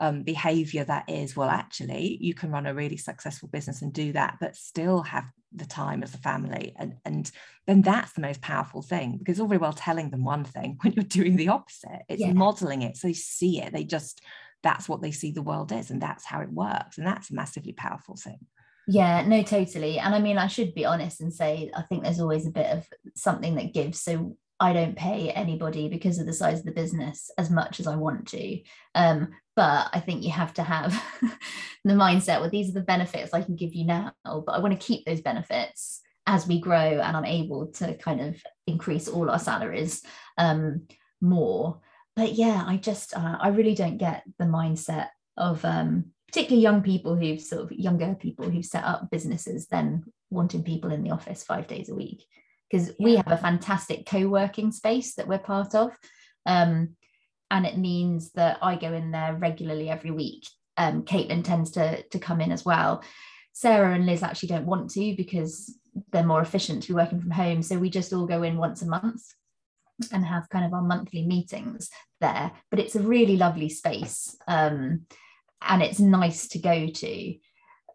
um, 0.00 0.22
behavior 0.22 0.82
that 0.84 1.08
is 1.08 1.36
well 1.36 1.50
actually 1.50 2.16
you 2.20 2.34
can 2.34 2.50
run 2.50 2.66
a 2.66 2.74
really 2.74 2.96
successful 2.96 3.48
business 3.48 3.82
and 3.82 3.92
do 3.92 4.12
that 4.12 4.38
but 4.40 4.56
still 4.56 5.02
have 5.02 5.24
the 5.52 5.66
time 5.66 6.02
as 6.02 6.14
a 6.14 6.18
family. 6.18 6.74
And 6.76 6.96
and 7.04 7.30
then 7.66 7.82
that's 7.82 8.12
the 8.12 8.20
most 8.20 8.40
powerful 8.40 8.82
thing 8.82 9.18
because 9.18 9.40
all 9.40 9.48
very 9.48 9.58
well 9.58 9.72
telling 9.72 10.10
them 10.10 10.24
one 10.24 10.44
thing 10.44 10.78
when 10.82 10.92
you're 10.92 11.04
doing 11.04 11.36
the 11.36 11.48
opposite. 11.48 12.02
It's 12.08 12.20
yeah. 12.20 12.32
modeling 12.32 12.82
it 12.82 12.96
so 12.96 13.08
they 13.08 13.14
see 13.14 13.60
it. 13.60 13.72
They 13.72 13.84
just 13.84 14.20
that's 14.62 14.88
what 14.88 15.00
they 15.00 15.10
see 15.10 15.32
the 15.32 15.42
world 15.42 15.72
is 15.72 15.90
and 15.90 16.00
that's 16.00 16.24
how 16.24 16.40
it 16.40 16.52
works. 16.52 16.98
And 16.98 17.06
that's 17.06 17.30
a 17.30 17.34
massively 17.34 17.72
powerful 17.72 18.16
thing. 18.16 18.38
Yeah 18.86 19.22
no 19.26 19.42
totally. 19.42 19.98
And 19.98 20.14
i 20.14 20.20
mean 20.20 20.38
i 20.38 20.46
should 20.46 20.74
be 20.74 20.84
honest 20.84 21.20
and 21.20 21.32
say 21.32 21.70
i 21.74 21.82
think 21.82 22.02
there's 22.02 22.20
always 22.20 22.46
a 22.46 22.52
bit 22.52 22.66
of 22.66 22.86
something 23.14 23.56
that 23.56 23.74
gives. 23.74 24.00
So 24.00 24.36
I 24.62 24.74
don't 24.74 24.94
pay 24.94 25.30
anybody 25.30 25.88
because 25.88 26.18
of 26.18 26.26
the 26.26 26.34
size 26.34 26.58
of 26.58 26.66
the 26.66 26.72
business 26.72 27.30
as 27.38 27.50
much 27.50 27.80
as 27.80 27.86
I 27.86 27.96
want 27.96 28.28
to. 28.28 28.60
Um, 28.94 29.30
but 29.60 29.90
I 29.92 30.00
think 30.00 30.24
you 30.24 30.30
have 30.30 30.54
to 30.54 30.62
have 30.62 30.90
the 31.84 31.92
mindset 31.92 32.40
well, 32.40 32.48
these 32.48 32.70
are 32.70 32.80
the 32.80 32.80
benefits 32.80 33.34
I 33.34 33.42
can 33.42 33.56
give 33.56 33.74
you 33.74 33.84
now, 33.84 34.14
but 34.24 34.52
I 34.52 34.58
want 34.58 34.72
to 34.72 34.86
keep 34.86 35.04
those 35.04 35.20
benefits 35.20 36.00
as 36.26 36.46
we 36.46 36.58
grow 36.58 36.78
and 36.78 37.14
I'm 37.14 37.26
able 37.26 37.66
to 37.72 37.94
kind 37.98 38.22
of 38.22 38.42
increase 38.66 39.06
all 39.06 39.28
our 39.28 39.38
salaries 39.38 40.02
um, 40.38 40.86
more. 41.20 41.82
But 42.16 42.32
yeah, 42.32 42.64
I 42.66 42.78
just, 42.78 43.14
uh, 43.14 43.36
I 43.38 43.48
really 43.48 43.74
don't 43.74 43.98
get 43.98 44.22
the 44.38 44.46
mindset 44.46 45.08
of 45.36 45.62
um, 45.66 46.06
particularly 46.28 46.62
young 46.62 46.82
people 46.82 47.14
who've 47.14 47.38
sort 47.38 47.64
of 47.64 47.72
younger 47.72 48.14
people 48.14 48.48
who've 48.48 48.64
set 48.64 48.84
up 48.84 49.10
businesses 49.10 49.66
then 49.66 50.04
wanting 50.30 50.64
people 50.64 50.90
in 50.90 51.02
the 51.02 51.10
office 51.10 51.44
five 51.44 51.66
days 51.66 51.90
a 51.90 51.94
week 51.94 52.24
because 52.70 52.88
yeah. 52.88 52.94
we 52.98 53.16
have 53.16 53.30
a 53.30 53.36
fantastic 53.36 54.06
co-working 54.06 54.72
space 54.72 55.16
that 55.16 55.28
we're 55.28 55.38
part 55.38 55.74
of 55.74 55.92
um, 56.46 56.96
and 57.50 57.66
it 57.66 57.78
means 57.78 58.30
that 58.32 58.58
i 58.62 58.76
go 58.76 58.92
in 58.92 59.10
there 59.10 59.34
regularly 59.34 59.88
every 59.88 60.10
week. 60.10 60.46
Um, 60.76 61.02
caitlin 61.02 61.44
tends 61.44 61.72
to, 61.72 62.02
to 62.02 62.18
come 62.18 62.40
in 62.40 62.52
as 62.52 62.64
well. 62.64 63.02
Sarah 63.52 63.94
and 63.94 64.06
liz 64.06 64.22
actually 64.22 64.48
don't 64.48 64.66
want 64.66 64.90
to 64.90 65.14
because 65.16 65.76
they're 66.12 66.22
more 66.22 66.40
efficient 66.40 66.82
to 66.82 66.88
be 66.88 66.94
working 66.94 67.20
from 67.20 67.32
home. 67.32 67.62
So 67.62 67.78
we 67.78 67.90
just 67.90 68.12
all 68.12 68.26
go 68.26 68.42
in 68.42 68.56
once 68.56 68.80
a 68.80 68.86
month 68.86 69.22
and 70.12 70.24
have 70.24 70.48
kind 70.48 70.64
of 70.64 70.72
our 70.72 70.80
monthly 70.80 71.26
meetings 71.26 71.90
there. 72.20 72.52
But 72.70 72.78
it's 72.78 72.94
a 72.94 73.02
really 73.02 73.36
lovely 73.36 73.68
space 73.68 74.36
um, 74.48 75.06
and 75.60 75.82
it's 75.82 76.00
nice 76.00 76.48
to 76.48 76.58
go 76.58 76.86
to 76.86 77.34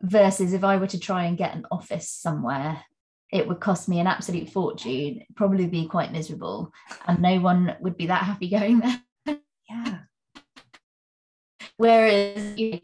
versus 0.01 0.53
if 0.53 0.64
i 0.64 0.76
were 0.76 0.86
to 0.86 0.99
try 0.99 1.24
and 1.24 1.38
get 1.38 1.56
an 1.56 1.66
office 1.72 2.10
somewhere 2.10 2.84
it 3.32 3.47
would 3.47 3.60
cost 3.60 3.89
me 3.89 3.99
an 3.99 4.08
absolute 4.08 4.49
fortune, 4.49 5.24
probably 5.36 5.68
be 5.68 5.88
quite 5.88 6.12
miserable, 6.12 6.72
and 7.08 7.22
no 7.22 7.39
one 7.39 7.76
would 7.82 7.97
be 7.97 8.08
that 8.08 8.24
happy 8.24 8.49
going 8.58 8.80
there. 8.80 9.01
Whereas 11.78 12.58
you 12.58 12.80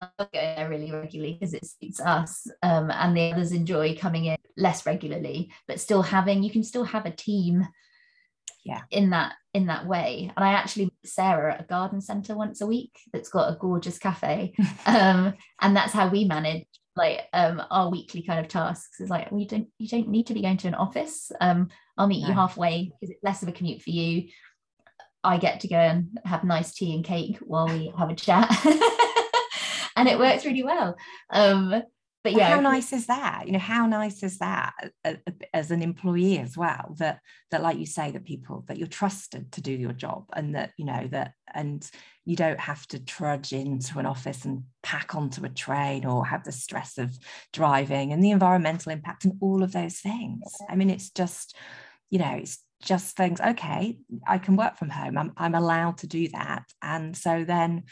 know, 0.00 0.28
there 0.32 0.68
really 0.68 0.90
regularly 0.90 1.34
because 1.34 1.54
it 1.54 1.66
suits 1.66 2.00
us, 2.00 2.46
um, 2.62 2.90
and 2.90 3.16
the 3.16 3.32
others 3.32 3.52
enjoy 3.52 3.96
coming 3.96 4.26
in 4.26 4.36
less 4.56 4.86
regularly, 4.86 5.52
but 5.68 5.80
still 5.80 6.02
having 6.02 6.42
you 6.42 6.50
can 6.50 6.62
still 6.62 6.84
have 6.84 7.06
a 7.06 7.10
team. 7.10 7.66
Yeah. 8.64 8.80
In 8.90 9.10
that 9.10 9.34
in 9.52 9.66
that 9.66 9.86
way, 9.86 10.32
and 10.34 10.44
I 10.44 10.52
actually 10.52 10.90
Sarah 11.04 11.54
at 11.54 11.60
a 11.60 11.64
garden 11.64 12.00
centre 12.00 12.34
once 12.34 12.62
a 12.62 12.66
week 12.66 12.98
that's 13.12 13.28
got 13.28 13.52
a 13.52 13.58
gorgeous 13.58 13.98
cafe, 13.98 14.54
um, 14.86 15.34
and 15.60 15.76
that's 15.76 15.92
how 15.92 16.08
we 16.08 16.24
manage 16.24 16.64
like 16.96 17.22
um 17.32 17.62
our 17.70 17.90
weekly 17.90 18.22
kind 18.22 18.40
of 18.40 18.48
tasks 18.48 19.00
is 19.00 19.10
like 19.10 19.30
we 19.32 19.46
don't 19.46 19.68
you 19.78 19.88
don't 19.88 20.08
need 20.08 20.26
to 20.26 20.34
be 20.34 20.42
going 20.42 20.56
to 20.56 20.68
an 20.68 20.74
office 20.74 21.32
um 21.40 21.68
i'll 21.98 22.06
meet 22.06 22.22
no. 22.22 22.28
you 22.28 22.34
halfway 22.34 22.84
because 22.84 23.10
it's 23.10 23.24
less 23.24 23.42
of 23.42 23.48
a 23.48 23.52
commute 23.52 23.82
for 23.82 23.90
you 23.90 24.28
i 25.24 25.36
get 25.38 25.60
to 25.60 25.68
go 25.68 25.76
and 25.76 26.18
have 26.24 26.44
nice 26.44 26.72
tea 26.74 26.94
and 26.94 27.04
cake 27.04 27.38
while 27.38 27.66
we 27.66 27.92
have 27.98 28.10
a 28.10 28.14
chat. 28.14 28.48
And 29.96 30.08
it 30.08 30.18
works 30.18 30.44
really 30.44 30.62
well. 30.62 30.96
Um 31.30 31.82
but 32.22 32.32
yeah 32.32 32.54
how 32.54 32.60
nice 32.60 32.92
is 32.92 33.06
that? 33.06 33.42
You 33.46 33.52
know 33.52 33.58
how 33.58 33.86
nice 33.86 34.22
is 34.22 34.38
that 34.38 34.72
as 35.52 35.70
an 35.70 35.82
employee 35.82 36.38
as 36.38 36.56
well 36.56 36.94
that 36.98 37.20
that 37.50 37.62
like 37.62 37.78
you 37.78 37.86
say 37.86 38.10
that 38.10 38.24
people 38.24 38.64
that 38.66 38.78
you're 38.78 38.86
trusted 38.86 39.52
to 39.52 39.60
do 39.60 39.72
your 39.72 39.92
job 39.92 40.24
and 40.32 40.54
that 40.54 40.72
you 40.78 40.86
know 40.86 41.06
that 41.10 41.32
and 41.52 41.88
you 42.24 42.34
don't 42.34 42.60
have 42.60 42.86
to 42.88 42.98
trudge 42.98 43.52
into 43.52 43.98
an 43.98 44.06
office 44.06 44.46
and 44.46 44.64
pack 44.82 45.14
onto 45.14 45.44
a 45.44 45.50
train 45.50 46.06
or 46.06 46.24
have 46.24 46.44
the 46.44 46.52
stress 46.52 46.96
of 46.96 47.16
driving 47.52 48.12
and 48.12 48.24
the 48.24 48.30
environmental 48.30 48.90
impact 48.90 49.26
and 49.26 49.34
all 49.40 49.62
of 49.62 49.72
those 49.72 49.98
things. 49.98 50.50
I 50.68 50.76
mean 50.76 50.90
it's 50.90 51.10
just 51.10 51.54
you 52.08 52.18
know 52.18 52.32
it's 52.32 52.58
just 52.84 53.16
thinks, 53.16 53.40
okay 53.40 53.98
i 54.26 54.38
can 54.38 54.56
work 54.56 54.76
from 54.76 54.90
home. 54.90 55.18
I'm, 55.18 55.32
I'm 55.36 55.54
allowed 55.54 55.98
to 55.98 56.06
do 56.06 56.28
that. 56.28 56.64
And 56.82 57.16
so 57.16 57.44
then 57.44 57.84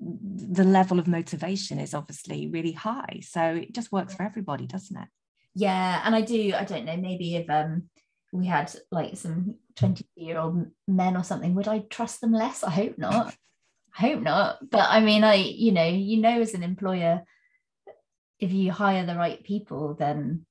the 0.00 0.64
level 0.64 0.98
of 0.98 1.06
motivation 1.06 1.78
is 1.78 1.94
obviously 1.94 2.48
really 2.48 2.72
high. 2.72 3.20
So 3.22 3.42
it 3.42 3.72
just 3.72 3.92
works 3.92 4.14
for 4.14 4.22
everybody 4.22 4.66
doesn't 4.66 4.96
it? 4.96 5.08
Yeah 5.54 6.02
and 6.04 6.14
i 6.14 6.20
do 6.20 6.52
i 6.54 6.64
don't 6.64 6.84
know 6.84 6.96
maybe 6.96 7.36
if 7.36 7.48
um 7.48 7.84
we 8.32 8.46
had 8.46 8.74
like 8.90 9.16
some 9.16 9.54
20 9.76 10.04
year 10.16 10.38
old 10.38 10.66
men 10.88 11.16
or 11.16 11.22
something 11.22 11.54
would 11.54 11.68
i 11.68 11.78
trust 11.78 12.20
them 12.20 12.32
less? 12.32 12.64
I 12.64 12.70
hope 12.70 12.98
not. 12.98 13.34
I 13.96 14.00
hope 14.00 14.20
not. 14.20 14.58
But 14.68 14.86
i 14.90 15.00
mean 15.00 15.22
i 15.24 15.34
you 15.34 15.72
know 15.72 15.84
you 15.84 16.18
know 16.20 16.40
as 16.40 16.54
an 16.54 16.62
employer 16.62 17.22
if 18.40 18.52
you 18.52 18.72
hire 18.72 19.06
the 19.06 19.14
right 19.14 19.42
people 19.44 19.94
then 19.94 20.46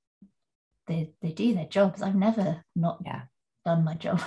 they, 0.88 1.12
they 1.22 1.32
do 1.32 1.54
their 1.54 1.66
jobs. 1.66 2.02
I've 2.02 2.16
never 2.16 2.64
not 2.76 3.00
yeah 3.06 3.24
done 3.66 3.84
my 3.84 3.96
job. 3.96 4.22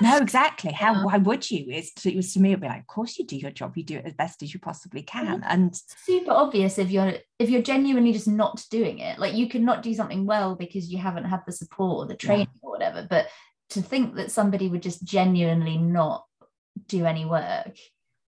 no, 0.00 0.18
exactly. 0.18 0.72
How 0.72 1.04
why 1.04 1.18
would 1.18 1.50
you? 1.50 1.66
It's 1.68 2.04
it 2.06 2.16
was 2.16 2.32
to 2.34 2.40
me, 2.40 2.50
it'd 2.50 2.60
be 2.60 2.68
like, 2.68 2.80
of 2.80 2.86
course 2.86 3.18
you 3.18 3.26
do 3.26 3.36
your 3.36 3.50
job. 3.50 3.76
You 3.76 3.82
do 3.82 3.98
it 3.98 4.06
as 4.06 4.14
best 4.14 4.42
as 4.42 4.54
you 4.54 4.60
possibly 4.60 5.02
can. 5.02 5.42
And 5.44 5.74
super 6.04 6.32
obvious 6.32 6.78
if 6.78 6.90
you're 6.90 7.14
if 7.38 7.50
you're 7.50 7.62
genuinely 7.62 8.12
just 8.12 8.28
not 8.28 8.64
doing 8.70 8.98
it. 8.98 9.18
Like 9.18 9.34
you 9.34 9.48
could 9.48 9.62
not 9.62 9.82
do 9.82 9.94
something 9.94 10.26
well 10.26 10.54
because 10.54 10.90
you 10.90 10.98
haven't 10.98 11.24
had 11.24 11.40
the 11.46 11.52
support 11.52 12.04
or 12.04 12.08
the 12.08 12.16
training 12.16 12.48
yeah. 12.52 12.60
or 12.62 12.70
whatever. 12.72 13.06
But 13.08 13.28
to 13.70 13.82
think 13.82 14.16
that 14.16 14.30
somebody 14.30 14.68
would 14.68 14.82
just 14.82 15.04
genuinely 15.04 15.78
not 15.78 16.24
do 16.86 17.06
any 17.06 17.24
work, 17.24 17.76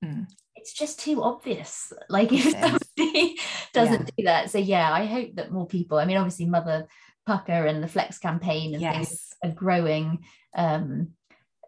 mm. 0.04 0.28
it's 0.56 0.74
just 0.74 1.00
too 1.00 1.24
obvious. 1.24 1.94
Like 2.10 2.32
if 2.32 2.44
somebody 2.44 3.38
doesn't 3.74 4.02
yeah. 4.02 4.16
do 4.18 4.24
that. 4.26 4.50
So 4.50 4.58
yeah, 4.58 4.92
I 4.92 5.06
hope 5.06 5.36
that 5.36 5.52
more 5.52 5.68
people, 5.68 5.98
I 5.98 6.06
mean, 6.06 6.18
obviously 6.18 6.46
Mother 6.46 6.88
Pukka 7.28 7.70
and 7.70 7.84
the 7.84 7.88
Flex 7.88 8.18
campaign 8.18 8.74
and 8.74 8.82
yes. 8.82 8.96
things 8.96 9.30
a 9.44 9.50
growing 9.50 10.26
um 10.56 11.10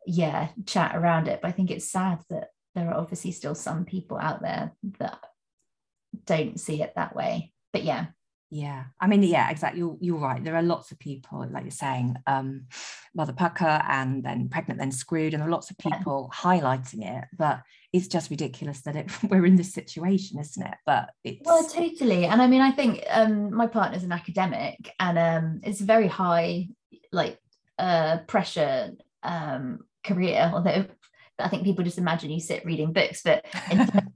yeah 0.05 0.49
chat 0.65 0.95
around 0.95 1.27
it. 1.27 1.39
But 1.41 1.49
i 1.49 1.51
think 1.51 1.71
it's 1.71 1.89
sad 1.89 2.19
that 2.29 2.49
there 2.75 2.89
are 2.89 2.99
obviously 2.99 3.31
still 3.31 3.55
some 3.55 3.85
people 3.85 4.17
out 4.17 4.41
there 4.41 4.73
that 4.99 5.19
don't 6.25 6.59
see 6.59 6.81
it 6.81 6.93
that 6.95 7.15
way. 7.15 7.53
But 7.71 7.83
yeah 7.83 8.07
yeah. 8.55 8.83
I 8.99 9.07
mean 9.07 9.23
yeah 9.23 9.49
exactly. 9.49 9.79
You're, 9.79 9.97
you're 9.99 10.17
right. 10.17 10.43
There 10.43 10.55
are 10.55 10.63
lots 10.63 10.91
of 10.91 10.99
people 10.99 11.45
like 11.51 11.63
you're 11.63 11.71
saying 11.71 12.15
um 12.27 12.65
mother 13.13 13.33
Pukka 13.33 13.83
and 13.87 14.23
then 14.23 14.49
pregnant 14.49 14.79
then 14.79 14.91
screwed 14.91 15.33
and 15.33 15.41
there 15.41 15.49
are 15.49 15.51
lots 15.51 15.71
of 15.71 15.77
people 15.77 16.29
yeah. 16.31 16.37
highlighting 16.37 17.17
it 17.17 17.25
but 17.37 17.61
it's 17.93 18.07
just 18.07 18.29
ridiculous 18.29 18.81
that 18.81 18.95
it, 18.95 19.11
we're 19.29 19.45
in 19.45 19.55
this 19.55 19.73
situation 19.73 20.39
isn't 20.39 20.65
it? 20.65 20.75
But 20.85 21.09
it's 21.23 21.45
well 21.45 21.63
totally. 21.63 22.25
And 22.25 22.41
i 22.41 22.47
mean 22.47 22.61
i 22.61 22.71
think 22.71 23.03
um 23.09 23.53
my 23.53 23.67
partner's 23.67 24.03
an 24.03 24.11
academic 24.11 24.91
and 24.99 25.17
um 25.17 25.61
it's 25.63 25.81
a 25.81 25.85
very 25.85 26.07
high 26.07 26.67
like 27.11 27.39
uh, 27.79 28.19
pressure 28.27 28.91
um, 29.23 29.79
career, 30.03 30.51
although 30.53 30.85
I 31.39 31.47
think 31.49 31.63
people 31.63 31.83
just 31.83 31.97
imagine 31.97 32.29
you 32.31 32.39
sit 32.39 32.65
reading 32.65 32.93
books, 32.93 33.21
but 33.23 33.45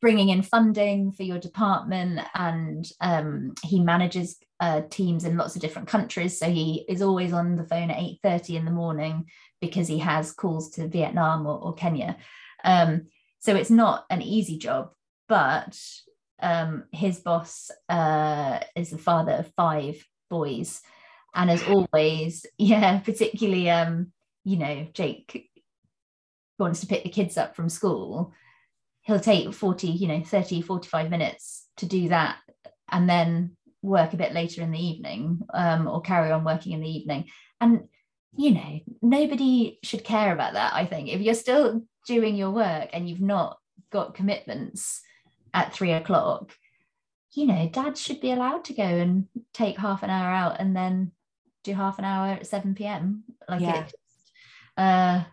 bringing 0.00 0.28
in 0.28 0.42
funding 0.42 1.12
for 1.12 1.24
your 1.24 1.38
department 1.38 2.20
and 2.34 2.90
um, 3.00 3.54
he 3.64 3.80
manages 3.80 4.38
uh, 4.60 4.82
teams 4.90 5.24
in 5.24 5.36
lots 5.36 5.56
of 5.56 5.62
different 5.62 5.88
countries. 5.88 6.38
So 6.38 6.50
he 6.50 6.84
is 6.88 7.02
always 7.02 7.32
on 7.32 7.56
the 7.56 7.64
phone 7.64 7.90
at 7.90 7.98
8.30 7.98 8.56
in 8.56 8.64
the 8.64 8.70
morning 8.70 9.26
because 9.60 9.88
he 9.88 9.98
has 9.98 10.32
calls 10.32 10.70
to 10.72 10.88
Vietnam 10.88 11.46
or, 11.46 11.58
or 11.58 11.74
Kenya. 11.74 12.16
Um, 12.64 13.06
so 13.40 13.54
it's 13.54 13.70
not 13.70 14.04
an 14.10 14.22
easy 14.22 14.58
job, 14.58 14.90
but 15.28 15.78
um, 16.40 16.84
his 16.92 17.18
boss 17.18 17.70
uh, 17.88 18.60
is 18.76 18.90
the 18.90 18.98
father 18.98 19.32
of 19.32 19.52
five 19.56 20.04
boys 20.30 20.80
and 21.34 21.50
as 21.50 21.62
always 21.64 22.46
yeah 22.58 22.98
particularly 22.98 23.70
um 23.70 24.12
you 24.44 24.56
know 24.56 24.86
jake 24.92 25.50
wants 26.58 26.80
to 26.80 26.86
pick 26.86 27.04
the 27.04 27.08
kids 27.08 27.36
up 27.36 27.54
from 27.54 27.68
school 27.68 28.32
he'll 29.08 29.18
take 29.18 29.52
40 29.52 29.88
you 29.88 30.06
know 30.06 30.22
30 30.22 30.62
45 30.62 31.10
minutes 31.10 31.66
to 31.78 31.86
do 31.86 32.10
that 32.10 32.36
and 32.92 33.10
then 33.10 33.56
work 33.82 34.12
a 34.12 34.16
bit 34.16 34.32
later 34.32 34.62
in 34.62 34.70
the 34.70 34.78
evening 34.78 35.40
um, 35.52 35.88
or 35.88 36.00
carry 36.00 36.30
on 36.30 36.44
working 36.44 36.72
in 36.72 36.80
the 36.80 36.88
evening 36.88 37.24
and 37.60 37.88
you 38.36 38.52
know 38.52 38.78
nobody 39.02 39.80
should 39.82 40.04
care 40.04 40.32
about 40.32 40.52
that 40.52 40.74
i 40.74 40.84
think 40.84 41.08
if 41.08 41.20
you're 41.20 41.34
still 41.34 41.82
doing 42.06 42.36
your 42.36 42.50
work 42.50 42.90
and 42.92 43.08
you've 43.08 43.20
not 43.20 43.58
got 43.90 44.14
commitments 44.14 45.00
at 45.52 45.72
three 45.72 45.92
o'clock 45.92 46.54
you 47.32 47.46
know 47.46 47.68
dad 47.72 47.98
should 47.98 48.20
be 48.20 48.30
allowed 48.30 48.64
to 48.64 48.74
go 48.74 48.82
and 48.82 49.26
take 49.52 49.76
half 49.76 50.02
an 50.02 50.10
hour 50.10 50.30
out 50.30 50.60
and 50.60 50.76
then 50.76 51.10
do 51.64 51.74
half 51.74 51.98
an 51.98 52.04
hour 52.04 52.34
at 52.34 52.46
7 52.46 52.74
p.m. 52.74 53.24
Like 53.48 53.60
yeah. 53.60 53.84
it, 53.84 53.94
uh, 54.76 55.24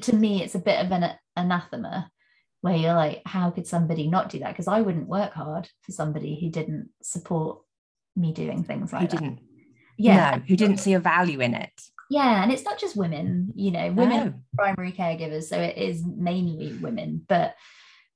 to 0.00 0.14
me, 0.14 0.42
it's 0.42 0.54
a 0.54 0.60
bit 0.60 0.84
of 0.84 0.90
an 0.90 1.12
anathema 1.36 2.10
where 2.62 2.76
you're 2.76 2.94
like, 2.94 3.22
how 3.26 3.50
could 3.50 3.66
somebody 3.66 4.06
not 4.08 4.30
do 4.30 4.38
that? 4.38 4.50
Because 4.50 4.68
I 4.68 4.80
wouldn't 4.80 5.08
work 5.08 5.32
hard 5.32 5.68
for 5.82 5.92
somebody 5.92 6.40
who 6.40 6.48
didn't 6.48 6.88
support 7.02 7.58
me 8.16 8.32
doing 8.32 8.64
things 8.64 8.92
like 8.92 9.02
who 9.02 9.08
that. 9.08 9.20
Didn't, 9.20 9.40
yeah, 9.98 10.36
no, 10.36 10.42
who 10.46 10.56
didn't 10.56 10.78
see 10.78 10.94
a 10.94 11.00
value 11.00 11.40
in 11.40 11.54
it. 11.54 11.72
Yeah, 12.08 12.42
and 12.42 12.52
it's 12.52 12.64
not 12.64 12.78
just 12.78 12.96
women, 12.96 13.52
you 13.56 13.70
know, 13.72 13.90
women 13.92 14.26
no. 14.26 14.34
primary 14.56 14.92
caregivers, 14.92 15.44
so 15.44 15.58
it 15.58 15.76
is 15.76 16.04
mainly 16.04 16.72
women, 16.74 17.24
but 17.28 17.54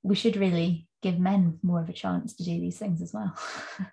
we 0.01 0.15
should 0.15 0.37
really 0.37 0.87
give 1.01 1.19
men 1.19 1.59
more 1.61 1.81
of 1.81 1.89
a 1.89 1.93
chance 1.93 2.35
to 2.35 2.43
do 2.43 2.51
these 2.51 2.77
things 2.77 3.01
as 3.01 3.13
well. 3.13 3.35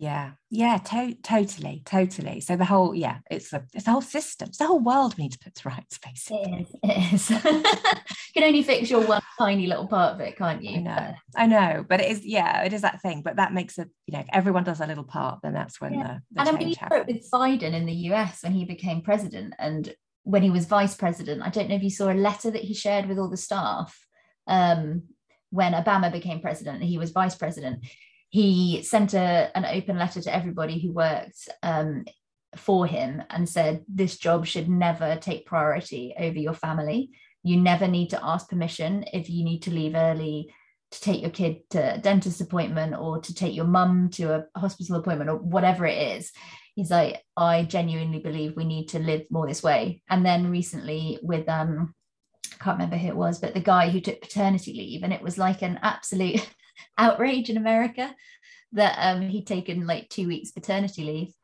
yeah. 0.00 0.32
Yeah 0.50 0.78
to- 0.78 1.14
totally 1.22 1.82
totally. 1.84 2.40
So 2.40 2.56
the 2.56 2.64
whole 2.64 2.94
yeah 2.94 3.18
it's 3.30 3.52
a 3.52 3.64
it's 3.74 3.86
a 3.86 3.90
whole 3.90 4.00
system. 4.00 4.48
It's 4.48 4.58
the 4.58 4.66
whole 4.66 4.80
world 4.80 5.16
we 5.16 5.24
need 5.24 5.32
to 5.32 5.38
put 5.38 5.54
to 5.56 5.68
rights 5.68 5.98
basically. 5.98 6.66
It 6.82 7.12
is, 7.12 7.30
it 7.30 7.40
is. 7.40 7.44
you 8.34 8.40
can 8.40 8.44
only 8.44 8.62
fix 8.62 8.90
your 8.90 9.06
one 9.06 9.22
tiny 9.38 9.66
little 9.66 9.86
part 9.86 10.14
of 10.14 10.20
it 10.20 10.36
can't 10.36 10.62
you? 10.62 10.76
I 10.76 10.80
know 10.80 11.14
i 11.36 11.46
know 11.46 11.84
but 11.88 12.00
it 12.00 12.10
is 12.10 12.24
yeah 12.24 12.62
it 12.62 12.72
is 12.72 12.82
that 12.82 13.00
thing 13.00 13.22
but 13.22 13.36
that 13.36 13.52
makes 13.52 13.78
it 13.78 13.88
you 14.06 14.12
know 14.12 14.20
if 14.20 14.26
everyone 14.32 14.64
does 14.64 14.80
a 14.80 14.86
little 14.86 15.04
part 15.04 15.40
then 15.42 15.54
that's 15.54 15.80
when 15.80 15.94
yeah. 15.94 16.02
the, 16.02 16.22
the 16.32 16.40
and 16.40 16.48
i 16.48 16.52
mean 16.52 16.70
it 16.70 17.06
with 17.06 17.30
biden 17.30 17.72
in 17.72 17.86
the 17.86 17.94
us 17.94 18.42
when 18.42 18.52
he 18.52 18.64
became 18.64 19.00
president 19.00 19.54
and 19.58 19.94
when 20.24 20.42
he 20.42 20.50
was 20.50 20.66
vice 20.66 20.94
president 20.94 21.42
i 21.42 21.48
don't 21.48 21.68
know 21.68 21.74
if 21.74 21.82
you 21.82 21.90
saw 21.90 22.10
a 22.10 22.14
letter 22.14 22.50
that 22.50 22.62
he 22.62 22.74
shared 22.74 23.06
with 23.06 23.18
all 23.18 23.30
the 23.30 23.36
staff 23.36 24.06
um, 24.46 25.02
when 25.50 25.72
obama 25.72 26.12
became 26.12 26.40
president 26.40 26.80
and 26.80 26.88
he 26.88 26.98
was 26.98 27.10
vice 27.10 27.34
president 27.34 27.84
he 28.30 28.82
sent 28.82 29.12
a, 29.12 29.50
an 29.56 29.64
open 29.64 29.98
letter 29.98 30.22
to 30.22 30.34
everybody 30.34 30.78
who 30.80 30.92
worked 30.92 31.48
um, 31.62 32.04
for 32.56 32.86
him 32.86 33.22
and 33.28 33.48
said 33.48 33.84
this 33.88 34.18
job 34.18 34.46
should 34.46 34.68
never 34.68 35.16
take 35.16 35.46
priority 35.46 36.14
over 36.18 36.38
your 36.38 36.54
family. 36.54 37.10
You 37.42 37.56
never 37.56 37.88
need 37.88 38.10
to 38.10 38.24
ask 38.24 38.48
permission 38.48 39.04
if 39.12 39.28
you 39.28 39.44
need 39.44 39.62
to 39.62 39.72
leave 39.72 39.94
early 39.96 40.54
to 40.92 41.00
take 41.00 41.20
your 41.22 41.30
kid 41.30 41.68
to 41.70 41.94
a 41.94 41.98
dentist 41.98 42.40
appointment 42.40 42.94
or 42.94 43.20
to 43.20 43.34
take 43.34 43.54
your 43.54 43.66
mum 43.66 44.10
to 44.10 44.34
a 44.34 44.58
hospital 44.58 44.96
appointment 44.96 45.30
or 45.30 45.36
whatever 45.36 45.86
it 45.86 46.16
is. 46.16 46.32
He's 46.76 46.90
like 46.90 47.22
i 47.36 47.64
genuinely 47.64 48.20
believe 48.20 48.56
we 48.56 48.64
need 48.64 48.88
to 48.90 49.00
live 49.00 49.22
more 49.30 49.46
this 49.46 49.62
way. 49.62 50.02
And 50.08 50.24
then 50.24 50.50
recently 50.50 51.18
with 51.22 51.48
um 51.48 51.94
I 52.52 52.62
can't 52.62 52.76
remember 52.76 52.96
who 52.96 53.08
it 53.08 53.16
was 53.16 53.40
but 53.40 53.54
the 53.54 53.60
guy 53.60 53.90
who 53.90 54.00
took 54.00 54.20
paternity 54.20 54.72
leave 54.72 55.02
and 55.02 55.12
it 55.12 55.22
was 55.22 55.36
like 55.38 55.62
an 55.62 55.80
absolute 55.82 56.48
outrage 56.98 57.50
in 57.50 57.56
America 57.56 58.14
that 58.72 58.96
um, 58.98 59.22
he'd 59.22 59.46
taken 59.46 59.86
like 59.86 60.08
two 60.08 60.28
weeks 60.28 60.52
paternity 60.52 61.04
leave. 61.04 61.34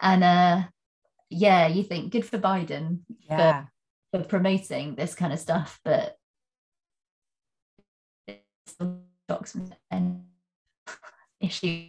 And 0.00 0.24
uh, 0.24 0.62
yeah, 1.30 1.68
you 1.68 1.82
think 1.82 2.12
good 2.12 2.26
for 2.26 2.38
Biden 2.38 3.00
yeah. 3.28 3.64
for, 4.12 4.18
for 4.18 4.24
promoting 4.24 4.94
this 4.94 5.14
kind 5.14 5.32
of 5.32 5.38
stuff, 5.38 5.80
but 5.84 6.16
it's 8.26 8.76
an 9.90 10.24
issue. 11.40 11.86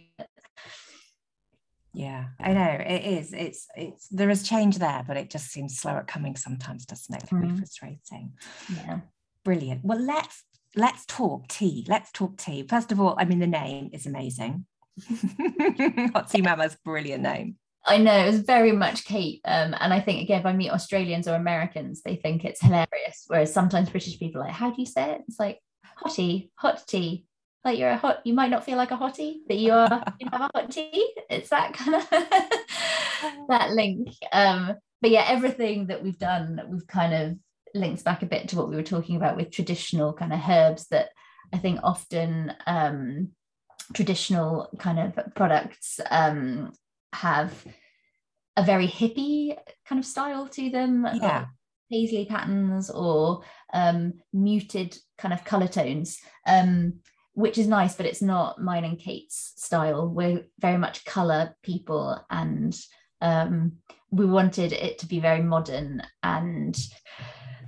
Yeah, 1.92 2.26
I 2.40 2.52
know 2.52 2.76
it 2.80 3.04
is. 3.04 3.32
It's 3.32 3.68
it's 3.76 4.08
there 4.08 4.30
is 4.30 4.48
change 4.48 4.78
there, 4.78 5.04
but 5.06 5.16
it 5.16 5.30
just 5.30 5.52
seems 5.52 5.78
slow 5.78 5.92
at 5.92 6.08
coming 6.08 6.34
sometimes, 6.34 6.86
doesn't 6.86 7.14
it? 7.14 7.22
It 7.22 7.28
can 7.28 7.42
mm. 7.42 7.52
be 7.52 7.58
frustrating. 7.58 8.32
Yeah. 8.74 9.00
Brilliant. 9.44 9.84
Well, 9.84 10.00
let's 10.00 10.42
let's 10.76 11.04
talk 11.06 11.48
tea. 11.48 11.84
Let's 11.88 12.10
talk 12.12 12.36
tea. 12.36 12.66
First 12.68 12.92
of 12.92 13.00
all, 13.00 13.14
I 13.18 13.24
mean, 13.24 13.38
the 13.38 13.46
name 13.46 13.90
is 13.92 14.06
amazing. 14.06 14.66
Hot 16.14 16.30
Tea 16.30 16.42
Mama's 16.42 16.76
brilliant 16.84 17.22
name. 17.22 17.56
I 17.86 17.98
know 17.98 18.16
it 18.16 18.26
was 18.26 18.40
very 18.40 18.72
much 18.72 19.04
Kate. 19.04 19.40
Um, 19.44 19.74
and 19.78 19.92
I 19.92 20.00
think 20.00 20.22
again, 20.22 20.40
if 20.40 20.46
I 20.46 20.52
meet 20.52 20.70
Australians 20.70 21.28
or 21.28 21.34
Americans, 21.34 22.02
they 22.02 22.16
think 22.16 22.44
it's 22.44 22.60
hilarious. 22.60 23.24
Whereas 23.26 23.52
sometimes 23.52 23.90
British 23.90 24.18
people 24.18 24.40
are 24.40 24.46
like, 24.46 24.54
how 24.54 24.70
do 24.70 24.80
you 24.80 24.86
say 24.86 25.12
it? 25.12 25.22
It's 25.28 25.38
like 25.38 25.60
hottie, 26.02 26.50
hot 26.56 26.82
tea. 26.86 27.26
Like 27.62 27.78
you're 27.78 27.90
a 27.90 27.96
hot, 27.96 28.20
you 28.24 28.34
might 28.34 28.50
not 28.50 28.64
feel 28.64 28.76
like 28.76 28.90
a 28.90 28.96
hottie, 28.96 29.36
but 29.46 29.56
you 29.56 29.72
are 29.72 30.02
you 30.18 30.28
have 30.32 30.40
a 30.42 30.50
hot 30.54 30.70
tea. 30.70 31.14
It's 31.28 31.50
that 31.50 31.74
kind 31.74 31.94
of 31.94 32.08
that 33.48 33.70
link. 33.70 34.08
Um, 34.32 34.74
but 35.00 35.10
yeah, 35.10 35.26
everything 35.28 35.88
that 35.88 36.02
we've 36.02 36.18
done, 36.18 36.60
we've 36.68 36.86
kind 36.86 37.14
of 37.14 37.36
links 37.74 38.02
back 38.02 38.22
a 38.22 38.26
bit 38.26 38.48
to 38.48 38.56
what 38.56 38.68
we 38.68 38.76
were 38.76 38.82
talking 38.82 39.16
about 39.16 39.36
with 39.36 39.50
traditional 39.50 40.12
kind 40.12 40.32
of 40.32 40.40
herbs 40.48 40.86
that 40.88 41.10
I 41.52 41.58
think 41.58 41.80
often 41.82 42.52
um, 42.66 43.30
traditional 43.92 44.68
kind 44.78 44.98
of 44.98 45.34
products 45.34 46.00
um, 46.10 46.72
have 47.12 47.52
a 48.56 48.62
very 48.62 48.86
hippie 48.86 49.56
kind 49.86 49.98
of 49.98 50.06
style 50.06 50.48
to 50.48 50.70
them. 50.70 51.06
Yeah. 51.20 51.46
paisley 51.90 52.24
patterns 52.24 52.90
or 52.90 53.42
um, 53.72 54.14
muted 54.32 54.96
kind 55.18 55.34
of 55.34 55.44
color 55.44 55.68
tones, 55.68 56.18
um, 56.46 57.00
which 57.34 57.58
is 57.58 57.66
nice, 57.66 57.94
but 57.94 58.06
it's 58.06 58.22
not 58.22 58.60
mine 58.60 58.84
and 58.84 58.98
Kate's 58.98 59.52
style. 59.56 60.08
We're 60.08 60.44
very 60.60 60.78
much 60.78 61.04
color 61.04 61.56
people 61.62 62.24
and 62.30 62.76
um, 63.20 63.72
we 64.10 64.26
wanted 64.26 64.72
it 64.72 64.98
to 65.00 65.06
be 65.06 65.20
very 65.20 65.42
modern 65.42 66.02
and 66.22 66.76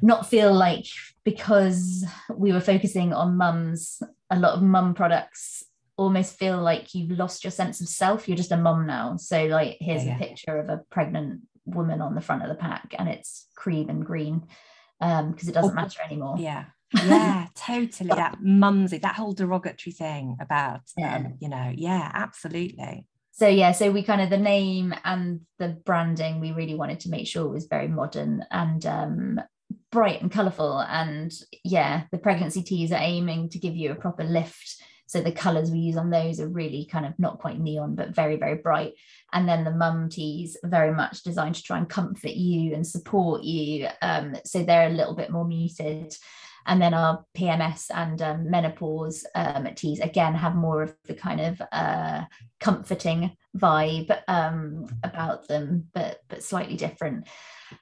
not 0.02 0.28
feel 0.28 0.52
like 0.52 0.86
because 1.24 2.04
we 2.34 2.52
were 2.52 2.60
focusing 2.60 3.12
on 3.12 3.36
mums, 3.36 4.02
a 4.30 4.38
lot 4.38 4.54
of 4.54 4.62
mum 4.62 4.94
products 4.94 5.64
almost 5.96 6.38
feel 6.38 6.60
like 6.60 6.94
you've 6.94 7.18
lost 7.18 7.44
your 7.44 7.50
sense 7.50 7.80
of 7.80 7.88
self. 7.88 8.28
You're 8.28 8.36
just 8.36 8.52
a 8.52 8.56
mum 8.56 8.86
now. 8.86 9.16
So 9.16 9.46
like 9.46 9.78
here's 9.80 10.04
yeah, 10.04 10.16
a 10.16 10.18
picture 10.18 10.58
of 10.58 10.68
a 10.68 10.82
pregnant 10.90 11.40
woman 11.64 12.00
on 12.00 12.14
the 12.14 12.20
front 12.20 12.42
of 12.42 12.48
the 12.48 12.54
pack 12.54 12.94
and 12.98 13.08
it's 13.08 13.48
cream 13.56 13.88
and 13.88 14.04
green 14.04 14.42
because 14.98 15.20
um, 15.20 15.48
it 15.48 15.52
doesn't 15.52 15.74
matter 15.74 16.00
anymore. 16.04 16.36
Yeah. 16.38 16.66
yeah, 16.94 17.46
totally. 17.54 18.10
That 18.10 18.38
mumsy, 18.40 18.98
that 18.98 19.16
whole 19.16 19.32
derogatory 19.32 19.92
thing 19.92 20.36
about, 20.40 20.82
yeah. 20.96 21.16
Um, 21.16 21.34
you 21.40 21.48
know, 21.48 21.72
yeah, 21.74 22.10
absolutely. 22.14 23.06
So 23.32 23.48
yeah, 23.48 23.72
so 23.72 23.90
we 23.90 24.02
kind 24.02 24.22
of 24.22 24.30
the 24.30 24.38
name 24.38 24.94
and 25.04 25.40
the 25.58 25.68
branding, 25.68 26.40
we 26.40 26.52
really 26.52 26.74
wanted 26.74 27.00
to 27.00 27.10
make 27.10 27.26
sure 27.26 27.48
was 27.48 27.66
very 27.66 27.88
modern 27.88 28.44
and 28.50 28.86
um, 28.86 29.40
bright 29.92 30.22
and 30.22 30.30
colourful. 30.30 30.80
And 30.80 31.32
yeah, 31.64 32.04
the 32.12 32.18
pregnancy 32.18 32.62
teas 32.62 32.92
are 32.92 33.00
aiming 33.00 33.50
to 33.50 33.58
give 33.58 33.76
you 33.76 33.92
a 33.92 33.96
proper 33.96 34.24
lift 34.24 34.76
so 35.06 35.20
the 35.20 35.32
colours 35.32 35.70
we 35.70 35.78
use 35.78 35.96
on 35.96 36.10
those 36.10 36.40
are 36.40 36.48
really 36.48 36.84
kind 36.84 37.06
of 37.06 37.16
not 37.18 37.38
quite 37.38 37.60
neon, 37.60 37.94
but 37.94 38.14
very, 38.14 38.36
very 38.36 38.56
bright. 38.56 38.94
And 39.32 39.48
then 39.48 39.64
the 39.64 39.70
mum 39.70 40.08
teas 40.08 40.56
are 40.64 40.68
very 40.68 40.92
much 40.92 41.22
designed 41.22 41.54
to 41.54 41.62
try 41.62 41.78
and 41.78 41.88
comfort 41.88 42.32
you 42.32 42.74
and 42.74 42.84
support 42.84 43.44
you. 43.44 43.88
Um, 44.02 44.36
so 44.44 44.62
they're 44.62 44.88
a 44.88 44.92
little 44.92 45.14
bit 45.14 45.30
more 45.30 45.46
muted. 45.46 46.16
And 46.66 46.82
then 46.82 46.94
our 46.94 47.24
PMS 47.36 47.92
and 47.94 48.20
um, 48.20 48.50
menopause 48.50 49.24
um, 49.36 49.68
teas 49.76 50.00
again 50.00 50.34
have 50.34 50.56
more 50.56 50.82
of 50.82 50.96
the 51.04 51.14
kind 51.14 51.40
of 51.40 51.62
uh, 51.70 52.24
comforting 52.58 53.36
vibe 53.56 54.18
um, 54.26 54.88
about 55.04 55.46
them, 55.46 55.86
but 55.94 56.22
but 56.28 56.42
slightly 56.42 56.74
different. 56.74 57.28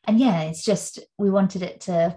And 0.04 0.18
yeah, 0.18 0.42
it's 0.42 0.64
just 0.64 0.98
we 1.18 1.30
wanted 1.30 1.62
it 1.62 1.82
to 1.82 2.16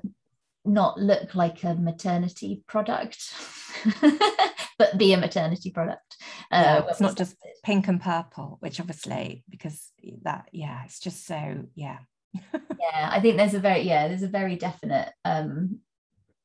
not 0.67 0.99
look 0.99 1.33
like 1.33 1.63
a 1.63 1.75
maternity 1.75 2.61
product 2.67 3.33
but 4.77 4.97
be 4.97 5.13
a 5.13 5.17
maternity 5.17 5.71
product. 5.71 6.17
Uh, 6.51 6.81
it's 6.89 6.99
not 6.99 7.17
just 7.17 7.35
pink 7.63 7.87
and 7.87 8.01
purple 8.01 8.57
which 8.59 8.79
obviously 8.79 9.43
because 9.49 9.91
that 10.23 10.47
yeah 10.51 10.83
it's 10.85 10.99
just 10.99 11.25
so 11.25 11.65
yeah. 11.75 11.99
Yeah 12.53 13.09
i 13.11 13.19
think 13.19 13.37
there's 13.37 13.53
a 13.53 13.59
very 13.59 13.81
yeah 13.81 14.07
there's 14.07 14.23
a 14.23 14.27
very 14.27 14.55
definite 14.55 15.11
um 15.25 15.79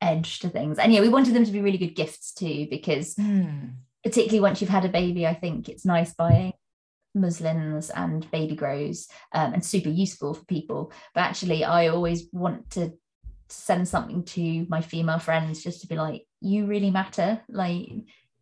edge 0.00 0.40
to 0.40 0.48
things. 0.48 0.78
And 0.78 0.92
yeah 0.92 1.00
we 1.00 1.08
wanted 1.08 1.34
them 1.34 1.44
to 1.44 1.52
be 1.52 1.60
really 1.60 1.78
good 1.78 1.94
gifts 1.94 2.32
too 2.32 2.66
because 2.70 3.14
mm. 3.14 3.72
particularly 4.02 4.40
once 4.40 4.60
you've 4.60 4.70
had 4.70 4.84
a 4.84 4.88
baby 4.88 5.26
i 5.26 5.34
think 5.34 5.68
it's 5.68 5.84
nice 5.84 6.14
buying 6.14 6.52
muslins 7.14 7.90
and 7.90 8.30
baby 8.30 8.54
grows 8.54 9.08
um, 9.32 9.54
and 9.54 9.64
super 9.64 9.90
useful 9.90 10.34
for 10.34 10.44
people. 10.44 10.92
But 11.14 11.22
actually 11.22 11.64
i 11.64 11.88
always 11.88 12.28
want 12.32 12.70
to 12.70 12.92
send 13.52 13.86
something 13.86 14.24
to 14.24 14.66
my 14.68 14.80
female 14.80 15.18
friends 15.18 15.62
just 15.62 15.82
to 15.82 15.86
be 15.86 15.96
like 15.96 16.26
you 16.40 16.66
really 16.66 16.90
matter. 16.90 17.40
Like 17.48 17.88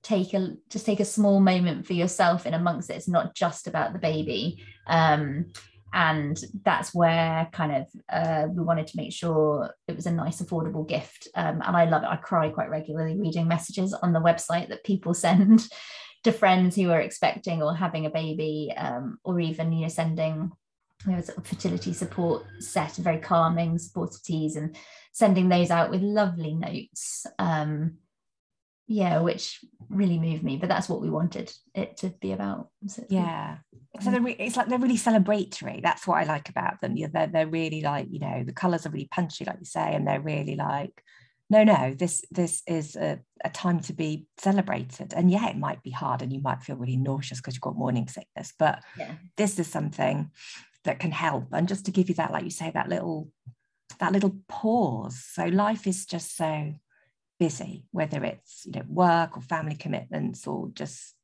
take 0.02 0.32
a 0.34 0.54
just 0.70 0.86
take 0.86 1.00
a 1.00 1.04
small 1.04 1.40
moment 1.40 1.86
for 1.86 1.92
yourself 1.92 2.46
in 2.46 2.54
amongst 2.54 2.90
it. 2.90 2.96
It's 2.96 3.08
not 3.08 3.34
just 3.34 3.66
about 3.66 3.92
the 3.92 3.98
baby. 3.98 4.64
Um, 4.86 5.52
and 5.92 6.40
that's 6.64 6.94
where 6.94 7.48
kind 7.52 7.72
of 7.72 7.86
uh, 8.08 8.46
we 8.48 8.62
wanted 8.62 8.86
to 8.86 8.96
make 8.96 9.12
sure 9.12 9.74
it 9.88 9.96
was 9.96 10.06
a 10.06 10.12
nice 10.12 10.40
affordable 10.40 10.88
gift. 10.88 11.26
Um, 11.34 11.60
and 11.66 11.76
i 11.76 11.84
love 11.84 12.04
it. 12.04 12.08
I 12.08 12.16
cry 12.16 12.48
quite 12.48 12.70
regularly 12.70 13.18
reading 13.18 13.48
messages 13.48 13.92
on 13.92 14.12
the 14.12 14.20
website 14.20 14.68
that 14.68 14.84
people 14.84 15.14
send 15.26 15.68
to 16.24 16.32
friends 16.32 16.76
who 16.76 16.90
are 16.90 17.00
expecting 17.00 17.62
or 17.62 17.74
having 17.74 18.06
a 18.06 18.10
baby 18.10 18.72
um, 18.76 19.18
or 19.24 19.40
even 19.40 19.72
you 19.72 19.82
know 19.82 19.88
sending 19.88 20.50
we 21.06 21.12
have 21.12 21.22
a 21.22 21.26
sort 21.26 21.38
of 21.38 21.46
fertility 21.46 21.92
support 21.92 22.44
set, 22.58 22.96
very 22.96 23.18
calming, 23.18 23.78
supportive 23.78 24.22
teas, 24.22 24.56
and 24.56 24.76
sending 25.12 25.48
those 25.48 25.70
out 25.70 25.90
with 25.90 26.02
lovely 26.02 26.54
notes. 26.54 27.26
Um, 27.38 27.98
yeah, 28.86 29.20
which 29.20 29.64
really 29.88 30.18
moved 30.18 30.42
me. 30.42 30.56
But 30.56 30.68
that's 30.68 30.88
what 30.88 31.00
we 31.00 31.10
wanted 31.10 31.52
it 31.74 31.96
to 31.98 32.08
be 32.20 32.32
about. 32.32 32.68
So 32.86 33.04
yeah. 33.08 33.58
So 34.00 34.10
they're 34.10 34.20
re- 34.20 34.36
it's 34.38 34.56
like 34.56 34.68
they're 34.68 34.78
really 34.78 34.96
celebratory. 34.96 35.82
That's 35.82 36.06
what 36.06 36.18
I 36.18 36.24
like 36.24 36.48
about 36.48 36.80
them. 36.80 36.96
Yeah, 36.96 37.08
they're 37.12 37.28
they're 37.28 37.46
really 37.46 37.82
like 37.82 38.08
you 38.10 38.18
know 38.18 38.42
the 38.44 38.52
colours 38.52 38.86
are 38.86 38.90
really 38.90 39.08
punchy, 39.10 39.44
like 39.44 39.58
you 39.60 39.64
say, 39.64 39.94
and 39.94 40.06
they're 40.06 40.20
really 40.20 40.56
like 40.56 41.02
no 41.50 41.64
no 41.64 41.92
this 41.92 42.24
this 42.30 42.62
is 42.66 42.96
a, 42.96 43.18
a 43.44 43.50
time 43.50 43.80
to 43.80 43.92
be 43.92 44.26
celebrated. 44.38 45.12
And 45.14 45.30
yeah 45.30 45.48
it 45.48 45.58
might 45.58 45.82
be 45.82 45.90
hard 45.90 46.22
and 46.22 46.32
you 46.32 46.40
might 46.40 46.62
feel 46.62 46.76
really 46.76 46.96
nauseous 46.96 47.40
because 47.40 47.54
you've 47.54 47.60
got 47.60 47.76
morning 47.76 48.08
sickness 48.08 48.54
but 48.58 48.82
yeah. 48.96 49.14
this 49.36 49.58
is 49.58 49.66
something 49.66 50.30
that 50.84 50.98
can 50.98 51.10
help. 51.10 51.48
And 51.52 51.68
just 51.68 51.84
to 51.86 51.90
give 51.90 52.08
you 52.08 52.14
that 52.14 52.32
like 52.32 52.44
you 52.44 52.50
say 52.50 52.70
that 52.72 52.88
little 52.88 53.28
that 53.98 54.12
little 54.12 54.36
pause. 54.48 55.22
So 55.30 55.46
life 55.46 55.86
is 55.86 56.06
just 56.06 56.36
so 56.36 56.72
busy 57.38 57.84
whether 57.90 58.22
it's 58.22 58.66
you 58.66 58.72
know 58.72 58.84
work 58.86 59.36
or 59.36 59.40
family 59.40 59.74
commitments 59.74 60.46
or 60.46 60.68
just 60.74 61.14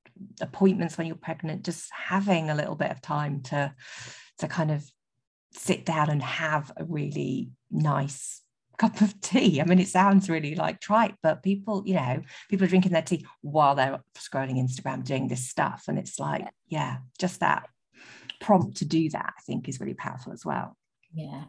appointments 0.41 0.97
when 0.97 1.07
you're 1.07 1.15
pregnant 1.15 1.63
just 1.63 1.91
having 1.93 2.49
a 2.49 2.55
little 2.55 2.75
bit 2.75 2.91
of 2.91 3.03
time 3.03 3.43
to 3.43 3.73
to 4.39 4.49
kind 4.49 4.71
of 4.71 4.91
sit 5.53 5.85
down 5.85 6.09
and 6.09 6.23
have 6.23 6.73
a 6.79 6.85
really 6.85 7.51
nice 7.71 8.41
cup 8.79 9.01
of 9.01 9.21
tea. 9.21 9.61
I 9.61 9.65
mean, 9.65 9.79
it 9.79 9.89
sounds 9.89 10.29
really 10.29 10.55
like 10.55 10.81
trite, 10.81 11.15
but 11.23 11.43
people, 11.43 11.83
you 11.87 11.95
know, 11.95 12.23
people 12.49 12.65
are 12.65 12.69
drinking 12.69 12.93
their 12.93 13.03
tea 13.03 13.27
while 13.43 13.75
they're 13.75 14.01
scrolling 14.15 14.59
Instagram 14.59 15.05
doing 15.05 15.29
this 15.29 15.49
stuff. 15.49 15.85
And 15.89 15.99
it's 15.99 16.19
like, 16.19 16.49
yeah, 16.69 16.99
just 17.19 17.41
that 17.41 17.69
prompt 18.41 18.79
to 18.79 18.85
do 18.85 19.09
that, 19.11 19.35
I 19.39 19.43
think, 19.43 19.69
is 19.69 19.81
really 19.81 19.95
powerful 19.95 20.33
as 20.33 20.45
well. 20.45 20.77
Yeah. 21.13 21.45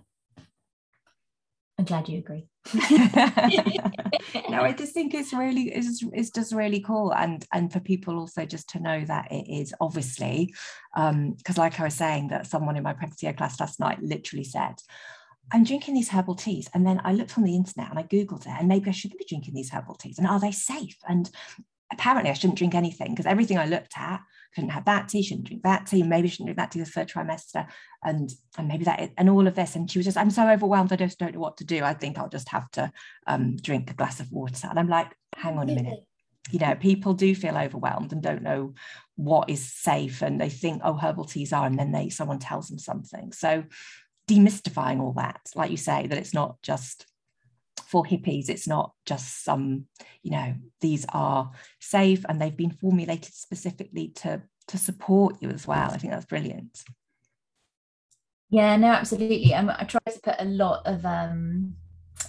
I'm 1.80 1.86
glad 1.86 2.10
you 2.10 2.18
agree. 2.18 2.48
no, 4.50 4.62
I 4.62 4.74
just 4.76 4.94
think 4.94 5.14
it's 5.14 5.32
really 5.32 5.70
it's, 5.70 6.04
it's 6.12 6.32
just 6.32 6.52
really 6.52 6.80
cool 6.80 7.14
and 7.14 7.46
and 7.54 7.72
for 7.72 7.80
people 7.80 8.18
also 8.18 8.46
just 8.46 8.70
to 8.70 8.80
know 8.80 9.06
that 9.06 9.32
it 9.32 9.48
is 9.48 9.76
obviously 9.80 10.54
um 10.96 11.34
because 11.34 11.58
like 11.58 11.80
I 11.80 11.84
was 11.84 11.94
saying 11.94 12.30
that 12.30 12.48
someone 12.48 12.78
in 12.78 12.84
my 12.84 12.94
pregnancy 12.94 13.32
class 13.34 13.60
last 13.60 13.80
night 13.80 14.02
literally 14.02 14.44
said 14.44 14.74
I'm 15.52 15.64
drinking 15.64 15.94
these 15.94 16.10
herbal 16.10 16.36
teas. 16.36 16.70
And 16.74 16.86
then 16.86 17.02
I 17.04 17.14
looked 17.14 17.38
on 17.38 17.44
the 17.44 17.56
internet 17.56 17.90
and 17.90 18.00
I 18.00 18.04
Googled 18.04 18.46
it, 18.46 18.54
and 18.60 18.68
maybe 18.68 18.90
I 18.90 18.94
shouldn't 18.94 19.20
be 19.20 19.26
drinking 19.28 19.54
these 19.54 19.70
herbal 19.70 19.96
teas. 19.96 20.18
And 20.18 20.28
are 20.28 20.40
they 20.40 20.52
safe? 20.52 20.98
And 21.08 21.30
apparently 21.92 22.30
I 22.30 22.34
shouldn't 22.34 22.58
drink 22.58 22.76
anything 22.76 23.12
because 23.12 23.26
everything 23.26 23.58
I 23.58 23.66
looked 23.66 23.94
at 23.98 24.22
couldn't 24.54 24.72
have 24.72 24.86
that 24.86 25.08
tea, 25.08 25.24
shouldn't 25.24 25.48
drink 25.48 25.64
that 25.64 25.86
tea, 25.86 26.04
maybe 26.04 26.28
shouldn't 26.28 26.48
drink 26.48 26.58
that 26.58 26.72
tea 26.72 26.80
the 26.80 26.86
third 26.86 27.08
trimester, 27.08 27.68
and 28.04 28.30
and 28.58 28.68
maybe 28.68 28.86
that 28.86 29.12
and 29.18 29.30
all 29.30 29.48
of 29.48 29.56
this. 29.56 29.76
And 29.76 29.90
she 29.90 30.00
was 30.00 30.06
just, 30.06 30.18
I'm 30.18 30.32
so 30.32 30.50
overwhelmed, 30.50 30.92
I 30.92 30.96
just 30.96 31.20
don't 31.20 31.34
know 31.34 31.40
what 31.40 31.58
to 31.58 31.66
do. 31.66 31.84
I 31.84 31.94
think 31.94 32.18
I'll 32.18 32.30
just 32.30 32.50
have 32.50 32.70
to 32.72 32.92
um, 33.28 33.56
drink 33.58 33.90
a 33.92 33.94
glass 33.94 34.20
of 34.20 34.32
water. 34.32 34.68
And 34.70 34.80
I'm 34.80 34.90
like, 34.90 35.14
hang 35.36 35.58
on 35.58 35.70
a 35.70 35.76
minute. 35.76 36.00
You 36.50 36.60
know, 36.60 36.76
people 36.76 37.14
do 37.14 37.36
feel 37.36 37.58
overwhelmed 37.58 38.14
and 38.14 38.22
don't 38.22 38.42
know 38.42 38.74
what 39.16 39.50
is 39.50 39.74
safe, 39.74 40.22
and 40.22 40.40
they 40.40 40.50
think, 40.50 40.82
oh, 40.84 40.94
herbal 40.94 41.26
teas 41.26 41.54
are, 41.54 41.66
and 41.66 41.78
then 41.78 41.92
they 41.92 42.10
someone 42.10 42.40
tells 42.40 42.68
them 42.70 42.80
something. 42.80 43.32
So 43.32 43.64
demystifying 44.28 45.00
all 45.00 45.14
that, 45.14 45.42
like 45.56 45.72
you 45.72 45.78
say, 45.78 46.08
that 46.08 46.18
it's 46.18 46.34
not 46.34 46.62
just 46.62 47.06
for 47.88 48.04
hippies 48.04 48.50
it's 48.50 48.68
not 48.68 48.92
just 49.06 49.44
some 49.46 49.86
you 50.22 50.32
know 50.32 50.54
these 50.82 51.06
are 51.14 51.52
safe 51.80 52.26
and 52.28 52.42
they've 52.42 52.58
been 52.58 52.72
formulated 52.72 53.34
specifically 53.34 54.10
to 54.10 54.42
to 54.68 54.78
support 54.78 55.38
you 55.42 55.50
as 55.50 55.66
well. 55.66 55.92
I 55.92 55.98
think 55.98 56.12
that's 56.12 56.26
brilliant. 56.26 56.84
Yeah 58.50 58.76
no 58.76 58.88
absolutely. 58.88 59.54
Um, 59.54 59.70
i 59.70 59.84
try 59.86 60.02
to 60.06 60.20
put 60.22 60.36
a 60.40 60.46
lot 60.46 60.86
of 60.86 61.06
um 61.06 61.76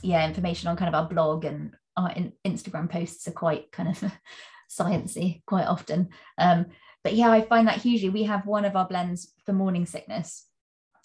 yeah 0.03 0.27
information 0.27 0.69
on 0.69 0.77
kind 0.77 0.95
of 0.95 0.95
our 0.95 1.09
blog 1.09 1.45
and 1.45 1.75
our 1.97 2.13
in- 2.13 2.33
instagram 2.47 2.89
posts 2.89 3.27
are 3.27 3.33
quite 3.33 3.73
kind 3.73 3.89
of 3.89 4.13
sciencey 4.71 5.43
quite 5.47 5.67
often. 5.67 6.11
Um 6.39 6.67
but 7.03 7.15
yeah 7.15 7.31
i 7.31 7.41
find 7.41 7.67
that 7.67 7.83
hugely. 7.83 8.11
We 8.11 8.25
have 8.25 8.47
one 8.47 8.65
of 8.65 8.77
our 8.77 8.87
blends 8.87 9.33
for 9.45 9.53
morning 9.53 9.87
sickness 9.87 10.48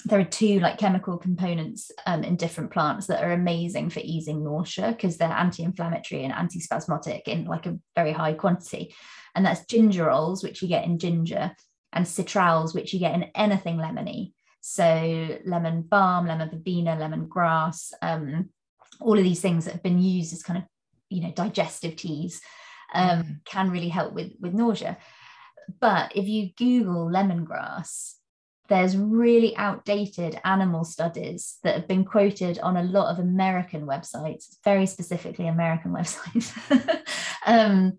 there 0.06 0.20
are 0.20 0.26
two 0.26 0.60
like 0.60 0.78
chemical 0.78 1.18
components 1.18 1.92
um, 2.06 2.24
in 2.24 2.36
different 2.36 2.72
plants 2.72 3.08
that 3.08 3.24
are 3.24 3.32
amazing 3.32 3.90
for 3.90 4.02
easing 4.04 4.44
nausea 4.44 4.92
because 4.92 5.18
they're 5.18 5.30
anti-inflammatory 5.30 6.24
and 6.24 6.34
anti-spasmodic 6.34 7.28
in 7.28 7.46
like 7.46 7.66
a 7.66 7.78
very 7.96 8.12
high 8.12 8.34
quantity. 8.34 8.94
And 9.36 9.46
that's 9.46 9.66
gingerols 9.66 10.44
which 10.44 10.62
you 10.62 10.68
get 10.68 10.86
in 10.86 11.00
ginger 11.00 11.56
and 11.92 12.06
citrals 12.06 12.74
which 12.74 12.94
you 12.94 13.00
get 13.00 13.16
in 13.16 13.24
anything 13.36 13.78
lemony. 13.78 14.34
So 14.62 15.40
lemon 15.46 15.84
balm 15.84 16.28
lemon 16.28 16.50
verbena 16.50 16.98
lemon 16.98 17.28
grass 17.28 17.94
um, 18.02 18.50
all 19.00 19.18
of 19.18 19.24
these 19.24 19.42
things 19.42 19.66
that 19.66 19.74
have 19.74 19.84
been 19.84 20.02
used 20.02 20.34
as 20.34 20.44
kind 20.44 20.58
of 20.58 20.66
you 21.10 21.22
know 21.22 21.32
digestive 21.32 21.96
teas 21.96 22.42
um, 22.94 23.24
mm. 23.24 23.46
can 23.46 23.72
really 23.72 23.90
help 23.90 24.14
with 24.14 24.34
with 24.40 24.54
nausea. 24.54 24.98
But 25.80 26.16
if 26.16 26.28
you 26.28 26.50
google 26.58 27.08
lemongrass 27.08 28.16
there's 28.70 28.96
really 28.96 29.56
outdated 29.58 30.40
animal 30.46 30.84
studies 30.84 31.58
that 31.64 31.76
have 31.76 31.88
been 31.88 32.06
quoted 32.06 32.60
on 32.60 32.78
a 32.78 32.84
lot 32.84 33.12
of 33.12 33.20
American 33.20 33.86
websites, 33.86 34.56
very 34.64 34.86
specifically 34.86 35.48
American 35.48 35.92
websites, 35.98 36.52
um, 37.46 37.98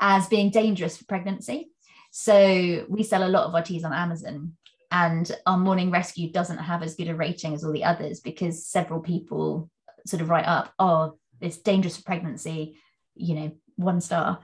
as 0.00 0.26
being 0.28 0.50
dangerous 0.50 0.96
for 0.96 1.04
pregnancy. 1.04 1.70
So 2.10 2.86
we 2.88 3.02
sell 3.02 3.26
a 3.26 3.28
lot 3.28 3.44
of 3.44 3.54
our 3.54 3.62
teas 3.62 3.84
on 3.84 3.92
Amazon, 3.92 4.56
and 4.90 5.30
our 5.46 5.58
Morning 5.58 5.90
Rescue 5.90 6.32
doesn't 6.32 6.58
have 6.58 6.82
as 6.82 6.96
good 6.96 7.08
a 7.08 7.14
rating 7.14 7.54
as 7.54 7.62
all 7.62 7.72
the 7.72 7.84
others 7.84 8.20
because 8.20 8.66
several 8.66 9.00
people 9.00 9.70
sort 10.06 10.22
of 10.22 10.30
write 10.30 10.46
up, 10.46 10.72
oh, 10.78 11.18
it's 11.40 11.58
dangerous 11.58 11.96
for 11.96 12.02
pregnancy, 12.02 12.78
you 13.14 13.34
know, 13.34 13.52
one 13.76 14.00
star. 14.00 14.40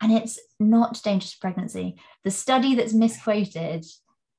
And 0.00 0.12
it's 0.12 0.38
not 0.58 1.02
dangerous 1.02 1.34
for 1.34 1.40
pregnancy. 1.40 1.96
The 2.24 2.30
study 2.30 2.74
that's 2.74 2.94
misquoted 2.94 3.84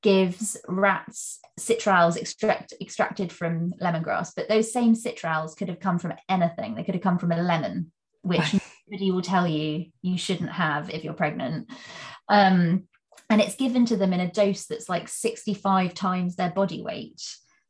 gives 0.02 0.56
rats 0.68 1.40
citrals 1.58 2.16
extract, 2.16 2.74
extracted 2.80 3.30
from 3.30 3.72
lemongrass, 3.80 4.32
but 4.34 4.48
those 4.48 4.72
same 4.72 4.94
citrals 4.94 5.56
could 5.56 5.68
have 5.68 5.80
come 5.80 5.98
from 5.98 6.14
anything. 6.28 6.74
They 6.74 6.82
could 6.82 6.94
have 6.94 7.02
come 7.02 7.18
from 7.18 7.32
a 7.32 7.42
lemon, 7.42 7.92
which 8.22 8.54
nobody 8.88 9.10
will 9.10 9.22
tell 9.22 9.46
you 9.46 9.86
you 10.02 10.18
shouldn't 10.18 10.50
have 10.50 10.90
if 10.90 11.04
you're 11.04 11.14
pregnant. 11.14 11.70
Um, 12.28 12.84
and 13.30 13.40
it's 13.40 13.56
given 13.56 13.86
to 13.86 13.96
them 13.96 14.12
in 14.12 14.20
a 14.20 14.30
dose 14.30 14.66
that's 14.66 14.88
like 14.88 15.08
65 15.08 15.94
times 15.94 16.36
their 16.36 16.50
body 16.50 16.82
weight. 16.82 17.22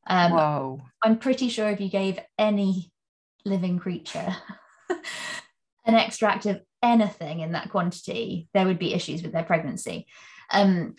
Um, 0.06 0.32
Whoa. 0.32 0.80
I'm 1.02 1.18
pretty 1.18 1.48
sure 1.48 1.68
if 1.70 1.80
you 1.80 1.88
gave 1.88 2.18
any 2.38 2.90
living 3.44 3.78
creature 3.78 4.36
an 5.84 5.94
extract 5.94 6.46
of 6.46 6.60
anything 6.82 7.40
in 7.40 7.52
that 7.52 7.70
quantity, 7.70 8.48
there 8.54 8.66
would 8.66 8.78
be 8.78 8.94
issues 8.94 9.22
with 9.22 9.32
their 9.32 9.44
pregnancy. 9.44 10.06
Um, 10.50 10.96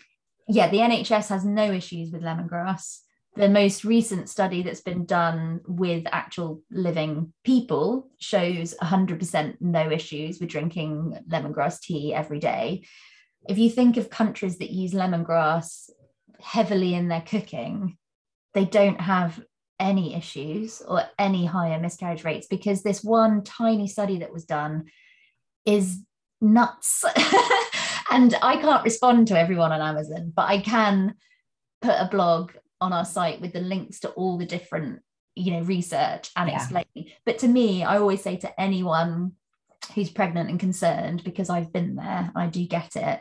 yeah, 0.48 0.68
the 0.68 0.78
NHS 0.78 1.28
has 1.28 1.44
no 1.44 1.70
issues 1.70 2.12
with 2.12 2.22
lemongrass. 2.22 3.00
The 3.36 3.48
most 3.48 3.84
recent 3.84 4.28
study 4.28 4.62
that's 4.62 4.82
been 4.82 5.06
done 5.06 5.60
with 5.66 6.04
actual 6.12 6.62
living 6.70 7.32
people 7.42 8.08
shows 8.18 8.74
100% 8.80 9.56
no 9.60 9.90
issues 9.90 10.38
with 10.38 10.50
drinking 10.50 11.18
lemongrass 11.28 11.80
tea 11.80 12.14
every 12.14 12.38
day. 12.38 12.84
If 13.48 13.58
you 13.58 13.70
think 13.70 13.96
of 13.96 14.08
countries 14.08 14.58
that 14.58 14.70
use 14.70 14.92
lemongrass 14.92 15.90
heavily 16.40 16.94
in 16.94 17.08
their 17.08 17.22
cooking, 17.22 17.96
they 18.52 18.64
don't 18.64 19.00
have 19.00 19.42
any 19.80 20.14
issues 20.14 20.80
or 20.86 21.02
any 21.18 21.44
higher 21.44 21.80
miscarriage 21.80 22.24
rates 22.24 22.46
because 22.46 22.82
this 22.82 23.02
one 23.02 23.42
tiny 23.42 23.88
study 23.88 24.18
that 24.18 24.32
was 24.32 24.44
done 24.44 24.84
is 25.66 25.98
nuts. 26.40 27.04
and 28.14 28.34
I 28.42 28.56
can't 28.56 28.84
respond 28.84 29.28
to 29.28 29.38
everyone 29.38 29.72
on 29.72 29.80
Amazon, 29.80 30.32
but 30.34 30.48
I 30.48 30.60
can 30.60 31.14
put 31.82 31.96
a 31.98 32.08
blog 32.10 32.52
on 32.80 32.92
our 32.92 33.04
site 33.04 33.40
with 33.40 33.52
the 33.52 33.60
links 33.60 34.00
to 34.00 34.10
all 34.10 34.38
the 34.38 34.46
different, 34.46 35.00
you 35.34 35.52
know, 35.52 35.62
research 35.62 36.30
and 36.36 36.48
yeah. 36.48 36.56
explain. 36.56 36.84
But 37.26 37.38
to 37.38 37.48
me, 37.48 37.82
I 37.82 37.98
always 37.98 38.22
say 38.22 38.36
to 38.36 38.60
anyone 38.60 39.32
who's 39.94 40.10
pregnant 40.10 40.48
and 40.48 40.60
concerned, 40.60 41.24
because 41.24 41.50
I've 41.50 41.72
been 41.72 41.96
there, 41.96 42.30
I 42.36 42.46
do 42.46 42.64
get 42.66 42.94
it, 42.94 43.20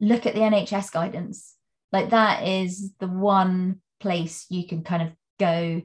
look 0.00 0.24
at 0.24 0.34
the 0.34 0.40
NHS 0.40 0.92
guidance. 0.92 1.54
Like 1.90 2.10
that 2.10 2.46
is 2.46 2.92
the 3.00 3.08
one 3.08 3.80
place 3.98 4.46
you 4.48 4.68
can 4.68 4.84
kind 4.84 5.02
of 5.02 5.08
go 5.40 5.82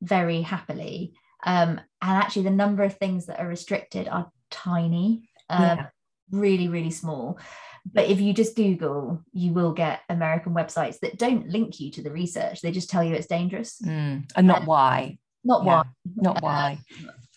very 0.00 0.40
happily. 0.40 1.12
Um, 1.44 1.80
and 2.00 2.16
actually, 2.22 2.44
the 2.44 2.50
number 2.50 2.82
of 2.82 2.96
things 2.96 3.26
that 3.26 3.40
are 3.40 3.48
restricted 3.48 4.08
are 4.08 4.30
tiny, 4.50 5.28
um, 5.50 5.62
yeah. 5.62 5.86
really, 6.30 6.68
really 6.68 6.90
small. 6.90 7.38
But 7.84 8.08
if 8.08 8.20
you 8.20 8.32
just 8.32 8.56
Google, 8.56 9.22
you 9.32 9.52
will 9.52 9.72
get 9.72 10.00
American 10.08 10.54
websites 10.54 10.98
that 11.00 11.18
don't 11.18 11.48
link 11.48 11.80
you 11.80 11.90
to 11.92 12.02
the 12.02 12.10
research. 12.10 12.60
They 12.60 12.72
just 12.72 12.90
tell 12.90 13.02
you 13.02 13.14
it's 13.14 13.26
dangerous. 13.26 13.80
Mm, 13.84 14.30
and 14.36 14.46
not 14.46 14.66
why. 14.66 15.18
Not 15.44 15.64
yeah, 15.64 15.82
why. 15.82 15.84
Not 16.16 16.42
why. 16.42 16.78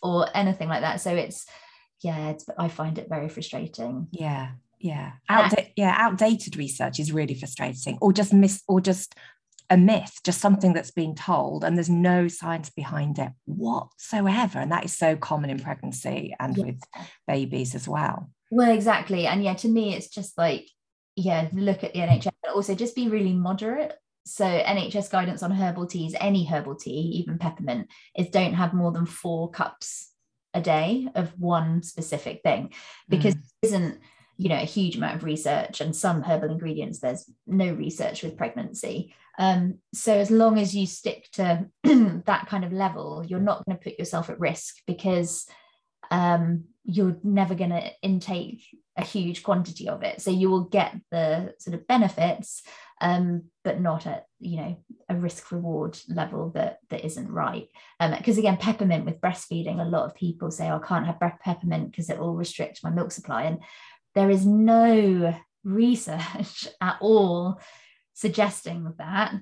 or 0.01 0.27
anything 0.35 0.69
like 0.69 0.81
that. 0.81 1.01
So 1.01 1.15
it's, 1.15 1.45
yeah, 2.03 2.29
it's, 2.29 2.45
I 2.57 2.67
find 2.67 2.97
it 2.97 3.09
very 3.09 3.29
frustrating. 3.29 4.07
Yeah. 4.11 4.51
Yeah. 4.79 5.13
Outda- 5.29 5.71
yeah. 5.77 5.95
Outdated 5.97 6.57
research 6.57 6.99
is 6.99 7.13
really 7.13 7.33
frustrating 7.33 7.97
or 8.01 8.11
just 8.11 8.33
miss 8.33 8.61
or 8.67 8.81
just 8.81 9.15
a 9.69 9.77
myth, 9.77 10.19
just 10.25 10.41
something 10.41 10.73
that's 10.73 10.91
been 10.91 11.15
told, 11.15 11.63
and 11.63 11.77
there's 11.77 11.89
no 11.89 12.27
science 12.27 12.69
behind 12.69 13.17
it 13.17 13.31
whatsoever. 13.45 14.59
And 14.59 14.71
that 14.71 14.83
is 14.83 14.95
so 14.95 15.15
common 15.15 15.49
in 15.49 15.57
pregnancy 15.59 16.35
and 16.39 16.57
yeah. 16.57 16.65
with 16.65 16.81
babies 17.27 17.73
as 17.73 17.87
well. 17.87 18.29
Well, 18.53 18.69
exactly. 18.69 19.25
And 19.25 19.43
yeah, 19.43 19.55
to 19.55 19.67
me, 19.67 19.95
it's 19.95 20.09
just 20.09 20.37
like, 20.37 20.69
yeah, 21.15 21.49
look 21.53 21.83
at 21.83 21.93
the 21.93 22.01
NHS, 22.01 22.29
but 22.43 22.53
also 22.53 22.75
just 22.75 22.95
be 22.95 23.09
really 23.09 23.33
moderate. 23.33 23.93
So, 24.27 24.45
NHS 24.45 25.09
guidance 25.09 25.41
on 25.41 25.49
herbal 25.51 25.87
teas, 25.87 26.15
any 26.19 26.45
herbal 26.45 26.75
tea, 26.75 27.15
even 27.15 27.39
peppermint, 27.39 27.87
is 28.15 28.29
don't 28.29 28.53
have 28.53 28.75
more 28.75 28.91
than 28.91 29.07
four 29.07 29.49
cups 29.49 30.11
a 30.53 30.61
day 30.61 31.07
of 31.15 31.33
one 31.39 31.81
specific 31.81 32.43
thing 32.43 32.71
because 33.09 33.33
mm. 33.33 33.39
it 33.39 33.67
isn't 33.67 33.99
you 34.37 34.49
know 34.49 34.61
a 34.61 34.65
huge 34.65 34.97
amount 34.97 35.15
of 35.15 35.23
research 35.23 35.81
and 35.81 35.95
some 35.95 36.21
herbal 36.21 36.51
ingredients 36.51 36.99
there's 36.99 37.27
no 37.47 37.71
research 37.73 38.21
with 38.21 38.37
pregnancy 38.37 39.15
um, 39.39 39.79
so 39.95 40.13
as 40.13 40.29
long 40.29 40.59
as 40.59 40.75
you 40.75 40.85
stick 40.85 41.27
to 41.31 41.65
that 41.83 42.45
kind 42.47 42.63
of 42.63 42.71
level 42.71 43.25
you're 43.27 43.39
not 43.39 43.65
going 43.65 43.75
to 43.75 43.83
put 43.83 43.97
yourself 43.97 44.29
at 44.29 44.39
risk 44.39 44.75
because 44.85 45.47
um, 46.13 46.65
you're 46.85 47.17
never 47.23 47.55
going 47.55 47.71
to 47.71 47.91
intake 48.01 48.63
a 48.95 49.03
huge 49.03 49.41
quantity 49.41 49.89
of 49.89 50.03
it. 50.03 50.21
So 50.21 50.29
you 50.29 50.49
will 50.49 50.65
get 50.65 50.95
the 51.09 51.55
sort 51.57 51.73
of 51.73 51.87
benefits 51.87 52.61
um, 53.01 53.45
but 53.63 53.81
not 53.81 54.05
at 54.05 54.27
you 54.39 54.57
know 54.57 54.77
a 55.09 55.15
risk 55.15 55.51
reward 55.51 55.99
level 56.07 56.51
that 56.51 56.77
that 56.89 57.03
isn't 57.03 57.29
right. 57.29 57.67
Because 57.99 58.37
um, 58.37 58.39
again 58.39 58.57
peppermint 58.57 59.05
with 59.05 59.19
breastfeeding 59.19 59.81
a 59.81 59.89
lot 59.89 60.05
of 60.05 60.15
people 60.15 60.51
say 60.51 60.69
oh, 60.69 60.79
i 60.81 60.87
can't 60.87 61.07
have 61.07 61.19
peppermint 61.41 61.91
because 61.91 62.09
it 62.09 62.19
will 62.19 62.35
restrict 62.35 62.83
my 62.83 62.91
milk 62.91 63.11
supply. 63.11 63.43
And 63.43 63.59
there 64.13 64.29
is 64.29 64.45
no 64.45 65.35
research 65.63 66.67
at 66.81 66.97
all 67.01 67.59
suggesting 68.13 68.93
that. 68.99 69.33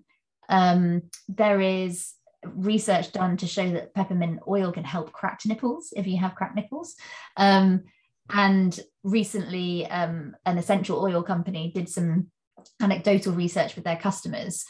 Um, 0.48 1.04
there 1.28 1.62
is 1.62 2.14
research 2.46 3.12
done 3.12 3.38
to 3.38 3.48
show 3.48 3.70
that 3.72 3.94
peppermint 3.94 4.40
oil 4.48 4.72
can 4.72 4.84
help 4.84 5.12
cracked 5.12 5.46
nipples 5.46 5.94
if 5.96 6.08
you 6.08 6.18
have 6.18 6.36
cracked 6.36 6.56
nipples. 6.56 6.96
Um, 7.38 7.84
and 8.30 8.80
recently, 9.04 9.86
um, 9.88 10.36
an 10.46 10.58
essential 10.58 11.04
oil 11.04 11.24
company 11.24 11.72
did 11.74 11.90
some 11.90 12.28
anecdotal 12.80 13.34
research 13.34 13.76
with 13.76 13.84
their 13.84 13.98
customers. 13.98 14.66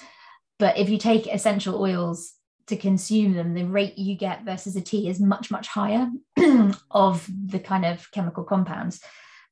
But 0.60 0.78
if 0.78 0.90
you 0.90 0.98
take 0.98 1.28
essential 1.28 1.82
oils 1.82 2.34
to 2.68 2.76
consume 2.76 3.34
them, 3.34 3.54
the 3.54 3.66
rate 3.66 3.98
you 3.98 4.16
get 4.16 4.46
versus 4.46 4.76
a 4.76 4.82
tea 4.82 5.10
is 5.10 5.20
much, 5.20 5.52
much 5.52 5.68
higher 5.68 6.10
of 6.92 7.28
the 7.48 7.60
kind 7.60 7.86
of 7.86 8.10
chemical 8.12 8.44
compounds. 8.44 9.02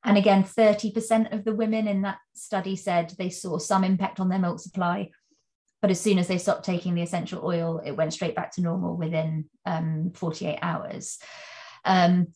And 0.04 0.16
again, 0.16 0.44
30% 0.44 1.32
of 1.32 1.44
the 1.44 1.54
women 1.54 1.86
in 1.86 2.02
that 2.02 2.18
study 2.34 2.74
said 2.74 3.12
they 3.18 3.28
saw 3.28 3.58
some 3.58 3.84
impact 3.84 4.18
on 4.18 4.28
their 4.28 4.38
milk 4.38 4.60
supply 4.60 5.10
but 5.80 5.90
as 5.90 6.00
soon 6.00 6.18
as 6.18 6.28
they 6.28 6.38
stopped 6.38 6.64
taking 6.64 6.94
the 6.94 7.02
essential 7.02 7.44
oil, 7.44 7.80
it 7.84 7.92
went 7.92 8.12
straight 8.12 8.34
back 8.34 8.52
to 8.52 8.62
normal 8.62 8.96
within 8.96 9.46
um, 9.64 10.12
48 10.14 10.58
hours. 10.60 11.18
Um, 11.84 12.28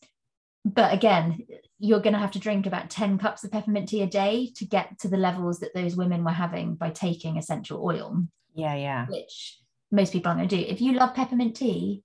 but 0.65 0.95
again, 0.95 1.47
you're 1.79 2.01
going 2.01 2.15
to 2.15 2.19
have 2.19 2.31
to 2.33 2.39
drink 2.39 2.67
about 2.67 2.89
10 2.89 3.19
cups 3.19 3.45
of 3.45 3.53
peppermint 3.53 3.89
tea 3.89 4.03
a 4.03 4.07
day 4.07 4.51
to 4.57 4.65
get 4.65 4.99
to 5.01 5.09
the 5.09 5.19
levels 5.19 5.61
that 5.61 5.75
those 5.75 5.95
women 5.95 6.25
were 6.25 6.31
having 6.31 6.75
by 6.75 6.89
taking 6.89 7.37
essential 7.37 7.85
oil. 7.85 8.25
Yeah, 8.55 8.75
yeah. 8.75 9.07
Which 9.07 9.59
most 9.93 10.13
people 10.13 10.31
aren't 10.31 10.39
going 10.39 10.49
to 10.49 10.57
do. 10.57 10.73
If 10.73 10.81
you 10.81 10.95
love 10.95 11.15
peppermint 11.15 11.57
tea, 11.57 12.03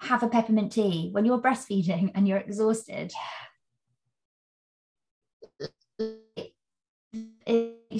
have 0.00 0.22
a 0.22 0.28
peppermint 0.28 0.72
tea 0.72 1.10
when 1.12 1.26
you're 1.26 1.42
breastfeeding 1.42 2.12
and 2.14 2.26
you're 2.26 2.38
exhausted. 2.38 3.12
If 5.98 6.52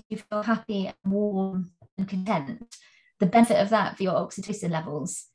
you 0.09 0.17
feel 0.17 0.43
happy 0.43 0.87
and 0.87 1.13
warm 1.13 1.73
and 2.01 2.09
content, 2.09 2.77
the 3.21 3.27
benefit 3.27 3.61
of 3.61 3.71
that 3.71 3.97
for 3.97 4.03
your 4.03 4.15
oxytocin 4.15 4.71
levels 4.71 5.27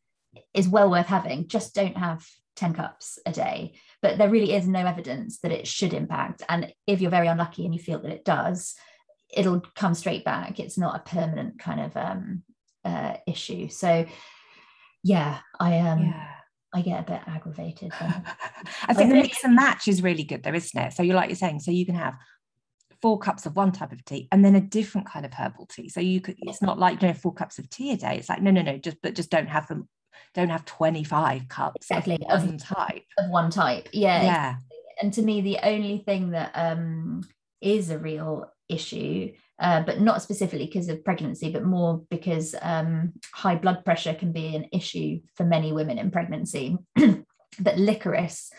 is 0.54 0.68
well 0.68 0.90
worth 0.90 1.08
having. 1.08 1.48
Just 1.48 1.76
don't 1.76 1.98
have 1.98 2.26
10 2.56 2.74
cups 2.74 3.20
a 3.26 3.32
day. 3.32 3.76
But 4.02 4.18
there 4.18 4.30
really 4.30 4.54
is 4.54 4.68
no 4.68 4.86
evidence 4.86 5.40
that 5.40 5.52
it 5.52 5.68
should 5.68 5.94
impact. 5.94 6.44
And 6.50 6.74
if 6.88 7.02
you're 7.02 7.12
very 7.12 7.28
unlucky 7.28 7.66
and 7.66 7.74
you 7.74 7.80
feel 7.80 8.00
that 8.00 8.12
it 8.12 8.26
does, 8.26 8.76
it'll 9.34 9.62
come 9.76 9.94
straight 9.94 10.26
back. 10.26 10.60
It's 10.60 10.78
not 10.78 10.96
a 10.96 11.10
permanent 11.10 11.60
kind 11.60 11.82
of 11.82 11.98
um, 11.98 12.44
uh, 12.84 13.18
issue. 13.28 13.70
So, 13.70 14.06
yeah, 15.04 15.40
I 15.60 15.80
um, 15.80 16.04
yeah. 16.04 16.28
I 16.74 16.82
get 16.82 17.00
a 17.00 17.12
bit 17.12 17.22
aggravated. 17.26 17.92
I 18.02 18.94
think 18.94 19.10
the 19.10 19.16
mix 19.16 19.44
and 19.44 19.56
match 19.56 19.88
is 19.88 20.04
really 20.04 20.24
good, 20.24 20.44
though, 20.44 20.54
isn't 20.54 20.82
it? 20.82 20.94
So 20.94 21.04
you 21.04 21.14
like 21.14 21.30
you're 21.30 21.38
saying, 21.38 21.62
so 21.62 21.72
you 21.72 21.86
can 21.86 21.96
have 21.96 22.16
four 23.06 23.20
cups 23.20 23.46
of 23.46 23.56
one 23.56 23.72
type 23.72 23.92
of 23.92 24.04
tea 24.04 24.28
and 24.32 24.44
then 24.44 24.56
a 24.56 24.60
different 24.60 25.06
kind 25.06 25.28
of 25.28 25.32
herbal 25.32 25.68
tea. 25.68 25.88
So 25.90 26.00
you 26.00 26.20
could, 26.20 26.38
it's 26.40 26.64
not 26.64 26.80
like 26.80 27.04
you 27.04 27.08
know 27.08 27.14
four 27.14 27.32
cups 27.32 27.60
of 27.60 27.70
tea 27.70 27.92
a 27.92 27.98
day. 27.98 28.18
It's 28.18 28.30
like 28.30 28.42
no, 28.42 28.50
no, 28.50 28.64
no, 28.64 28.80
just 28.80 28.98
but 29.04 29.14
just 29.14 29.30
don't 29.30 29.46
have 29.46 29.68
them, 29.68 29.88
don't 30.34 30.50
have 30.50 30.66
25 30.66 31.48
cups 31.48 31.76
exactly. 31.86 32.18
of 32.28 32.44
one 32.44 32.58
type. 32.58 33.04
Of 33.20 33.30
one 33.30 33.52
type. 33.52 33.90
Yeah. 33.94 34.24
Yeah. 34.24 34.56
And 35.00 35.14
to 35.14 35.22
me, 35.22 35.42
the 35.42 35.60
only 35.62 36.00
thing 36.00 36.32
that 36.32 36.50
um 36.56 37.22
is 37.62 37.92
a 37.92 38.00
real 38.00 38.52
issue, 38.70 39.34
uh, 39.60 39.84
but 39.84 40.02
not 40.02 40.24
specifically 40.24 40.66
because 40.66 40.90
of 40.90 41.06
pregnancy, 41.06 41.52
but 41.52 41.64
more 41.64 42.04
because 42.10 42.56
um, 42.60 43.14
high 43.32 43.56
blood 43.56 43.86
pressure 43.86 44.16
can 44.16 44.32
be 44.32 44.56
an 44.56 44.66
issue 44.74 45.20
for 45.36 45.46
many 45.46 45.72
women 45.72 46.00
in 46.00 46.10
pregnancy. 46.10 46.76
but 46.96 47.78
licorice 47.78 48.50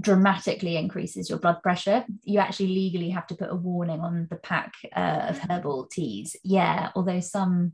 dramatically 0.00 0.76
increases 0.76 1.30
your 1.30 1.38
blood 1.38 1.62
pressure. 1.62 2.04
You 2.22 2.40
actually 2.40 2.68
legally 2.68 3.10
have 3.10 3.26
to 3.28 3.34
put 3.34 3.50
a 3.50 3.54
warning 3.54 4.00
on 4.00 4.26
the 4.30 4.36
pack 4.36 4.74
uh, 4.94 5.26
of 5.28 5.38
herbal 5.38 5.86
teas. 5.86 6.36
Yeah, 6.42 6.90
although 6.94 7.20
some 7.20 7.72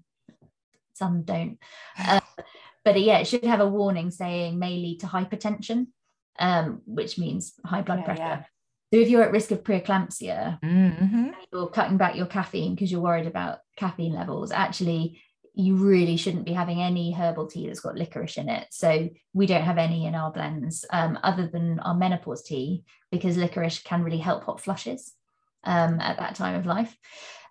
some 0.94 1.22
don't. 1.22 1.58
Uh, 1.98 2.20
but 2.84 3.00
yeah, 3.00 3.18
it 3.18 3.26
should 3.26 3.44
have 3.44 3.60
a 3.60 3.68
warning 3.68 4.10
saying 4.10 4.58
may 4.58 4.76
lead 4.76 5.00
to 5.00 5.06
hypertension, 5.06 5.88
um, 6.38 6.82
which 6.84 7.18
means 7.18 7.54
high 7.64 7.82
blood 7.82 8.00
yeah, 8.00 8.04
pressure. 8.04 8.22
Yeah. 8.22 8.42
So 8.92 8.98
if 9.00 9.08
you're 9.08 9.22
at 9.22 9.32
risk 9.32 9.52
of 9.52 9.62
preeclampsia, 9.62 10.60
mm-hmm. 10.60 11.28
you're 11.52 11.68
cutting 11.68 11.96
back 11.96 12.16
your 12.16 12.26
caffeine 12.26 12.74
because 12.74 12.90
you're 12.90 13.00
worried 13.00 13.26
about 13.26 13.58
caffeine 13.76 14.12
levels. 14.12 14.50
Actually, 14.50 15.22
you 15.60 15.76
really 15.76 16.16
shouldn't 16.16 16.44
be 16.44 16.52
having 16.52 16.80
any 16.80 17.12
herbal 17.12 17.46
tea 17.46 17.66
that's 17.66 17.80
got 17.80 17.96
licorice 17.96 18.38
in 18.38 18.48
it. 18.48 18.66
So 18.70 19.08
we 19.32 19.46
don't 19.46 19.62
have 19.62 19.78
any 19.78 20.06
in 20.06 20.14
our 20.14 20.32
blends 20.32 20.84
um, 20.90 21.18
other 21.22 21.46
than 21.46 21.78
our 21.80 21.94
menopause 21.94 22.42
tea 22.42 22.84
because 23.10 23.36
licorice 23.36 23.82
can 23.82 24.02
really 24.02 24.18
help 24.18 24.44
hot 24.44 24.60
flushes 24.60 25.12
um, 25.64 26.00
at 26.00 26.18
that 26.18 26.34
time 26.34 26.54
of 26.54 26.66
life. 26.66 26.96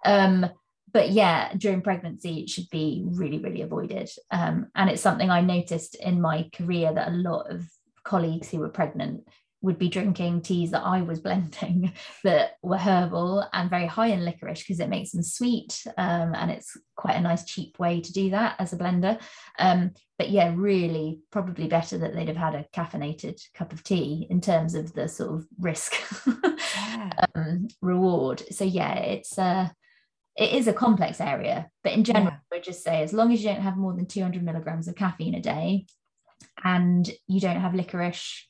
Um, 0.05 0.49
but 0.91 1.11
yeah, 1.11 1.53
during 1.55 1.81
pregnancy, 1.81 2.39
it 2.39 2.49
should 2.49 2.69
be 2.69 3.03
really, 3.05 3.39
really 3.39 3.61
avoided. 3.61 4.09
Um, 4.31 4.67
and 4.75 4.89
it's 4.89 5.01
something 5.01 5.29
I 5.29 5.41
noticed 5.41 5.95
in 5.95 6.19
my 6.19 6.49
career 6.53 6.91
that 6.93 7.09
a 7.09 7.15
lot 7.15 7.51
of 7.51 7.63
colleagues 8.03 8.49
who 8.49 8.59
were 8.59 8.69
pregnant 8.69 9.27
would 9.61 9.77
be 9.77 9.89
drinking 9.89 10.41
teas 10.41 10.71
that 10.71 10.83
I 10.83 11.01
was 11.01 11.19
blending 11.21 11.93
that 12.23 12.57
were 12.61 12.77
herbal 12.77 13.45
and 13.53 13.69
very 13.69 13.85
high 13.85 14.07
in 14.07 14.23
licorice 14.23 14.59
because 14.59 14.79
it 14.79 14.89
makes 14.89 15.11
them 15.11 15.23
sweet 15.23 15.83
um, 15.97 16.33
and 16.35 16.51
it's 16.51 16.77
quite 16.95 17.15
a 17.15 17.21
nice 17.21 17.45
cheap 17.45 17.79
way 17.79 18.01
to 18.01 18.13
do 18.13 18.31
that 18.31 18.55
as 18.59 18.73
a 18.73 18.77
blender. 18.77 19.19
Um, 19.57 19.91
but 20.17 20.29
yeah, 20.29 20.53
really 20.55 21.19
probably 21.31 21.67
better 21.67 21.97
that 21.97 22.13
they'd 22.13 22.27
have 22.27 22.37
had 22.37 22.55
a 22.55 22.65
caffeinated 22.75 23.41
cup 23.53 23.73
of 23.73 23.83
tea 23.83 24.27
in 24.29 24.41
terms 24.41 24.75
of 24.75 24.93
the 24.93 25.07
sort 25.07 25.31
of 25.31 25.47
risk 25.59 25.93
yeah. 26.75 27.09
um, 27.35 27.67
reward. 27.81 28.43
So 28.51 28.63
yeah, 28.65 28.95
it's 28.95 29.37
uh, 29.37 29.69
it 30.35 30.53
is 30.53 30.67
a 30.67 30.73
complex 30.73 31.19
area, 31.19 31.69
but 31.83 31.93
in 31.93 32.03
general, 32.03 32.25
Yeah. 32.25 32.39
I 32.51 32.55
would 32.55 32.63
just 32.63 32.83
say 32.83 33.03
as 33.03 33.11
long 33.13 33.33
as 33.33 33.41
you 33.41 33.49
don't 33.49 33.61
have 33.61 33.75
more 33.75 33.93
than 33.93 34.05
200 34.05 34.41
milligrams 34.41 34.87
of 34.87 34.95
caffeine 34.95 35.35
a 35.35 35.41
day 35.41 35.85
and 36.63 37.09
you 37.27 37.39
don't 37.39 37.59
have 37.59 37.75
licorice 37.75 38.47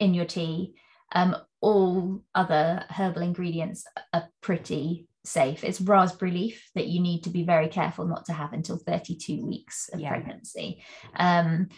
in 0.00 0.14
your 0.14 0.24
tea, 0.24 0.74
um, 1.12 1.36
all 1.60 2.22
other 2.34 2.84
herbal 2.90 3.22
ingredients 3.22 3.84
are 4.12 4.28
pretty 4.40 5.06
safe. 5.24 5.64
It's 5.64 5.80
raspberry 5.80 6.30
leaf 6.32 6.70
that 6.74 6.86
you 6.86 7.00
need 7.00 7.24
to 7.24 7.30
be 7.30 7.44
very 7.44 7.68
careful 7.68 8.06
not 8.06 8.24
to 8.26 8.32
have 8.32 8.52
until 8.52 8.76
32 8.78 9.44
weeks 9.44 9.88
of 9.92 10.00
Yeah. 10.00 10.10
pregnancy. 10.10 10.82
Um, 11.16 11.68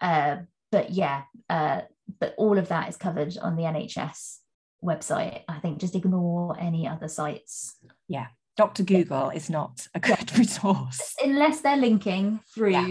uh, 0.00 0.38
but 0.72 0.90
yeah, 0.90 1.22
uh, 1.48 1.82
but 2.20 2.34
all 2.36 2.58
of 2.58 2.68
that 2.68 2.88
is 2.88 2.96
covered 2.96 3.36
on 3.38 3.56
the 3.56 3.62
NHS 3.64 4.40
website. 4.82 5.42
I 5.48 5.60
think 5.60 5.78
just 5.78 5.94
ignore 5.94 6.58
any 6.58 6.86
other 6.88 7.08
sites 7.08 7.76
Yeah. 8.08 8.26
Dr. 8.56 8.82
Google 8.84 9.30
is 9.30 9.48
not 9.50 9.88
a 9.94 10.00
good 10.00 10.30
resource. 10.38 11.14
unless 11.22 11.60
they're 11.60 11.76
linking 11.76 12.40
through 12.54 12.70
Yeah. 12.72 12.86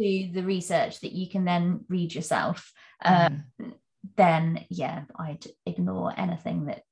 to 0.00 0.30
the 0.32 0.42
research 0.42 1.00
that 1.00 1.12
you 1.12 1.28
can 1.28 1.44
then 1.44 1.84
read 1.88 2.14
yourself. 2.14 2.72
Um, 3.04 3.44
Mm. 3.60 3.74
Then 4.16 4.64
yeah, 4.70 5.04
I'd 5.18 5.46
ignore 5.64 6.12
anything 6.18 6.66
that 6.66 6.82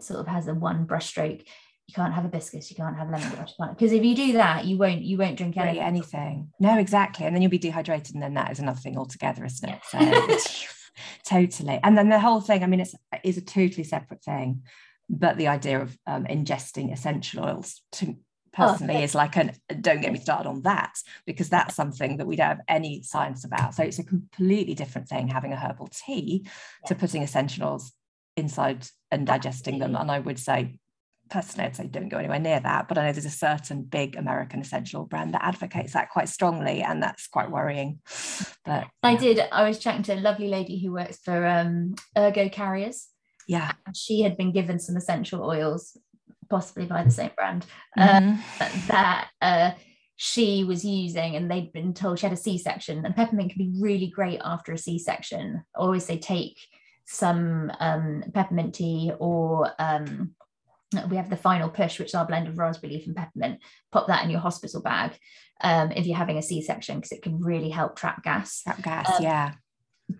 sort 0.00 0.20
of 0.20 0.26
has 0.26 0.48
a 0.48 0.54
one 0.54 0.86
brushstroke. 0.86 1.44
You 1.88 1.94
can't 1.94 2.14
have 2.14 2.24
a 2.24 2.28
hibiscus, 2.28 2.70
you 2.70 2.76
can't 2.76 2.96
have 2.96 3.08
lemongrass, 3.08 3.52
because 3.70 3.92
if 3.92 4.04
you 4.04 4.14
do 4.14 4.32
that, 4.34 4.64
you 4.64 4.78
won't 4.78 5.02
you 5.02 5.18
won't 5.18 5.36
drink 5.36 5.56
anything. 5.56 5.82
anything. 5.82 6.52
No, 6.60 6.78
exactly. 6.78 7.26
And 7.26 7.34
then 7.34 7.42
you'll 7.42 7.50
be 7.50 7.58
dehydrated, 7.58 8.14
and 8.14 8.22
then 8.22 8.34
that 8.34 8.50
is 8.50 8.60
another 8.60 8.80
thing 8.80 8.96
altogether, 8.96 9.44
isn't 9.44 9.68
it? 9.68 9.80
So 9.88 10.68
totally. 11.26 11.80
And 11.82 11.98
then 11.98 12.08
the 12.08 12.20
whole 12.20 12.40
thing, 12.40 12.62
I 12.62 12.66
mean, 12.66 12.80
it's 12.80 12.94
is 13.24 13.36
a 13.36 13.42
totally 13.42 13.84
separate 13.84 14.22
thing. 14.22 14.62
But 15.10 15.36
the 15.36 15.48
idea 15.48 15.82
of 15.82 15.98
um, 16.06 16.24
ingesting 16.24 16.92
essential 16.92 17.44
oils 17.44 17.82
to 17.92 18.16
personally 18.52 18.94
yeah. 18.94 19.00
is 19.00 19.14
like 19.14 19.36
an 19.36 19.52
don't 19.80 20.00
get 20.00 20.12
me 20.12 20.18
started 20.18 20.48
on 20.48 20.62
that 20.62 20.94
because 21.26 21.48
that's 21.48 21.74
something 21.74 22.18
that 22.18 22.26
we 22.26 22.36
don't 22.36 22.48
have 22.48 22.60
any 22.68 23.02
science 23.02 23.44
about. 23.44 23.74
So 23.74 23.82
it's 23.82 23.98
a 23.98 24.04
completely 24.04 24.74
different 24.74 25.08
thing 25.08 25.28
having 25.28 25.52
a 25.52 25.56
herbal 25.56 25.88
tea 25.88 26.46
to 26.86 26.94
putting 26.94 27.22
essential 27.22 27.64
oils 27.64 27.92
inside 28.36 28.86
and 29.10 29.26
digesting 29.26 29.78
them. 29.78 29.96
And 29.96 30.10
I 30.10 30.18
would 30.18 30.38
say 30.38 30.78
personally, 31.32 31.66
I'd 31.66 31.76
say 31.76 31.86
don't 31.86 32.10
go 32.10 32.18
anywhere 32.18 32.38
near 32.38 32.60
that. 32.60 32.88
But 32.88 32.98
I 32.98 33.06
know 33.06 33.12
there's 33.12 33.24
a 33.24 33.30
certain 33.30 33.82
big 33.82 34.16
American 34.16 34.60
essential 34.60 35.04
brand 35.04 35.34
that 35.34 35.44
advocates 35.44 35.94
that 35.94 36.10
quite 36.10 36.28
strongly, 36.28 36.82
and 36.82 37.02
that's 37.02 37.26
quite 37.26 37.50
worrying. 37.50 38.00
But 38.64 38.86
I 39.02 39.16
did. 39.16 39.40
I 39.50 39.66
was 39.66 39.80
chatting 39.80 40.04
to 40.04 40.14
a 40.14 40.20
lovely 40.20 40.46
lady 40.46 40.78
who 40.78 40.92
works 40.92 41.18
for 41.18 41.44
um, 41.44 41.96
Ergo 42.16 42.48
Carriers. 42.48 43.08
yeah. 43.48 43.72
She 43.92 44.20
had 44.20 44.36
been 44.36 44.52
given 44.52 44.78
some 44.78 44.96
essential 44.96 45.42
oils, 45.42 45.96
possibly 46.52 46.86
by 46.94 47.02
the 47.02 47.10
same 47.20 47.30
brand, 47.38 47.64
uh, 47.96 48.20
Mhm. 48.20 48.86
that 48.88 49.30
uh, 49.40 49.70
she 50.16 50.64
was 50.64 50.84
using, 50.84 51.34
and 51.36 51.50
they'd 51.50 51.72
been 51.72 51.94
told 51.94 52.18
she 52.18 52.26
had 52.26 52.38
a 52.40 52.44
C-section. 52.46 53.04
And 53.04 53.16
peppermint 53.16 53.52
can 53.52 53.58
be 53.66 53.80
really 53.80 54.08
great 54.18 54.40
after 54.44 54.70
a 54.72 54.78
C-section. 54.86 55.64
Always 55.74 56.04
say 56.04 56.18
take 56.18 56.58
some 57.06 57.72
um, 57.80 58.22
peppermint 58.34 58.74
tea, 58.74 59.12
or 59.18 59.72
um, 59.78 60.34
we 61.10 61.16
have 61.16 61.30
the 61.30 61.44
final 61.48 61.70
push, 61.70 61.98
which 61.98 62.10
is 62.12 62.14
our 62.14 62.26
blend 62.26 62.46
of 62.48 62.58
raspberry 62.58 62.92
leaf 62.92 63.06
and 63.06 63.16
peppermint. 63.16 63.56
Pop 63.90 64.06
that 64.08 64.22
in 64.24 64.30
your 64.30 64.40
hospital 64.40 64.82
bag 64.82 65.10
um, 65.62 65.90
if 65.92 66.06
you're 66.06 66.22
having 66.24 66.38
a 66.38 66.42
C-section, 66.50 66.96
because 66.96 67.12
it 67.12 67.22
can 67.22 67.40
really 67.40 67.70
help 67.70 67.96
trap 67.96 68.22
gas 68.22 68.62
Trap 68.62 68.82
gas, 68.82 69.08
Um, 69.16 69.22
yeah. 69.24 69.52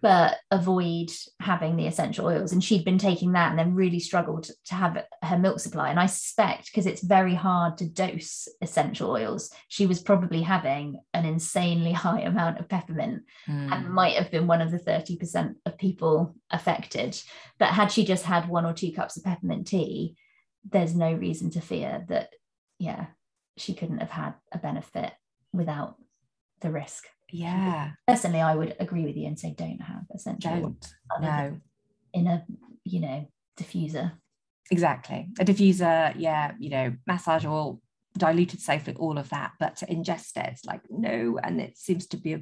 But 0.01 0.37
avoid 0.51 1.11
having 1.41 1.77
the 1.77 1.87
essential 1.87 2.27
oils. 2.27 2.53
And 2.53 2.63
she'd 2.63 2.85
been 2.85 2.99
taking 2.99 3.33
that 3.33 3.51
and 3.51 3.59
then 3.59 3.75
really 3.75 3.99
struggled 3.99 4.49
to 4.67 4.75
have 4.75 5.05
her 5.23 5.39
milk 5.39 5.61
supply. 5.61 5.91
And 5.91 5.99
I 6.01 6.07
suspect 6.07 6.67
because 6.67 6.87
it's 6.87 7.03
very 7.03 7.35
hard 7.35 7.79
to 7.79 7.89
dose 7.89 8.49
essential 8.61 9.11
oils, 9.11 9.51
she 9.69 9.87
was 9.87 10.01
probably 10.01 10.43
having 10.43 11.01
an 11.13 11.25
insanely 11.25 11.93
high 12.05 12.21
amount 12.21 12.59
of 12.59 12.69
peppermint 12.69 13.23
and 13.47 13.87
Mm. 13.87 13.91
might 13.91 14.17
have 14.17 14.31
been 14.31 14.47
one 14.47 14.61
of 14.61 14.71
the 14.71 14.79
30% 14.79 15.55
of 15.67 15.77
people 15.79 16.35
affected. 16.51 17.21
But 17.59 17.69
had 17.71 17.91
she 17.91 18.05
just 18.05 18.25
had 18.25 18.49
one 18.49 18.65
or 18.65 18.73
two 18.73 18.93
cups 18.93 19.17
of 19.17 19.25
peppermint 19.25 19.67
tea, 19.67 20.17
there's 20.71 20.95
no 20.95 21.13
reason 21.13 21.51
to 21.51 21.61
fear 21.61 22.05
that, 22.09 22.31
yeah, 22.79 23.07
she 23.57 23.75
couldn't 23.75 23.99
have 23.99 24.11
had 24.11 24.35
a 24.53 24.59
benefit 24.59 25.13
without 25.53 25.97
the 26.61 26.71
risk. 26.71 27.07
Yeah, 27.33 27.93
Personally, 28.07 28.41
I 28.41 28.55
would 28.55 28.77
agree 28.79 29.05
with 29.05 29.17
you 29.17 29.27
and 29.27 29.39
say 29.39 29.55
don't 29.57 29.81
have 29.81 30.03
essential 30.15 30.53
oils 30.53 30.95
don't. 31.11 31.23
No, 31.23 31.61
in 32.13 32.27
a 32.27 32.45
you 32.85 33.01
know 33.01 33.27
diffuser 33.59 34.13
exactly. 34.73 35.29
A 35.39 35.45
diffuser, 35.45 36.15
yeah, 36.17 36.53
you 36.59 36.71
know, 36.71 36.95
massage 37.07 37.45
oil, 37.45 37.81
diluted 38.17 38.61
safely, 38.61 38.95
all 38.95 39.19
of 39.19 39.29
that. 39.29 39.53
But 39.61 39.77
to 39.77 39.87
ingest 39.87 40.37
it, 40.37 40.49
it's 40.49 40.65
like, 40.65 40.81
no. 40.91 41.39
And 41.43 41.61
it 41.61 41.77
seems 41.77 42.07
to 42.09 42.17
be 42.17 42.33
a, 42.33 42.41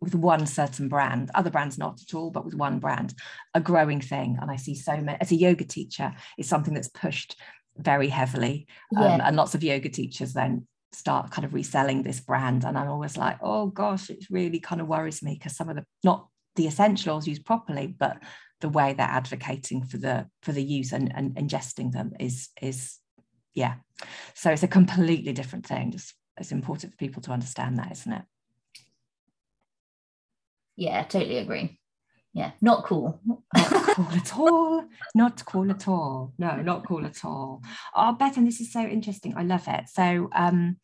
with 0.00 0.14
one 0.14 0.46
certain 0.46 0.88
brand, 0.88 1.30
other 1.34 1.50
brands 1.50 1.76
not 1.76 2.00
at 2.00 2.14
all, 2.14 2.30
but 2.30 2.44
with 2.44 2.54
one 2.54 2.78
brand, 2.78 3.14
a 3.54 3.60
growing 3.60 4.00
thing. 4.00 4.38
And 4.40 4.50
I 4.50 4.56
see 4.56 4.74
so 4.74 4.96
many, 4.96 5.18
as 5.20 5.32
a 5.32 5.36
yoga 5.36 5.64
teacher, 5.64 6.12
it's 6.38 6.48
something 6.48 6.74
that's 6.74 6.88
pushed 6.88 7.36
very 7.76 8.08
heavily. 8.08 8.68
Um, 8.96 9.02
yeah 9.02 9.26
and 9.26 9.36
lots 9.36 9.56
of 9.56 9.64
yoga 9.64 9.88
teachers 9.88 10.32
then 10.32 10.66
start 10.94 11.30
kind 11.30 11.44
of 11.44 11.54
reselling 11.54 12.02
this 12.02 12.20
brand. 12.20 12.64
And 12.64 12.78
I'm 12.78 12.88
always 12.88 13.16
like, 13.16 13.38
oh 13.42 13.66
gosh, 13.66 14.10
it 14.10 14.24
really 14.30 14.60
kind 14.60 14.80
of 14.80 14.88
worries 14.88 15.22
me 15.22 15.34
because 15.34 15.56
some 15.56 15.68
of 15.68 15.76
the, 15.76 15.84
not 16.02 16.28
the 16.56 16.66
essentials 16.66 17.26
used 17.26 17.44
properly, 17.44 17.86
but 17.86 18.18
the 18.60 18.68
way 18.68 18.92
they're 18.92 19.06
advocating 19.06 19.84
for 19.84 19.98
the 19.98 20.26
for 20.42 20.52
the 20.52 20.62
use 20.62 20.92
and, 20.92 21.12
and 21.14 21.34
ingesting 21.34 21.92
them 21.92 22.12
is 22.18 22.48
is 22.62 22.98
yeah. 23.52 23.74
So 24.34 24.50
it's 24.50 24.62
a 24.62 24.68
completely 24.68 25.32
different 25.32 25.66
thing. 25.66 25.92
Just 25.92 26.14
it's 26.36 26.52
important 26.52 26.92
for 26.92 26.96
people 26.96 27.22
to 27.22 27.32
understand 27.32 27.78
that 27.78 27.92
isn't 27.92 28.12
it? 28.12 28.22
Yeah 30.76 31.02
totally 31.02 31.38
agree 31.38 31.78
yeah 32.34 32.50
not 32.60 32.84
cool. 32.84 33.20
Not 33.24 33.40
cool 33.94 34.08
at 34.12 34.36
all. 34.36 34.84
Not 35.14 35.44
cool 35.46 35.70
at 35.70 35.88
all. 35.88 36.34
No 36.36 36.56
not 36.56 36.86
cool 36.86 37.06
at 37.06 37.24
all. 37.24 37.62
Oh 37.94 38.16
Bethan 38.20 38.44
this 38.44 38.60
is 38.60 38.72
so 38.72 38.80
interesting. 38.80 39.34
I 39.36 39.44
love 39.44 39.64
it. 39.68 39.88
So 39.88 40.28
um 40.34 40.76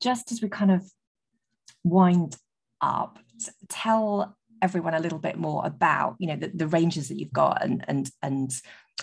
just 0.00 0.30
as 0.30 0.42
we 0.42 0.48
kind 0.48 0.70
of 0.70 0.84
wind 1.82 2.36
up 2.80 3.18
tell 3.68 4.36
everyone 4.60 4.94
a 4.94 5.00
little 5.00 5.18
bit 5.18 5.36
more 5.36 5.64
about 5.66 6.16
you 6.18 6.28
know 6.28 6.36
the, 6.36 6.48
the 6.54 6.68
ranges 6.68 7.08
that 7.08 7.18
you've 7.18 7.32
got 7.32 7.64
and 7.64 7.84
and 7.88 8.10
and 8.22 8.52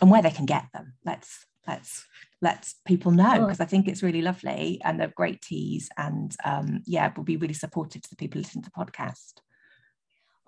and 0.01 0.11
where 0.11 0.21
they 0.21 0.31
can 0.31 0.45
get 0.45 0.65
them. 0.73 0.93
Let's 1.03 1.45
let's 1.67 2.05
let 2.41 2.71
people 2.85 3.11
know 3.11 3.41
because 3.41 3.59
i 3.59 3.65
think 3.65 3.87
it's 3.87 4.01
really 4.01 4.21
lovely 4.21 4.79
and 4.83 4.97
they're 4.97 5.13
great 5.15 5.41
teas 5.41 5.89
and 5.97 6.35
um 6.45 6.81
yeah 6.85 7.11
will 7.15 7.23
be 7.23 7.35
really 7.35 7.53
supportive 7.53 8.01
to 8.01 8.09
the 8.09 8.15
people 8.15 8.39
listening 8.39 8.63
to 8.63 8.71
the 8.73 8.85
podcast 8.85 9.33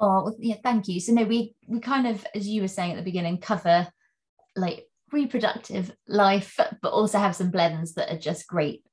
oh 0.01 0.35
yeah 0.39 0.55
thank 0.63 0.87
you. 0.87 0.99
So 0.99 1.13
no 1.13 1.23
we 1.23 1.55
we 1.67 1.79
kind 1.79 2.07
of 2.07 2.25
as 2.35 2.47
you 2.47 2.61
were 2.61 2.67
saying 2.67 2.91
at 2.91 2.97
the 2.97 3.03
beginning 3.03 3.37
cover 3.37 3.87
like 4.55 4.85
reproductive 5.11 5.91
life 6.07 6.57
but 6.81 6.91
also 6.91 7.19
have 7.19 7.35
some 7.35 7.51
blends 7.51 7.93
that 7.93 8.11
are 8.11 8.19
just 8.19 8.47
great 8.47 8.83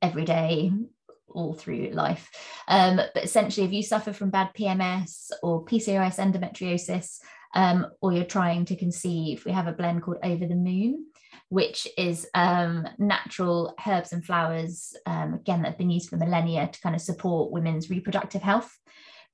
every 0.00 0.24
day 0.24 0.72
all 1.28 1.54
through 1.54 1.90
life. 1.92 2.30
Um, 2.68 2.96
but 2.96 3.24
essentially 3.24 3.66
if 3.66 3.72
you 3.72 3.82
suffer 3.82 4.12
from 4.12 4.30
bad 4.30 4.50
pms 4.56 5.30
or 5.42 5.64
pcos 5.64 6.18
endometriosis 6.18 7.18
um, 7.54 7.86
or 8.00 8.12
you're 8.12 8.24
trying 8.24 8.64
to 8.66 8.76
conceive 8.76 9.44
we 9.44 9.52
have 9.52 9.66
a 9.66 9.72
blend 9.72 10.02
called 10.02 10.18
over 10.22 10.46
the 10.46 10.54
moon 10.54 11.06
which 11.48 11.86
is 11.98 12.26
um, 12.34 12.86
natural 12.98 13.74
herbs 13.86 14.12
and 14.12 14.24
flowers 14.24 14.94
um, 15.06 15.34
again 15.34 15.62
that 15.62 15.68
have 15.68 15.78
been 15.78 15.90
used 15.90 16.08
for 16.08 16.16
millennia 16.16 16.66
to 16.66 16.80
kind 16.80 16.94
of 16.94 17.00
support 17.00 17.52
women's 17.52 17.90
reproductive 17.90 18.42
health 18.42 18.78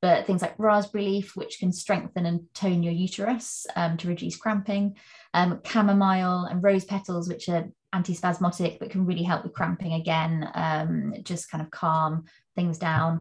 but 0.00 0.26
things 0.26 0.42
like 0.42 0.54
raspberry 0.58 1.04
leaf, 1.04 1.34
which 1.34 1.58
can 1.58 1.72
strengthen 1.72 2.26
and 2.26 2.42
tone 2.54 2.82
your 2.82 2.92
uterus 2.92 3.66
um, 3.76 3.96
to 3.96 4.08
reduce 4.08 4.36
cramping, 4.36 4.96
um, 5.34 5.60
chamomile 5.64 6.44
and 6.44 6.62
rose 6.62 6.84
petals, 6.84 7.28
which 7.28 7.48
are 7.48 7.68
antispasmodic 7.94 8.78
but 8.78 8.90
can 8.90 9.06
really 9.06 9.22
help 9.22 9.42
with 9.42 9.54
cramping 9.54 9.94
again, 9.94 10.48
um, 10.54 11.14
just 11.22 11.50
kind 11.50 11.62
of 11.62 11.70
calm 11.70 12.24
things 12.54 12.78
down. 12.78 13.20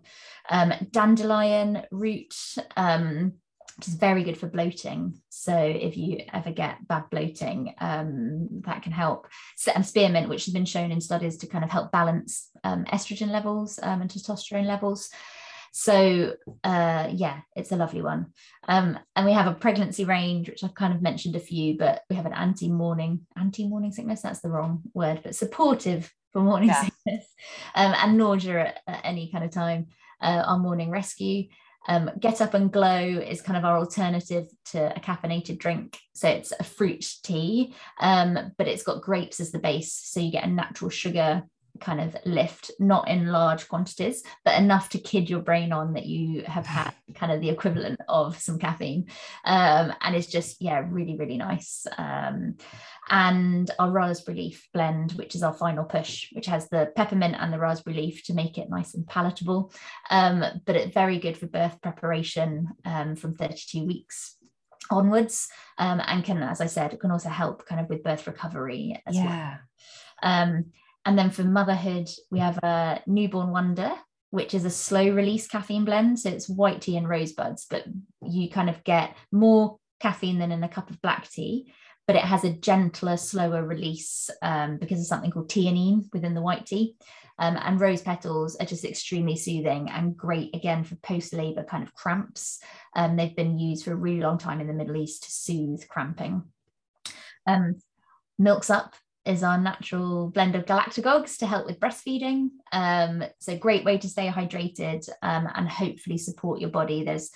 Um, 0.49 0.73
dandelion 0.91 1.84
root, 1.91 2.36
um, 2.75 3.34
which 3.78 3.88
is 3.88 3.93
very 3.95 4.23
good 4.23 4.38
for 4.38 4.47
bloating. 4.47 5.21
So 5.30 5.55
if 5.55 5.97
you 5.97 6.21
ever 6.34 6.51
get 6.51 6.88
bad 6.88 7.05
bloating, 7.11 7.75
um, 7.80 8.61
that 8.65 8.82
can 8.82 8.91
help. 8.91 9.28
And 9.73 9.86
spearmint, 9.86 10.30
which 10.30 10.45
has 10.45 10.53
been 10.53 10.65
shown 10.65 10.91
in 10.91 10.99
studies 10.99 11.38
to 11.38 11.47
kind 11.47 11.63
of 11.63 11.69
help 11.69 11.91
balance 11.91 12.49
estrogen 12.65 13.30
levels 13.30 13.78
and 13.78 14.09
testosterone 14.09 14.65
levels. 14.65 15.09
So 15.72 16.34
uh, 16.63 17.09
yeah, 17.11 17.41
it's 17.55 17.72
a 17.72 17.76
lovely 17.78 18.01
one. 18.01 18.28
Um, 18.68 18.99
and 19.15 19.26
we 19.26 19.34
have 19.34 19.47
a 19.47 19.53
pregnancy 19.53 20.05
range, 20.05 20.49
which 20.49 20.63
I've 20.63 20.76
kind 20.76 20.93
of 20.93 21.01
mentioned 21.01 21.36
a 21.36 21.39
few, 21.39 21.78
but 21.78 22.01
we 22.09 22.15
have 22.15 22.26
an 22.26 22.34
anti-morning, 22.34 23.22
anti-morning 23.38 23.91
sickness, 23.91 24.22
that's 24.22 24.41
the 24.41 24.49
wrong 24.49 24.82
word, 24.93 25.22
but 25.24 25.36
supportive 25.36 26.11
for 26.34 26.41
morning 26.41 26.70
yeah. 26.70 26.82
sickness 26.82 27.26
um, 27.76 27.93
and 27.97 28.18
nausea 28.18 28.68
at, 28.68 28.80
at, 28.88 29.01
any 29.03 29.32
kind 29.32 29.43
of 29.43 29.51
time, 29.51 29.88
uh, 30.22 30.43
our 30.45 30.59
morning 30.59 30.89
rescue. 30.89 31.45
Um, 31.88 32.11
Get 32.20 32.41
Up 32.41 32.53
and 32.53 32.72
Glow 32.72 32.99
is 32.99 33.41
kind 33.41 33.57
of 33.57 33.63
our 33.63 33.78
alternative 33.78 34.47
to 34.72 34.95
a 34.95 34.99
caffeinated 34.99 35.57
drink. 35.57 35.97
So 36.13 36.28
it's 36.28 36.51
a 36.51 36.63
fruit 36.63 37.05
tea, 37.24 37.74
um, 38.01 38.51
but 38.57 38.68
it's 38.68 38.84
got 38.84 39.01
grapes 39.01 39.39
as 39.39 39.51
the 39.51 39.59
base. 39.59 39.93
So 39.93 40.20
you 40.20 40.32
get 40.32 40.43
a 40.43 40.49
natural 40.49 40.89
sugar 40.89 41.43
kind 41.80 42.01
of 42.01 42.15
lift, 42.25 42.71
not 42.80 43.07
in 43.07 43.28
large 43.28 43.67
quantities, 43.67 44.23
but 44.43 44.59
enough 44.59 44.89
to 44.89 44.99
kid 44.99 45.30
your 45.30 45.41
brain 45.41 45.71
on 45.71 45.93
that 45.93 46.05
you 46.05 46.43
have 46.43 46.65
had 46.78 46.93
kind 47.15 47.32
of 47.32 47.41
the 47.41 47.49
equivalent 47.49 47.99
of 48.07 48.39
some 48.39 48.59
caffeine. 48.59 49.07
Um, 49.45 49.93
and 50.01 50.15
it's 50.15 50.28
just, 50.28 50.61
yeah, 50.61 50.84
really, 50.89 51.15
really 51.17 51.38
nice. 51.38 51.86
Um, 51.97 52.55
and 53.09 53.71
our 53.80 53.91
raspberry 53.91 54.38
leaf 54.38 54.67
blend, 54.73 55.13
which 55.13 55.36
is 55.36 55.43
our 55.43 55.53
final 55.53 55.86
push, 55.86 56.30
which 56.34 56.47
has 56.47 56.67
the 56.69 56.91
peppermint 56.95 57.36
and 57.39 57.53
the 57.53 57.59
raspberry 57.59 57.95
leaf 57.95 58.23
to 58.25 58.34
make 58.34 58.57
it 58.57 58.69
nice 58.69 58.93
and 58.93 59.07
palatable. 59.07 59.71
Um, 60.09 60.43
but 60.65 60.75
it's 60.75 60.93
very 60.93 61.17
good 61.19 61.38
for 61.38 61.47
birth 61.47 61.82
preparation 61.82 62.69
um, 62.86 63.15
from 63.15 63.36
32 63.36 63.86
weeks 63.86 64.38
onwards 64.89 65.49
um, 65.78 66.01
and 66.05 66.23
can 66.23 66.41
as 66.41 66.61
i 66.61 66.65
said 66.65 66.93
it 66.93 66.99
can 66.99 67.11
also 67.11 67.30
help 67.30 67.65
kind 67.65 67.82
of 67.82 67.89
with 67.89 68.03
birth 68.03 68.25
recovery 68.28 69.01
as 69.05 69.15
yeah. 69.15 69.25
well 69.25 69.57
um, 70.23 70.65
and 71.08 71.18
then 71.18 71.30
for 71.30 71.45
motherhood, 71.45 72.10
we 72.30 72.39
have 72.39 72.60
a 72.64 73.01
newborn 73.08 73.51
wonder, 73.51 73.93
which 74.32 74.53
is 74.53 74.66
a 74.66 74.70
slow 74.70 75.10
release 75.10 75.47
caffeine 75.47 75.86
blend. 75.86 76.20
So 76.20 76.30
it's 76.30 76.49
white 76.49 76.82
tea 76.82 76.97
and 76.97 77.08
rosebuds, 77.08 77.66
but 77.70 77.86
you 78.22 78.49
kind 78.49 78.70
of 78.70 78.84
get 78.84 79.16
more 79.32 79.78
caffeine 80.01 80.38
than 80.38 80.51
in 80.51 80.66
a 80.66 80.70
cup 80.70 80.89
of 80.89 81.01
black 81.01 81.30
tea, 81.30 81.72
but 82.08 82.18
it 82.18 82.24
has 82.24 82.43
a 82.43 82.51
gentler, 82.51 83.16
slower 83.16 83.64
release 83.64 84.30
um, 84.41 84.80
because 84.80 84.99
of 84.99 85.05
something 85.05 85.32
called 85.32 85.49
theanine 85.49 86.10
within 86.12 86.34
the 86.34 86.41
white 86.41 86.66
tea. 86.66 86.97
Um, 87.39 87.55
and 87.55 87.80
rose 87.80 88.01
petals 88.01 88.58
are 88.58 88.66
just 88.66 88.84
extremely 88.84 89.38
soothing 89.38 89.89
and 89.89 90.18
great 90.18 90.53
again 90.53 90.84
for 90.84 90.95
post 90.97 91.32
labor 91.32 91.64
kind 91.64 91.84
of 91.84 91.93
cramps. 91.93 92.60
Um, 92.97 93.16
they've 93.16 93.36
been 93.36 93.58
used 93.58 93.86
for 93.86 93.93
a 93.93 93.95
really 93.95 94.20
long 94.20 94.39
time 94.39 94.60
in 94.60 94.68
the 94.68 94.74
Middle 94.74 94.97
East 94.97 95.24
to 95.24 95.32
soothe 95.32 95.88
cramping. 95.88 96.43
Um, 97.45 97.76
Milks 98.38 98.70
Up 98.70 98.93
is 99.28 99.43
our 99.43 99.57
natural 99.57 100.30
blend 100.30 100.55
of 100.55 100.65
galactagogues 100.65 101.38
to 101.38 101.45
help 101.45 101.65
with 101.65 101.80
breastfeeding. 101.80 102.49
Um, 102.71 103.23
so 103.39 103.57
great 103.57 103.84
way 103.84 103.97
to 103.97 104.07
stay 104.07 104.30
hydrated 104.30 105.07
um, 105.21 105.47
and 105.53 105.67
hopefully 105.67 106.17
support 106.17 106.61
your 106.61 106.69
body. 106.69 107.03
There's 107.03 107.32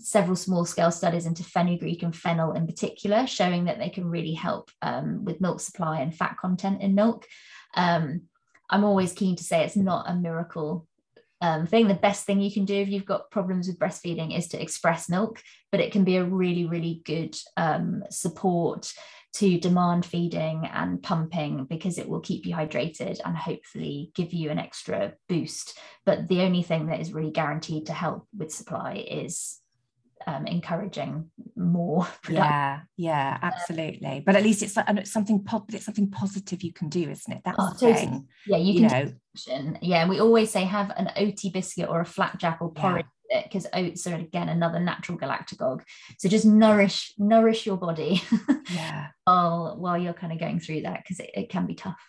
several 0.00 0.36
small 0.36 0.64
scale 0.64 0.90
studies 0.90 1.26
into 1.26 1.44
fenugreek 1.44 2.02
and 2.02 2.16
fennel 2.16 2.52
in 2.52 2.66
particular, 2.66 3.26
showing 3.26 3.64
that 3.66 3.78
they 3.78 3.90
can 3.90 4.08
really 4.08 4.32
help 4.32 4.70
um, 4.82 5.24
with 5.24 5.40
milk 5.40 5.60
supply 5.60 6.00
and 6.00 6.14
fat 6.14 6.36
content 6.38 6.80
in 6.80 6.94
milk. 6.94 7.26
Um, 7.74 8.22
I'm 8.70 8.84
always 8.84 9.12
keen 9.12 9.36
to 9.36 9.44
say 9.44 9.64
it's 9.64 9.76
not 9.76 10.08
a 10.08 10.14
miracle 10.14 10.86
um, 11.40 11.66
thing. 11.66 11.88
The 11.88 11.94
best 11.94 12.24
thing 12.24 12.40
you 12.40 12.50
can 12.50 12.64
do 12.64 12.74
if 12.74 12.88
you've 12.88 13.04
got 13.04 13.30
problems 13.30 13.68
with 13.68 13.78
breastfeeding 13.78 14.36
is 14.36 14.48
to 14.48 14.60
express 14.60 15.10
milk, 15.10 15.42
but 15.70 15.80
it 15.80 15.92
can 15.92 16.04
be 16.04 16.16
a 16.16 16.24
really, 16.24 16.64
really 16.64 17.02
good 17.04 17.36
um, 17.58 18.02
support 18.10 18.92
to 19.34 19.58
demand 19.58 20.06
feeding 20.06 20.66
and 20.72 21.02
pumping 21.02 21.64
because 21.64 21.98
it 21.98 22.08
will 22.08 22.20
keep 22.20 22.46
you 22.46 22.54
hydrated 22.54 23.18
and 23.24 23.36
hopefully 23.36 24.12
give 24.14 24.32
you 24.32 24.50
an 24.50 24.60
extra 24.60 25.12
boost. 25.28 25.76
But 26.06 26.28
the 26.28 26.42
only 26.42 26.62
thing 26.62 26.86
that 26.86 27.00
is 27.00 27.12
really 27.12 27.32
guaranteed 27.32 27.86
to 27.86 27.92
help 27.92 28.28
with 28.36 28.52
supply 28.52 29.04
is 29.08 29.58
um, 30.26 30.46
encouraging 30.46 31.30
more. 31.56 32.06
Yeah, 32.28 32.80
yeah, 32.96 33.38
absolutely. 33.42 34.22
But 34.24 34.36
at 34.36 34.44
least 34.44 34.62
it's, 34.62 34.74
it's 34.76 35.12
something 35.12 35.42
po- 35.42 35.66
it's 35.68 35.84
something 35.84 36.10
positive 36.10 36.62
you 36.62 36.72
can 36.72 36.88
do, 36.88 37.10
isn't 37.10 37.32
it? 37.32 37.42
That's 37.44 37.58
oh, 37.58 37.72
the 37.72 37.78
totally. 37.80 38.06
thing. 38.06 38.28
Yeah, 38.46 38.56
you, 38.56 38.72
you 38.74 38.88
can. 38.88 39.12
Know. 39.52 39.78
Yeah, 39.82 40.08
we 40.08 40.20
always 40.20 40.50
say 40.50 40.64
have 40.64 40.90
an 40.96 41.10
oaty 41.16 41.52
biscuit 41.52 41.88
or 41.88 42.00
a 42.00 42.06
flapjack 42.06 42.58
or 42.60 42.72
porridge 42.72 43.06
it 43.28 43.44
because 43.44 43.66
oats 43.72 44.06
are 44.06 44.14
again 44.14 44.48
another 44.48 44.80
natural 44.80 45.18
galactagogue. 45.18 45.82
So 46.18 46.28
just 46.28 46.46
nourish 46.46 47.12
nourish 47.18 47.66
your 47.66 47.76
body 47.76 48.22
yeah. 48.70 49.08
While 49.24 49.76
while 49.78 49.98
you're 49.98 50.12
kind 50.12 50.32
of 50.32 50.38
going 50.38 50.60
through 50.60 50.82
that 50.82 51.02
because 51.02 51.20
it, 51.20 51.30
it 51.34 51.48
can 51.50 51.66
be 51.66 51.74
tough. 51.74 52.00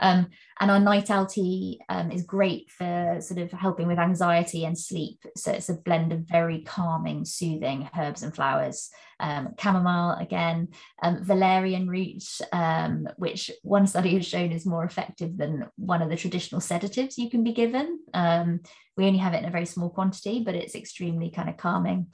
Um, 0.00 0.28
and 0.60 0.70
our 0.70 0.78
night 0.78 1.10
tea 1.28 1.80
um, 1.88 2.10
is 2.10 2.22
great 2.22 2.70
for 2.70 3.18
sort 3.20 3.40
of 3.40 3.50
helping 3.52 3.88
with 3.88 3.98
anxiety 3.98 4.64
and 4.64 4.78
sleep. 4.78 5.20
So 5.36 5.52
it's 5.52 5.68
a 5.68 5.74
blend 5.74 6.12
of 6.12 6.20
very 6.20 6.62
calming, 6.62 7.24
soothing 7.24 7.88
herbs 7.98 8.22
and 8.22 8.34
flowers. 8.34 8.90
Um, 9.18 9.54
chamomile 9.58 10.18
again, 10.20 10.68
um, 11.02 11.24
valerian 11.24 11.88
root, 11.88 12.22
um, 12.52 13.08
which 13.16 13.50
one 13.62 13.86
study 13.86 14.14
has 14.14 14.26
shown 14.26 14.52
is 14.52 14.66
more 14.66 14.84
effective 14.84 15.38
than 15.38 15.68
one 15.76 16.02
of 16.02 16.10
the 16.10 16.16
traditional 16.16 16.60
sedatives 16.60 17.16
you 17.16 17.30
can 17.30 17.42
be 17.42 17.54
given. 17.54 18.00
Um, 18.12 18.60
we 18.96 19.06
only 19.06 19.18
have 19.18 19.32
it 19.32 19.38
in 19.38 19.46
a 19.46 19.50
very 19.50 19.66
small 19.66 19.90
quantity, 19.90 20.42
but 20.44 20.54
it's 20.54 20.74
extremely 20.74 21.30
kind 21.30 21.48
of 21.48 21.56
calming. 21.56 22.08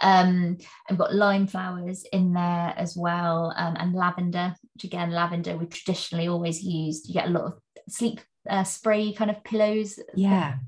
Um, 0.00 0.58
I've 0.88 0.98
got 0.98 1.14
lime 1.14 1.46
flowers 1.46 2.04
in 2.12 2.32
there 2.32 2.74
as 2.76 2.96
well, 2.96 3.52
um, 3.56 3.76
and 3.78 3.94
lavender, 3.94 4.54
which 4.74 4.84
again, 4.84 5.10
lavender 5.10 5.56
we 5.56 5.66
traditionally 5.66 6.28
always 6.28 6.62
used. 6.62 7.08
You 7.08 7.14
get 7.14 7.26
a 7.26 7.30
lot 7.30 7.44
of 7.44 7.52
sleep 7.88 8.20
uh, 8.48 8.64
spray 8.64 9.12
kind 9.12 9.30
of 9.30 9.44
pillows. 9.44 9.98
Yeah. 10.14 10.56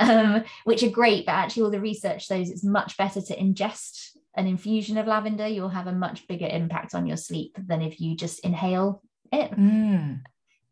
Um, 0.00 0.42
which 0.64 0.82
are 0.82 0.90
great, 0.90 1.24
but 1.24 1.36
actually, 1.36 1.62
all 1.62 1.70
the 1.70 1.80
research 1.80 2.26
shows 2.26 2.50
it's 2.50 2.64
much 2.64 2.96
better 2.96 3.20
to 3.20 3.36
ingest 3.36 4.16
an 4.34 4.48
infusion 4.48 4.98
of 4.98 5.06
lavender. 5.06 5.46
You'll 5.46 5.68
have 5.68 5.86
a 5.86 5.92
much 5.92 6.26
bigger 6.26 6.48
impact 6.48 6.96
on 6.96 7.06
your 7.06 7.16
sleep 7.16 7.56
than 7.64 7.80
if 7.80 8.00
you 8.00 8.16
just 8.16 8.40
inhale 8.40 9.04
it. 9.30 9.52
Mm. 9.52 10.22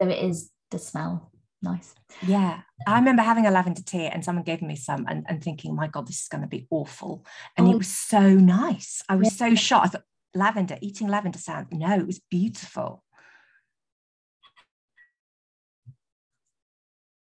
So 0.02 0.08
it 0.08 0.24
is 0.24 0.50
the 0.72 0.80
smell 0.80 1.31
nice. 1.62 1.94
Yeah. 2.26 2.60
I 2.86 2.98
remember 2.98 3.22
having 3.22 3.46
a 3.46 3.50
lavender 3.50 3.82
tea 3.82 4.06
and 4.06 4.24
someone 4.24 4.44
gave 4.44 4.62
me 4.62 4.76
some 4.76 5.06
and, 5.08 5.24
and 5.28 5.42
thinking, 5.42 5.74
my 5.74 5.86
God, 5.86 6.06
this 6.06 6.22
is 6.22 6.28
going 6.28 6.42
to 6.42 6.48
be 6.48 6.66
awful. 6.70 7.24
And 7.56 7.68
oh. 7.68 7.72
it 7.72 7.78
was 7.78 7.88
so 7.88 8.20
nice. 8.20 9.02
I 9.08 9.16
was 9.16 9.38
yeah. 9.38 9.48
so 9.48 9.54
shocked. 9.54 9.86
I 9.86 9.88
thought, 9.90 10.02
lavender, 10.34 10.78
eating 10.80 11.08
lavender 11.08 11.38
sound. 11.38 11.68
No, 11.72 11.94
it 11.94 12.06
was 12.06 12.20
beautiful. 12.30 13.04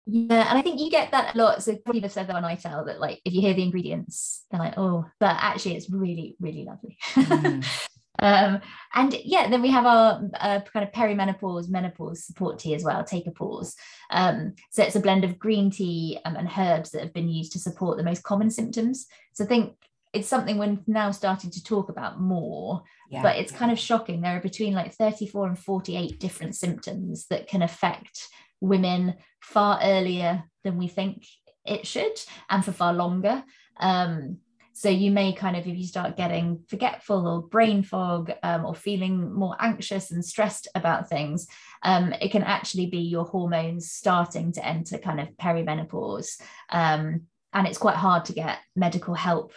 Yeah, 0.06 0.50
and 0.50 0.58
I 0.58 0.62
think 0.62 0.82
you 0.82 0.92
get 0.92 1.12
that 1.12 1.34
a 1.34 1.38
lot. 1.38 1.64
So 1.64 1.76
people 1.76 2.02
have 2.02 2.12
said 2.12 2.28
that 2.28 2.36
on 2.36 2.44
ITEL 2.44 2.88
that 2.88 3.00
like 3.00 3.22
if 3.24 3.34
you 3.34 3.40
hear 3.40 3.54
the 3.54 3.64
ingredients, 3.64 4.44
they're 4.52 4.60
like, 4.60 4.78
oh, 4.78 5.06
but 5.20 5.38
actually 5.40 5.78
it's 5.78 5.90
really, 5.90 6.36
really 6.42 6.66
lovely. 6.66 6.98
Mm. 7.14 7.66
Um, 8.20 8.62
and 8.94 9.14
yeah, 9.24 9.50
then 9.50 9.62
we 9.62 9.72
have 9.72 9.86
our 9.86 10.24
uh, 10.40 10.60
kind 10.72 10.88
of 10.88 10.92
perimenopause, 10.92 11.70
menopause 11.70 12.24
support 12.24 12.60
tea 12.60 12.76
as 12.76 12.84
well, 12.84 13.04
take 13.04 13.28
a 13.28 13.32
pause. 13.32 13.76
Um, 14.12 14.54
so 14.72 14.84
it's 14.84 14.96
a 14.96 15.00
blend 15.02 15.24
of 15.24 15.40
green 15.40 15.72
tea 15.72 16.20
um, 16.26 16.36
and 16.36 16.50
herbs 16.58 16.92
that 16.92 17.02
have 17.02 17.14
been 17.14 17.30
used 17.30 17.54
to 17.54 17.60
support 17.60 17.98
the 17.98 18.04
most 18.04 18.24
common 18.24 18.50
symptoms. 18.50 19.08
So 19.34 19.44
I 19.44 19.48
think 19.48 19.74
it's 20.14 20.28
something 20.28 20.58
we're 20.58 20.78
now 20.86 21.10
starting 21.10 21.50
to 21.50 21.64
talk 21.64 21.90
about 21.90 22.22
more, 22.22 22.84
yeah. 23.10 23.24
but 23.24 23.38
it's 23.38 23.52
kind 23.52 23.72
of 23.72 23.80
shocking. 23.80 24.22
There 24.22 24.38
are 24.38 24.42
between 24.42 24.74
like 24.74 24.94
34 24.94 25.48
and 25.48 25.60
48 25.60 26.20
different 26.20 26.56
symptoms 26.56 27.26
that 27.28 27.48
can 27.48 27.64
affect 27.64 28.28
women 28.62 29.16
far 29.42 29.80
earlier 29.82 30.44
than 30.64 30.78
we 30.78 30.88
think 30.88 31.26
it 31.66 31.88
should 31.88 32.14
and 32.50 32.64
for 32.64 32.72
far 32.72 32.94
longer. 32.94 33.44
Um, 33.80 34.38
so 34.74 34.90
you 34.90 35.12
may 35.12 35.34
kind 35.34 35.56
of, 35.56 35.68
if 35.68 35.78
you 35.78 35.86
start 35.86 36.18
getting 36.18 36.64
forgetful 36.68 37.28
or 37.28 37.44
brain 37.44 37.84
fog 37.84 38.32
um, 38.42 38.66
or 38.66 38.74
feeling 38.74 39.32
more 39.32 39.56
anxious 39.60 40.12
and 40.12 40.26
stressed 40.26 40.68
about 40.74 41.08
things, 41.08 41.48
um, 41.84 42.12
it 42.20 42.32
can 42.32 42.44
actually 42.44 42.88
be 42.88 42.98
your 42.98 43.26
hormones 43.26 43.92
starting 43.92 44.52
to 44.54 44.66
enter 44.66 44.98
kind 44.98 45.20
of 45.20 45.30
perimenopause. 45.40 46.42
Um, 46.72 47.22
and 47.54 47.68
it's 47.68 47.78
quite 47.78 47.96
hard 47.96 48.26
to 48.26 48.34
get 48.34 48.58
medical 48.76 49.14
help 49.14 49.54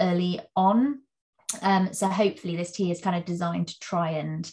early 0.00 0.40
on. 0.56 1.00
Um, 1.60 1.92
so 1.92 2.08
hopefully 2.08 2.56
this 2.56 2.72
tea 2.72 2.90
is 2.90 3.02
kind 3.02 3.16
of 3.16 3.26
designed 3.26 3.68
to 3.68 3.78
try 3.80 4.12
and 4.12 4.50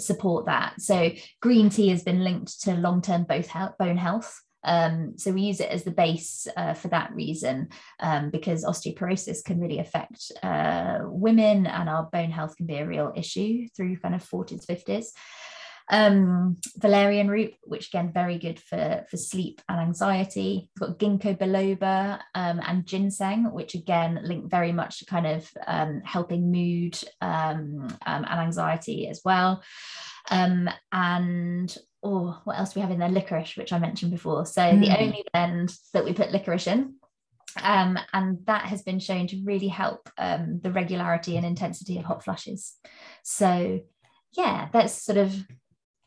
support 0.00 0.46
that. 0.46 0.80
So 0.80 1.12
green 1.40 1.70
tea 1.70 1.88
has 1.90 2.02
been 2.02 2.24
linked 2.24 2.62
to 2.62 2.74
long-term 2.74 3.24
both 3.24 3.46
health, 3.46 3.78
bone 3.78 3.96
health 3.96 4.42
Um, 4.64 5.14
so 5.16 5.32
we 5.32 5.42
use 5.42 5.60
it 5.60 5.70
as 5.70 5.84
the 5.84 5.90
base 5.90 6.46
uh, 6.56 6.74
for 6.74 6.88
that 6.88 7.12
reason, 7.14 7.68
um, 8.00 8.30
because 8.30 8.64
osteoporosis 8.64 9.44
can 9.44 9.60
really 9.60 9.78
affect 9.78 10.30
uh, 10.42 11.00
women 11.02 11.66
and 11.66 11.88
our 11.88 12.04
bone 12.04 12.30
health 12.30 12.56
can 12.56 12.66
be 12.66 12.76
a 12.76 12.86
real 12.86 13.12
issue 13.16 13.68
through 13.76 13.98
kind 13.98 14.14
of 14.14 14.24
40s, 14.24 14.66
50s. 14.66 15.06
Um, 15.90 16.58
valerian 16.78 17.28
root, 17.28 17.54
which 17.64 17.88
again, 17.88 18.12
very 18.12 18.38
good 18.38 18.60
for, 18.60 19.04
for 19.10 19.16
sleep 19.16 19.60
and 19.68 19.80
anxiety. 19.80 20.70
We've 20.80 20.88
got 20.88 20.98
ginkgo 20.98 21.36
biloba 21.36 22.20
um, 22.34 22.60
and 22.66 22.86
ginseng, 22.86 23.52
which 23.52 23.74
again 23.74 24.20
link 24.22 24.50
very 24.50 24.72
much 24.72 25.00
to 25.00 25.06
kind 25.06 25.26
of 25.26 25.50
um, 25.66 26.00
helping 26.04 26.50
mood 26.50 26.98
um, 27.20 27.88
um, 28.06 28.24
and 28.24 28.40
anxiety 28.40 29.08
as 29.08 29.20
well. 29.24 29.62
Um, 30.30 30.70
and 30.92 31.76
oh, 32.02 32.40
what 32.44 32.58
else 32.58 32.72
do 32.72 32.80
we 32.80 32.82
have 32.82 32.90
in 32.90 32.98
there? 32.98 33.08
Licorice, 33.08 33.56
which 33.56 33.72
I 33.72 33.78
mentioned 33.78 34.10
before. 34.10 34.44
So 34.46 34.62
mm. 34.62 34.80
the 34.80 35.00
only 35.00 35.24
blend 35.32 35.74
that 35.92 36.04
we 36.04 36.12
put 36.12 36.32
licorice 36.32 36.66
in. 36.66 36.94
Um, 37.62 37.98
and 38.12 38.38
that 38.46 38.64
has 38.64 38.82
been 38.82 38.98
shown 38.98 39.26
to 39.28 39.42
really 39.44 39.68
help 39.68 40.08
um, 40.16 40.60
the 40.62 40.72
regularity 40.72 41.36
and 41.36 41.44
intensity 41.44 41.98
of 41.98 42.04
hot 42.04 42.24
flushes. 42.24 42.74
So, 43.22 43.80
yeah, 44.32 44.68
that's 44.72 44.94
sort 44.94 45.18
of 45.18 45.34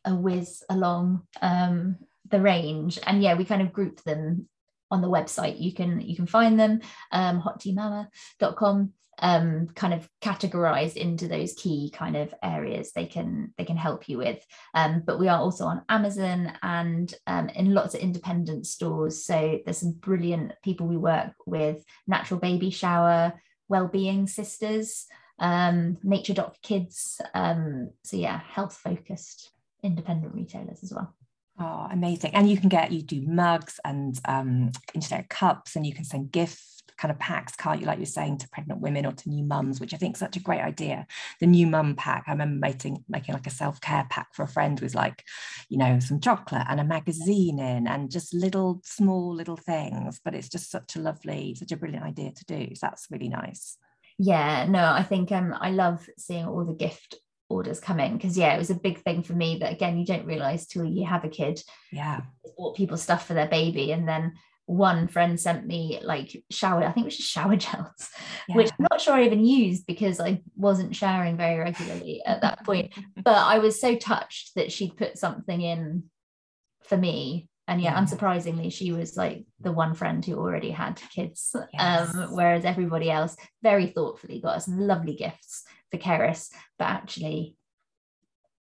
a 0.03 0.15
whiz 0.15 0.63
along 0.69 1.21
um, 1.41 1.97
the 2.29 2.41
range. 2.41 2.99
And 3.05 3.21
yeah, 3.21 3.35
we 3.35 3.45
kind 3.45 3.61
of 3.61 3.73
group 3.73 4.01
them 4.03 4.49
on 4.91 5.01
the 5.01 5.09
website. 5.09 5.61
You 5.61 5.73
can 5.73 6.01
you 6.01 6.15
can 6.15 6.27
find 6.27 6.59
them 6.59 6.81
um, 7.11 7.41
hotteamama.com 7.41 8.93
um, 9.20 9.68
kind 9.76 9.93
of 9.93 10.09
categorized 10.22 10.95
into 10.95 11.28
those 11.28 11.53
key 11.53 11.91
kind 11.93 12.16
of 12.16 12.34
areas 12.43 12.91
they 12.91 13.05
can 13.05 13.53
they 13.57 13.66
can 13.66 13.78
help 13.78 14.09
you 14.09 14.18
with. 14.18 14.45
Um, 14.74 15.03
but 15.05 15.20
we 15.20 15.28
are 15.28 15.39
also 15.39 15.66
on 15.66 15.84
amazon 15.89 16.53
and 16.61 17.13
um, 17.28 17.49
in 17.49 17.74
lots 17.74 17.93
of 17.93 18.01
independent 18.01 18.68
stores. 18.68 19.24
So 19.24 19.59
there's 19.63 19.78
some 19.78 19.93
brilliant 19.93 20.53
people 20.63 20.88
we 20.88 20.97
work 20.97 21.34
with 21.45 21.84
natural 22.07 22.39
baby 22.39 22.70
shower 22.70 23.34
well-being 23.68 24.28
sisters 24.28 25.07
um, 25.39 25.97
nature 26.03 26.34
doc 26.34 26.55
kids 26.61 27.20
um, 27.34 27.89
so 28.03 28.16
yeah 28.18 28.39
health 28.39 28.76
focused 28.76 29.51
independent 29.84 30.34
retailers 30.34 30.84
as 30.84 30.91
well. 30.93 31.13
Oh, 31.57 31.88
amazing. 31.89 32.36
And 32.36 32.49
you 32.49 32.57
can 32.57 32.68
get, 32.68 32.91
you 32.91 33.01
do 33.01 33.22
mugs 33.22 33.80
and 33.86 34.20
um, 34.26 34.72
internet 34.93 35.30
cups, 35.30 35.78
and 35.78 35.88
you 35.88 35.93
can 35.93 36.03
send 36.03 36.32
gifts 36.32 36.74
kind 36.97 37.11
of 37.11 37.19
packs, 37.19 37.55
can't 37.55 37.79
you, 37.79 37.88
like 37.88 37.99
you're 37.99 38.05
saying, 38.05 38.38
to 38.39 38.49
pregnant 38.49 38.81
women 38.81 39.05
or 39.05 39.11
to 39.11 39.29
new 39.29 39.43
mums, 39.43 39.79
which 39.79 39.93
I 39.93 39.97
think 39.97 40.15
is 40.15 40.19
such 40.19 40.38
a 40.38 40.41
great 40.41 40.61
idea. 40.61 41.05
The 41.39 41.47
new 41.47 41.67
mum 41.67 41.95
pack, 41.95 42.25
I 42.27 42.31
remember 42.31 42.59
making 42.59 43.03
making 43.09 43.33
like 43.33 43.47
a 43.47 43.51
self-care 43.51 44.07
pack 44.09 44.33
for 44.33 44.43
a 44.43 44.47
friend 44.47 44.79
with 44.79 44.95
like, 44.95 45.23
you 45.69 45.77
know, 45.77 45.99
some 45.99 46.19
chocolate 46.19 46.65
and 46.69 46.79
a 46.79 46.83
magazine 46.83 47.59
in 47.59 47.88
and 47.88 48.11
just 48.11 48.33
little 48.33 48.81
small 48.83 49.33
little 49.33 49.57
things. 49.57 50.19
But 50.23 50.36
it's 50.36 50.49
just 50.49 50.71
such 50.71 50.95
a 50.95 51.01
lovely, 51.01 51.55
such 51.55 51.71
a 51.71 51.77
brilliant 51.77 52.05
idea 52.05 52.31
to 52.31 52.45
do. 52.45 52.75
So 52.75 52.88
that's 52.88 53.07
really 53.11 53.29
nice. 53.29 53.77
Yeah, 54.17 54.65
no, 54.69 54.83
I 54.83 55.03
think 55.03 55.31
um 55.31 55.53
I 55.59 55.71
love 55.71 56.07
seeing 56.17 56.45
all 56.45 56.65
the 56.65 56.73
gift 56.73 57.15
orders 57.47 57.79
come 57.79 57.99
in 57.99 58.13
because 58.13 58.36
yeah 58.36 58.55
it 58.55 58.57
was 58.57 58.71
a 58.71 58.75
big 58.75 58.99
thing 59.03 59.21
for 59.21 59.33
me 59.33 59.59
that 59.59 59.71
again 59.71 59.99
you 59.99 60.05
don't 60.05 60.25
realize 60.25 60.65
till 60.65 60.83
you 60.83 61.05
have 61.05 61.23
a 61.23 61.29
kid 61.29 61.61
yeah 61.91 62.21
bought 62.57 62.75
people 62.75 62.97
stuff 62.97 63.27
for 63.27 63.36
their 63.36 63.47
baby 63.47 63.91
and 63.91 64.07
then 64.07 64.33
one 64.66 65.07
friend 65.07 65.39
sent 65.39 65.66
me 65.66 65.99
like 66.03 66.43
shower, 66.49 66.84
I 66.84 66.91
think 66.91 67.05
it 67.05 67.07
was 67.07 67.18
just 67.18 67.30
shower 67.30 67.55
gels, 67.55 68.09
yeah. 68.47 68.55
which 68.55 68.72
I'm 68.72 68.88
not 68.91 69.01
sure 69.01 69.13
I 69.13 69.26
even 69.26 69.45
used 69.45 69.86
because 69.86 70.20
I 70.20 70.41
wasn't 70.55 70.95
showering 70.95 71.38
very 71.38 71.59
regularly 71.59 72.22
at 72.26 72.41
that 72.41 72.66
point. 72.66 72.93
but 73.16 73.38
I 73.38 73.59
was 73.59 73.80
so 73.80 73.95
touched 73.95 74.55
that 74.55 74.72
she'd 74.72 74.97
put 74.97 75.18
something 75.18 75.61
in 75.61 76.03
for 76.84 76.97
me. 76.97 77.49
And 77.68 77.82
yeah, 77.82 77.99
unsurprisingly, 77.99 78.72
she 78.72 78.91
was 78.91 79.18
like 79.18 79.45
the 79.59 79.72
one 79.72 79.95
friend 79.95 80.24
who 80.24 80.38
already 80.38 80.70
had 80.70 81.01
kids. 81.13 81.49
Um, 81.55 81.68
yes. 81.74 82.16
Um, 82.16 82.36
whereas 82.36 82.63
everybody 82.63 83.09
else 83.09 83.36
very 83.63 83.88
thoughtfully 83.88 84.39
got 84.39 84.57
us 84.57 84.68
lovely 84.68 85.16
gifts 85.16 85.63
for 85.89 85.97
Keris, 85.97 86.49
but 86.78 86.86
actually 86.86 87.55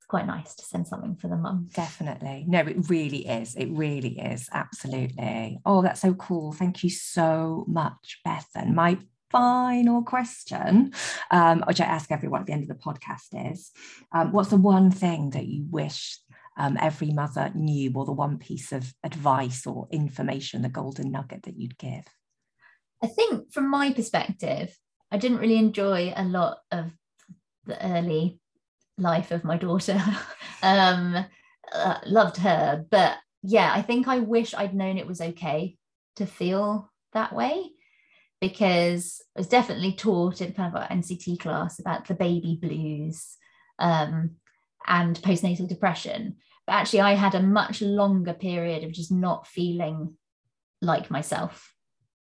quite 0.05 0.27
nice 0.27 0.55
to 0.55 0.65
send 0.65 0.87
something 0.87 1.15
for 1.15 1.27
the 1.27 1.35
mum. 1.35 1.69
Definitely. 1.73 2.45
No, 2.47 2.59
it 2.59 2.89
really 2.89 3.27
is. 3.27 3.55
It 3.55 3.69
really 3.71 4.19
is. 4.19 4.49
Absolutely. 4.51 5.59
Oh, 5.65 5.81
that's 5.81 6.01
so 6.01 6.13
cool. 6.13 6.53
Thank 6.53 6.83
you 6.83 6.89
so 6.89 7.65
much, 7.67 8.19
Beth. 8.23 8.49
And 8.55 8.75
my 8.75 8.97
final 9.31 10.03
question, 10.03 10.93
um, 11.31 11.63
which 11.67 11.81
I 11.81 11.85
ask 11.85 12.11
everyone 12.11 12.41
at 12.41 12.47
the 12.47 12.53
end 12.53 12.63
of 12.63 12.69
the 12.69 12.83
podcast 12.83 13.51
is 13.51 13.71
um, 14.11 14.31
what's 14.31 14.49
the 14.49 14.57
one 14.57 14.91
thing 14.91 15.31
that 15.31 15.47
you 15.47 15.65
wish 15.69 16.19
um, 16.57 16.77
every 16.79 17.09
mother 17.09 17.51
knew, 17.55 17.91
or 17.95 18.05
the 18.05 18.11
one 18.11 18.37
piece 18.37 18.71
of 18.71 18.93
advice 19.03 19.65
or 19.65 19.87
information, 19.91 20.61
the 20.61 20.69
golden 20.69 21.11
nugget 21.11 21.43
that 21.43 21.57
you'd 21.57 21.79
give? 21.79 22.05
I 23.01 23.07
think 23.07 23.51
from 23.51 23.69
my 23.69 23.91
perspective, 23.91 24.77
I 25.11 25.17
didn't 25.17 25.39
really 25.39 25.57
enjoy 25.57 26.13
a 26.15 26.23
lot 26.23 26.59
of 26.71 26.93
the 27.65 27.83
early 27.85 28.39
life 28.97 29.31
of 29.31 29.43
my 29.43 29.57
daughter. 29.57 30.01
um, 30.63 31.25
uh, 31.71 31.97
loved 32.05 32.37
her, 32.37 32.85
but 32.89 33.17
yeah, 33.41 33.71
I 33.73 33.81
think 33.81 34.07
I 34.07 34.19
wish 34.19 34.53
I'd 34.53 34.75
known 34.75 34.97
it 34.97 35.07
was 35.07 35.21
okay 35.21 35.75
to 36.15 36.25
feel 36.25 36.91
that 37.13 37.33
way 37.33 37.71
because 38.39 39.21
I 39.35 39.39
was 39.39 39.47
definitely 39.47 39.93
taught 39.93 40.41
in 40.41 40.53
kind 40.53 40.75
of 40.75 40.81
our 40.81 40.87
NCT 40.89 41.39
class 41.39 41.79
about 41.79 42.07
the 42.07 42.13
baby 42.13 42.59
blues 42.61 43.37
um, 43.79 44.31
and 44.85 45.15
postnatal 45.21 45.67
depression. 45.67 46.35
But 46.67 46.73
actually, 46.73 47.01
I 47.01 47.13
had 47.13 47.35
a 47.35 47.41
much 47.41 47.81
longer 47.81 48.33
period 48.33 48.83
of 48.83 48.91
just 48.91 49.11
not 49.11 49.47
feeling 49.47 50.17
like 50.81 51.09
myself. 51.09 51.73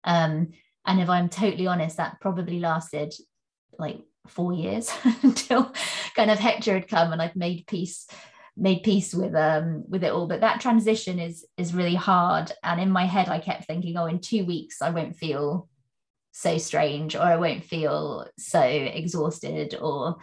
Um, 0.04 0.52
and 0.86 1.00
if 1.00 1.08
I'm 1.08 1.28
totally 1.28 1.66
honest, 1.66 1.98
that 1.98 2.20
probably 2.20 2.60
lasted 2.60 3.14
like 3.78 4.00
four 4.30 4.52
years 4.52 4.90
until 5.22 5.72
kind 6.14 6.30
of 6.30 6.38
Hector 6.38 6.74
had 6.74 6.88
come 6.88 7.12
and 7.12 7.20
I'd 7.20 7.36
made 7.36 7.66
peace 7.66 8.06
made 8.56 8.82
peace 8.82 9.14
with 9.14 9.34
um 9.34 9.84
with 9.88 10.02
it 10.02 10.12
all. 10.12 10.26
But 10.26 10.40
that 10.40 10.60
transition 10.60 11.18
is 11.18 11.46
is 11.56 11.74
really 11.74 11.94
hard. 11.94 12.52
And 12.62 12.80
in 12.80 12.90
my 12.90 13.06
head 13.06 13.28
I 13.28 13.38
kept 13.38 13.66
thinking 13.66 13.96
oh 13.96 14.06
in 14.06 14.20
2 14.20 14.44
weeks 14.44 14.82
I 14.82 14.90
won't 14.90 15.16
feel 15.16 15.68
so 16.32 16.58
strange 16.58 17.16
or 17.16 17.22
I 17.22 17.36
won't 17.36 17.64
feel 17.64 18.26
so 18.38 18.60
exhausted 18.60 19.76
or 19.80 20.18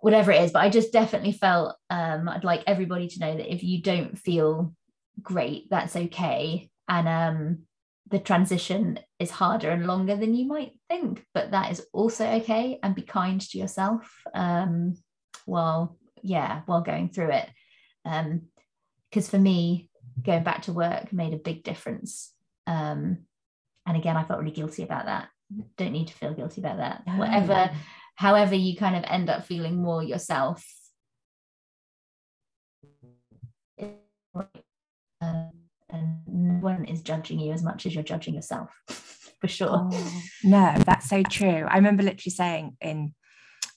whatever 0.00 0.32
it 0.32 0.42
is. 0.42 0.52
But 0.52 0.62
I 0.62 0.70
just 0.70 0.92
definitely 0.92 1.32
felt 1.32 1.76
um 1.90 2.28
I'd 2.28 2.44
like 2.44 2.62
everybody 2.66 3.08
to 3.08 3.20
know 3.20 3.36
that 3.36 3.52
if 3.52 3.62
you 3.62 3.82
don't 3.82 4.18
feel 4.18 4.74
great 5.20 5.68
that's 5.70 5.96
okay. 5.96 6.70
And 6.88 7.08
um 7.08 7.67
the 8.10 8.18
transition 8.18 8.98
is 9.18 9.30
harder 9.30 9.70
and 9.70 9.86
longer 9.86 10.16
than 10.16 10.34
you 10.34 10.46
might 10.46 10.72
think, 10.88 11.24
but 11.34 11.50
that 11.50 11.70
is 11.72 11.84
also 11.92 12.26
okay. 12.26 12.78
And 12.82 12.94
be 12.94 13.02
kind 13.02 13.40
to 13.40 13.58
yourself 13.58 14.22
um, 14.34 14.94
while, 15.44 15.96
yeah, 16.22 16.62
while 16.66 16.80
going 16.80 17.10
through 17.10 17.32
it. 17.32 17.48
Because 18.04 19.26
um, 19.26 19.30
for 19.30 19.38
me, 19.38 19.90
going 20.22 20.42
back 20.42 20.62
to 20.62 20.72
work 20.72 21.12
made 21.12 21.34
a 21.34 21.38
big 21.38 21.62
difference. 21.62 22.32
Um, 22.66 23.18
and 23.86 23.96
again, 23.96 24.16
I 24.16 24.24
felt 24.24 24.40
really 24.40 24.52
guilty 24.52 24.82
about 24.82 25.06
that. 25.06 25.28
Don't 25.76 25.92
need 25.92 26.08
to 26.08 26.14
feel 26.14 26.34
guilty 26.34 26.60
about 26.60 26.78
that. 26.78 27.02
Oh, 27.08 27.16
Whatever, 27.18 27.70
however, 28.14 28.54
you 28.54 28.76
kind 28.76 28.96
of 28.96 29.04
end 29.06 29.30
up 29.30 29.44
feeling 29.44 29.76
more 29.76 30.02
yourself. 30.02 30.64
Um, 35.20 35.50
and 35.90 36.18
no 36.26 36.54
one 36.60 36.84
is 36.84 37.02
judging 37.02 37.38
you 37.38 37.52
as 37.52 37.62
much 37.62 37.86
as 37.86 37.94
you're 37.94 38.04
judging 38.04 38.34
yourself 38.34 38.70
for 39.40 39.48
sure. 39.48 39.88
Oh, 39.92 40.22
no 40.44 40.74
that's 40.84 41.08
so 41.08 41.22
true. 41.22 41.66
I 41.68 41.76
remember 41.76 42.02
literally 42.02 42.30
saying 42.30 42.76
in 42.80 43.14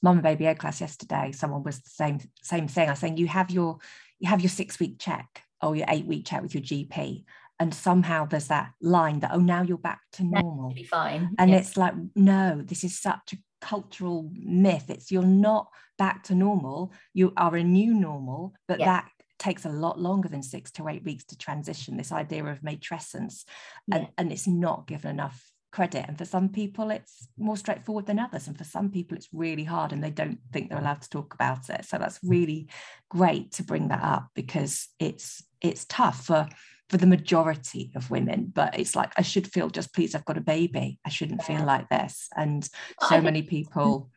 mom 0.02 0.18
and 0.18 0.24
baby 0.24 0.48
ed 0.48 0.60
class 0.60 0.82
yesterday 0.82 1.32
someone 1.32 1.64
was 1.64 1.80
the 1.80 1.90
same 1.90 2.20
same 2.42 2.68
thing. 2.68 2.88
I 2.88 2.92
was 2.92 3.00
saying 3.00 3.18
you 3.18 3.28
have 3.28 3.52
your 3.52 3.78
you 4.20 4.30
have 4.30 4.42
your 4.42 4.50
six 4.50 4.80
week 4.80 5.00
check 5.00 5.44
or 5.62 5.76
your 5.76 5.86
eight 5.90 6.06
week 6.06 6.26
check 6.26 6.42
with 6.42 6.56
your 6.56 6.64
gp 6.64 7.24
and 7.62 7.76
somehow 7.76 8.26
there's 8.26 8.48
that 8.48 8.72
line 8.82 9.20
that 9.20 9.32
oh 9.34 9.40
now 9.40 9.62
you're 9.62 9.78
back 9.78 10.00
to 10.14 10.24
normal. 10.24 10.74
be 10.74 10.84
fine. 10.84 11.30
And 11.38 11.52
yes. 11.52 11.68
it's 11.68 11.78
like 11.78 11.94
no 12.16 12.62
this 12.66 12.84
is 12.84 13.00
such 13.00 13.34
a 13.34 13.38
cultural 13.62 14.32
myth. 14.34 14.86
It's 14.90 15.12
you're 15.12 15.22
not 15.22 15.68
back 16.00 16.24
to 16.24 16.36
normal. 16.36 16.92
You 17.14 17.34
are 17.38 17.56
a 17.56 17.64
new 17.64 17.94
normal 17.94 18.54
but 18.68 18.80
yeah. 18.80 18.86
that 18.86 19.10
takes 19.42 19.66
a 19.66 19.70
lot 19.70 20.00
longer 20.00 20.30
than 20.30 20.44
six 20.44 20.72
to 20.72 20.88
eight 20.88 21.04
weeks 21.04 21.24
to 21.26 21.38
transition 21.38 21.98
this 21.98 22.12
idea 22.12 22.46
of 22.46 22.62
matrescence 22.62 23.44
yeah. 23.88 23.98
and, 23.98 24.08
and 24.18 24.32
it's 24.32 24.48
not 24.48 24.86
given 24.86 25.10
enough 25.10 25.52
credit. 25.72 26.06
And 26.08 26.16
for 26.18 26.26
some 26.26 26.50
people 26.50 26.92
it's 26.92 27.28
more 27.40 27.58
straightforward 27.58 28.06
than 28.06 28.20
others. 28.20 28.48
And 28.48 28.56
for 28.56 28.64
some 28.64 28.92
people 28.92 29.18
it's 29.18 29.30
really 29.34 29.64
hard 29.64 29.94
and 29.94 30.04
they 30.04 30.12
don't 30.12 30.38
think 30.54 30.70
they're 30.70 30.80
allowed 30.80 31.02
to 31.02 31.10
talk 31.10 31.34
about 31.34 31.70
it. 31.70 31.86
So 31.86 31.98
that's 31.98 32.20
mm. 32.20 32.30
really 32.30 32.70
great 33.10 33.52
to 33.54 33.64
bring 33.64 33.88
that 33.88 34.04
up 34.04 34.28
because 34.36 34.90
it's 35.00 35.44
it's 35.60 35.86
tough 35.86 36.26
for 36.26 36.48
for 36.90 36.98
the 36.98 37.08
majority 37.08 37.92
of 37.96 38.12
women. 38.12 38.52
But 38.54 38.78
it's 38.78 38.96
like 38.96 39.12
i 39.18 39.24
should 39.24 39.52
feel 39.52 39.70
just 39.70 39.94
please 39.96 40.14
i've 40.14 40.26
got 40.26 40.38
a 40.38 40.42
baby. 40.42 41.00
I 41.04 41.10
shouldn't 41.10 41.44
feel 41.44 41.66
like 41.66 41.90
this. 41.90 42.28
And 42.38 42.68
so 43.10 43.22
many 43.22 43.42
people 43.42 44.12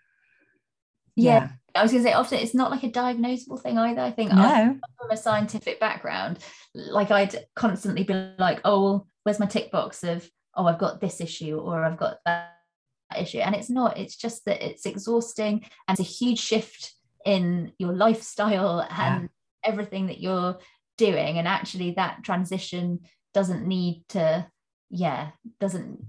yeah. 1.16 1.32
yeah 1.32 1.48
I 1.74 1.82
was 1.82 1.90
going 1.90 2.04
to 2.04 2.10
say 2.10 2.14
often 2.14 2.38
it's 2.38 2.54
not 2.54 2.70
like 2.70 2.84
a 2.84 2.90
diagnosable 2.90 3.60
thing 3.60 3.78
either. 3.78 4.00
I 4.00 4.10
think 4.10 4.32
No. 4.32 4.42
I, 4.42 4.66
from 4.98 5.10
a 5.10 5.16
scientific 5.16 5.80
background, 5.80 6.38
like 6.74 7.10
I'd 7.10 7.46
constantly 7.56 8.04
be 8.04 8.14
like, 8.38 8.60
oh, 8.64 8.82
well, 8.82 9.08
where's 9.24 9.40
my 9.40 9.46
tick 9.46 9.70
box 9.70 10.04
of, 10.04 10.28
oh, 10.54 10.66
I've 10.66 10.78
got 10.78 11.00
this 11.00 11.20
issue 11.20 11.58
or 11.58 11.84
I've 11.84 11.96
got 11.96 12.18
that 12.26 12.52
issue. 13.18 13.38
And 13.38 13.54
it's 13.54 13.70
not, 13.70 13.98
it's 13.98 14.16
just 14.16 14.44
that 14.44 14.64
it's 14.64 14.86
exhausting 14.86 15.64
and 15.88 15.98
it's 15.98 16.08
a 16.08 16.12
huge 16.12 16.38
shift 16.38 16.92
in 17.24 17.72
your 17.78 17.92
lifestyle 17.92 18.86
and 18.88 19.28
everything 19.64 20.06
that 20.06 20.20
you're 20.20 20.58
doing. 20.96 21.38
And 21.38 21.48
actually, 21.48 21.92
that 21.92 22.22
transition 22.22 23.00
doesn't 23.32 23.66
need 23.66 24.04
to, 24.10 24.46
yeah, 24.90 25.30
doesn't 25.58 26.04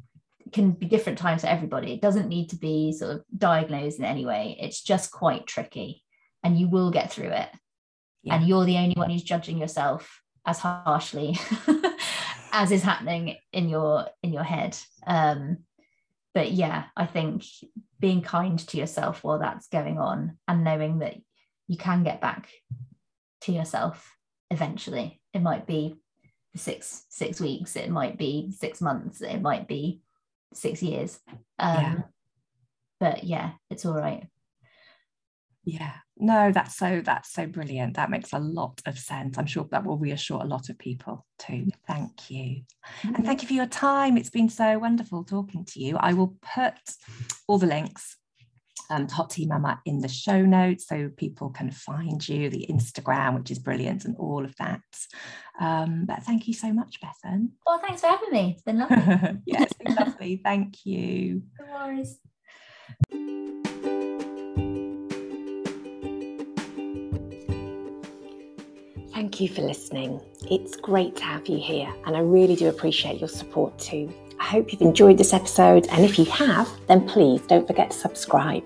can 0.52 0.72
be 0.72 0.86
different 0.86 1.18
times 1.18 1.42
for 1.42 1.48
everybody. 1.48 1.94
It 1.94 2.02
doesn't 2.02 2.30
need 2.30 2.50
to 2.50 2.58
be 2.58 2.94
sort 2.94 3.16
of 3.16 3.24
diagnosed 3.36 4.00
in 4.00 4.06
any 4.06 4.26
way. 4.26 4.58
It's 4.60 4.82
just 4.82 5.12
quite 5.12 5.48
tricky 5.48 6.04
and 6.44 6.60
you 6.60 6.68
will 6.68 6.92
get 6.92 7.12
through 7.12 7.30
it. 7.30 7.50
Yeah. 8.24 8.36
And 8.36 8.48
you're 8.48 8.66
the 8.66 8.78
only 8.78 8.96
one 8.96 9.10
who's 9.10 9.24
judging 9.24 9.58
yourself 9.58 10.22
as 10.46 10.60
harshly 10.60 11.38
as 12.52 12.72
is 12.72 12.84
happening 12.84 13.38
in 13.52 13.70
your 13.70 14.08
in 14.24 14.32
your 14.32 14.44
head. 14.44 14.78
Um, 15.06 15.58
but 16.34 16.52
yeah, 16.52 16.86
I 16.96 17.06
think 17.06 17.44
being 18.00 18.22
kind 18.22 18.60
to 18.60 18.78
yourself 18.78 19.24
while 19.24 19.40
that's 19.40 19.68
going 19.68 20.00
on 20.00 20.38
and 20.48 20.64
knowing 20.64 21.00
that 21.00 21.16
you 21.68 21.78
can 21.78 22.04
get 22.04 22.22
back 22.22 22.50
to 23.42 23.52
yourself 23.52 24.16
eventually. 24.52 25.22
It 25.34 25.42
might 25.42 25.66
be 25.66 25.96
six 26.56 27.06
six 27.10 27.42
weeks, 27.42 27.76
it 27.76 27.90
might 27.90 28.18
be 28.18 28.52
six 28.56 28.82
months, 28.82 29.22
it 29.22 29.42
might 29.42 29.68
be 29.68 30.02
six 30.56 30.82
years. 30.82 31.20
Um, 31.60 31.82
Yeah. 31.82 32.02
But 33.00 33.24
yeah, 33.24 33.52
it's 33.70 33.86
all 33.86 33.96
right. 33.96 34.26
Yeah, 35.66 35.94
no, 36.18 36.52
that's 36.52 36.78
so 36.78 37.02
that's 37.04 37.34
so 37.34 37.48
brilliant. 37.48 37.96
That 37.96 38.12
makes 38.12 38.34
a 38.34 38.40
lot 38.40 38.82
of 38.86 39.00
sense. 39.00 39.38
I'm 39.38 39.48
sure 39.48 39.68
that 39.72 39.84
will 39.84 39.98
reassure 39.98 40.42
a 40.42 40.46
lot 40.46 40.70
of 40.70 40.78
people 40.78 41.26
too. 41.40 41.70
Thank 41.88 42.30
you. 42.30 42.62
And 43.04 43.26
thank 43.26 43.42
you 43.42 43.48
for 43.48 43.56
your 43.56 43.66
time. 43.66 44.16
It's 44.16 44.30
been 44.30 44.48
so 44.50 44.78
wonderful 44.78 45.24
talking 45.24 45.66
to 45.66 45.80
you. 45.80 45.98
I 45.98 46.14
will 46.14 46.38
put 46.54 46.76
all 47.48 47.58
the 47.58 47.66
links 47.66 48.16
um, 48.90 49.08
to 49.08 49.16
Hot 49.16 49.30
Tea 49.30 49.46
Mama 49.46 49.82
in 49.86 50.00
the 50.00 50.08
show 50.08 50.42
notes 50.42 50.88
so 50.88 51.10
people 51.18 51.50
can 51.50 51.72
find 51.72 52.28
you, 52.28 52.50
the 52.50 52.68
Instagram, 52.70 53.38
which 53.38 53.52
is 53.52 53.60
brilliant, 53.60 54.06
and 54.06 54.16
all 54.18 54.46
of 54.46 54.56
that. 54.58 54.82
Um, 55.60 56.06
but 56.06 56.24
thank 56.24 56.48
you 56.48 56.54
so 56.54 56.72
much, 56.72 57.00
Bethan. 57.02 57.50
Well, 57.66 57.80
thanks 57.80 58.02
for 58.02 58.08
having 58.08 58.32
me. 58.32 58.52
It's 58.54 58.64
been 58.64 58.80
lovely. 58.80 58.98
yeah, 59.46 59.64
it's 59.64 59.74
been 59.74 59.96
lovely. 59.96 60.42
Thank 60.44 60.86
you. 60.86 61.44
no 61.60 61.66
worries. 61.74 62.20
Thank 69.14 69.40
you 69.40 69.48
for 69.48 69.62
listening. 69.62 70.20
It's 70.52 70.76
great 70.76 71.16
to 71.16 71.24
have 71.24 71.48
you 71.48 71.58
here, 71.58 71.92
and 72.06 72.18
I 72.18 72.20
really 72.20 72.56
do 72.56 72.68
appreciate 72.68 73.20
your 73.20 73.30
support 73.30 73.80
too. 73.80 74.14
I 74.40 74.44
hope 74.46 74.72
you've 74.72 74.82
enjoyed 74.82 75.18
this 75.18 75.34
episode, 75.34 75.88
and 75.92 76.04
if 76.04 76.20
you 76.20 76.26
have, 76.26 76.70
then 76.88 77.08
please 77.08 77.42
don't 77.42 77.66
forget 77.66 77.92
to 77.92 77.98
subscribe. 77.98 78.64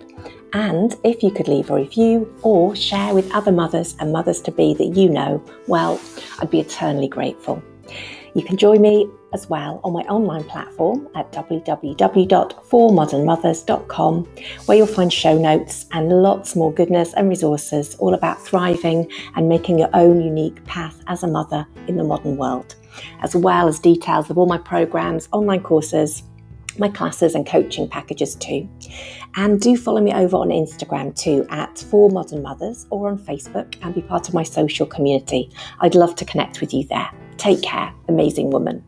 And 0.53 0.95
if 1.03 1.21
you 1.21 1.31
could 1.31 1.47
leave 1.47 1.69
a 1.69 1.75
review 1.75 2.33
or 2.41 2.75
share 2.75 3.13
with 3.13 3.31
other 3.33 3.51
mothers 3.51 3.95
and 3.99 4.11
mothers 4.11 4.41
to 4.41 4.51
be 4.51 4.73
that 4.73 4.95
you 4.97 5.09
know, 5.09 5.43
well, 5.67 6.01
I'd 6.39 6.49
be 6.49 6.59
eternally 6.59 7.07
grateful. 7.07 7.61
You 8.33 8.43
can 8.43 8.57
join 8.57 8.81
me 8.81 9.07
as 9.33 9.49
well 9.49 9.81
on 9.83 9.93
my 9.93 10.01
online 10.01 10.43
platform 10.43 11.07
at 11.15 11.31
www.formodernmothers.com, 11.31 14.23
where 14.65 14.77
you'll 14.77 14.87
find 14.87 15.13
show 15.13 15.37
notes 15.37 15.85
and 15.91 16.09
lots 16.09 16.55
more 16.55 16.73
goodness 16.73 17.13
and 17.13 17.29
resources 17.29 17.95
all 17.95 18.13
about 18.13 18.41
thriving 18.41 19.09
and 19.35 19.49
making 19.49 19.79
your 19.79 19.89
own 19.93 20.21
unique 20.21 20.63
path 20.65 21.01
as 21.07 21.23
a 21.23 21.27
mother 21.27 21.65
in 21.87 21.97
the 21.97 22.03
modern 22.03 22.37
world, 22.37 22.75
as 23.21 23.35
well 23.35 23.67
as 23.67 23.79
details 23.79 24.29
of 24.29 24.37
all 24.37 24.45
my 24.45 24.57
programs, 24.57 25.27
online 25.31 25.61
courses, 25.61 26.23
my 26.77 26.87
classes 26.87 27.35
and 27.35 27.45
coaching 27.45 27.87
packages 27.87 28.35
too. 28.35 28.69
And 29.35 29.59
do 29.59 29.75
follow 29.77 30.01
me 30.01 30.13
over 30.13 30.37
on 30.37 30.49
Instagram 30.49 31.15
too 31.15 31.45
at 31.49 31.77
For 31.77 32.09
Modern 32.09 32.41
Mothers 32.41 32.87
or 32.89 33.09
on 33.09 33.19
Facebook 33.19 33.75
and 33.81 33.93
be 33.93 34.01
part 34.01 34.27
of 34.27 34.33
my 34.33 34.43
social 34.43 34.85
community. 34.85 35.51
I'd 35.81 35.95
love 35.95 36.15
to 36.15 36.25
connect 36.25 36.61
with 36.61 36.73
you 36.73 36.85
there. 36.85 37.09
Take 37.37 37.61
care, 37.61 37.93
amazing 38.07 38.49
woman. 38.49 38.83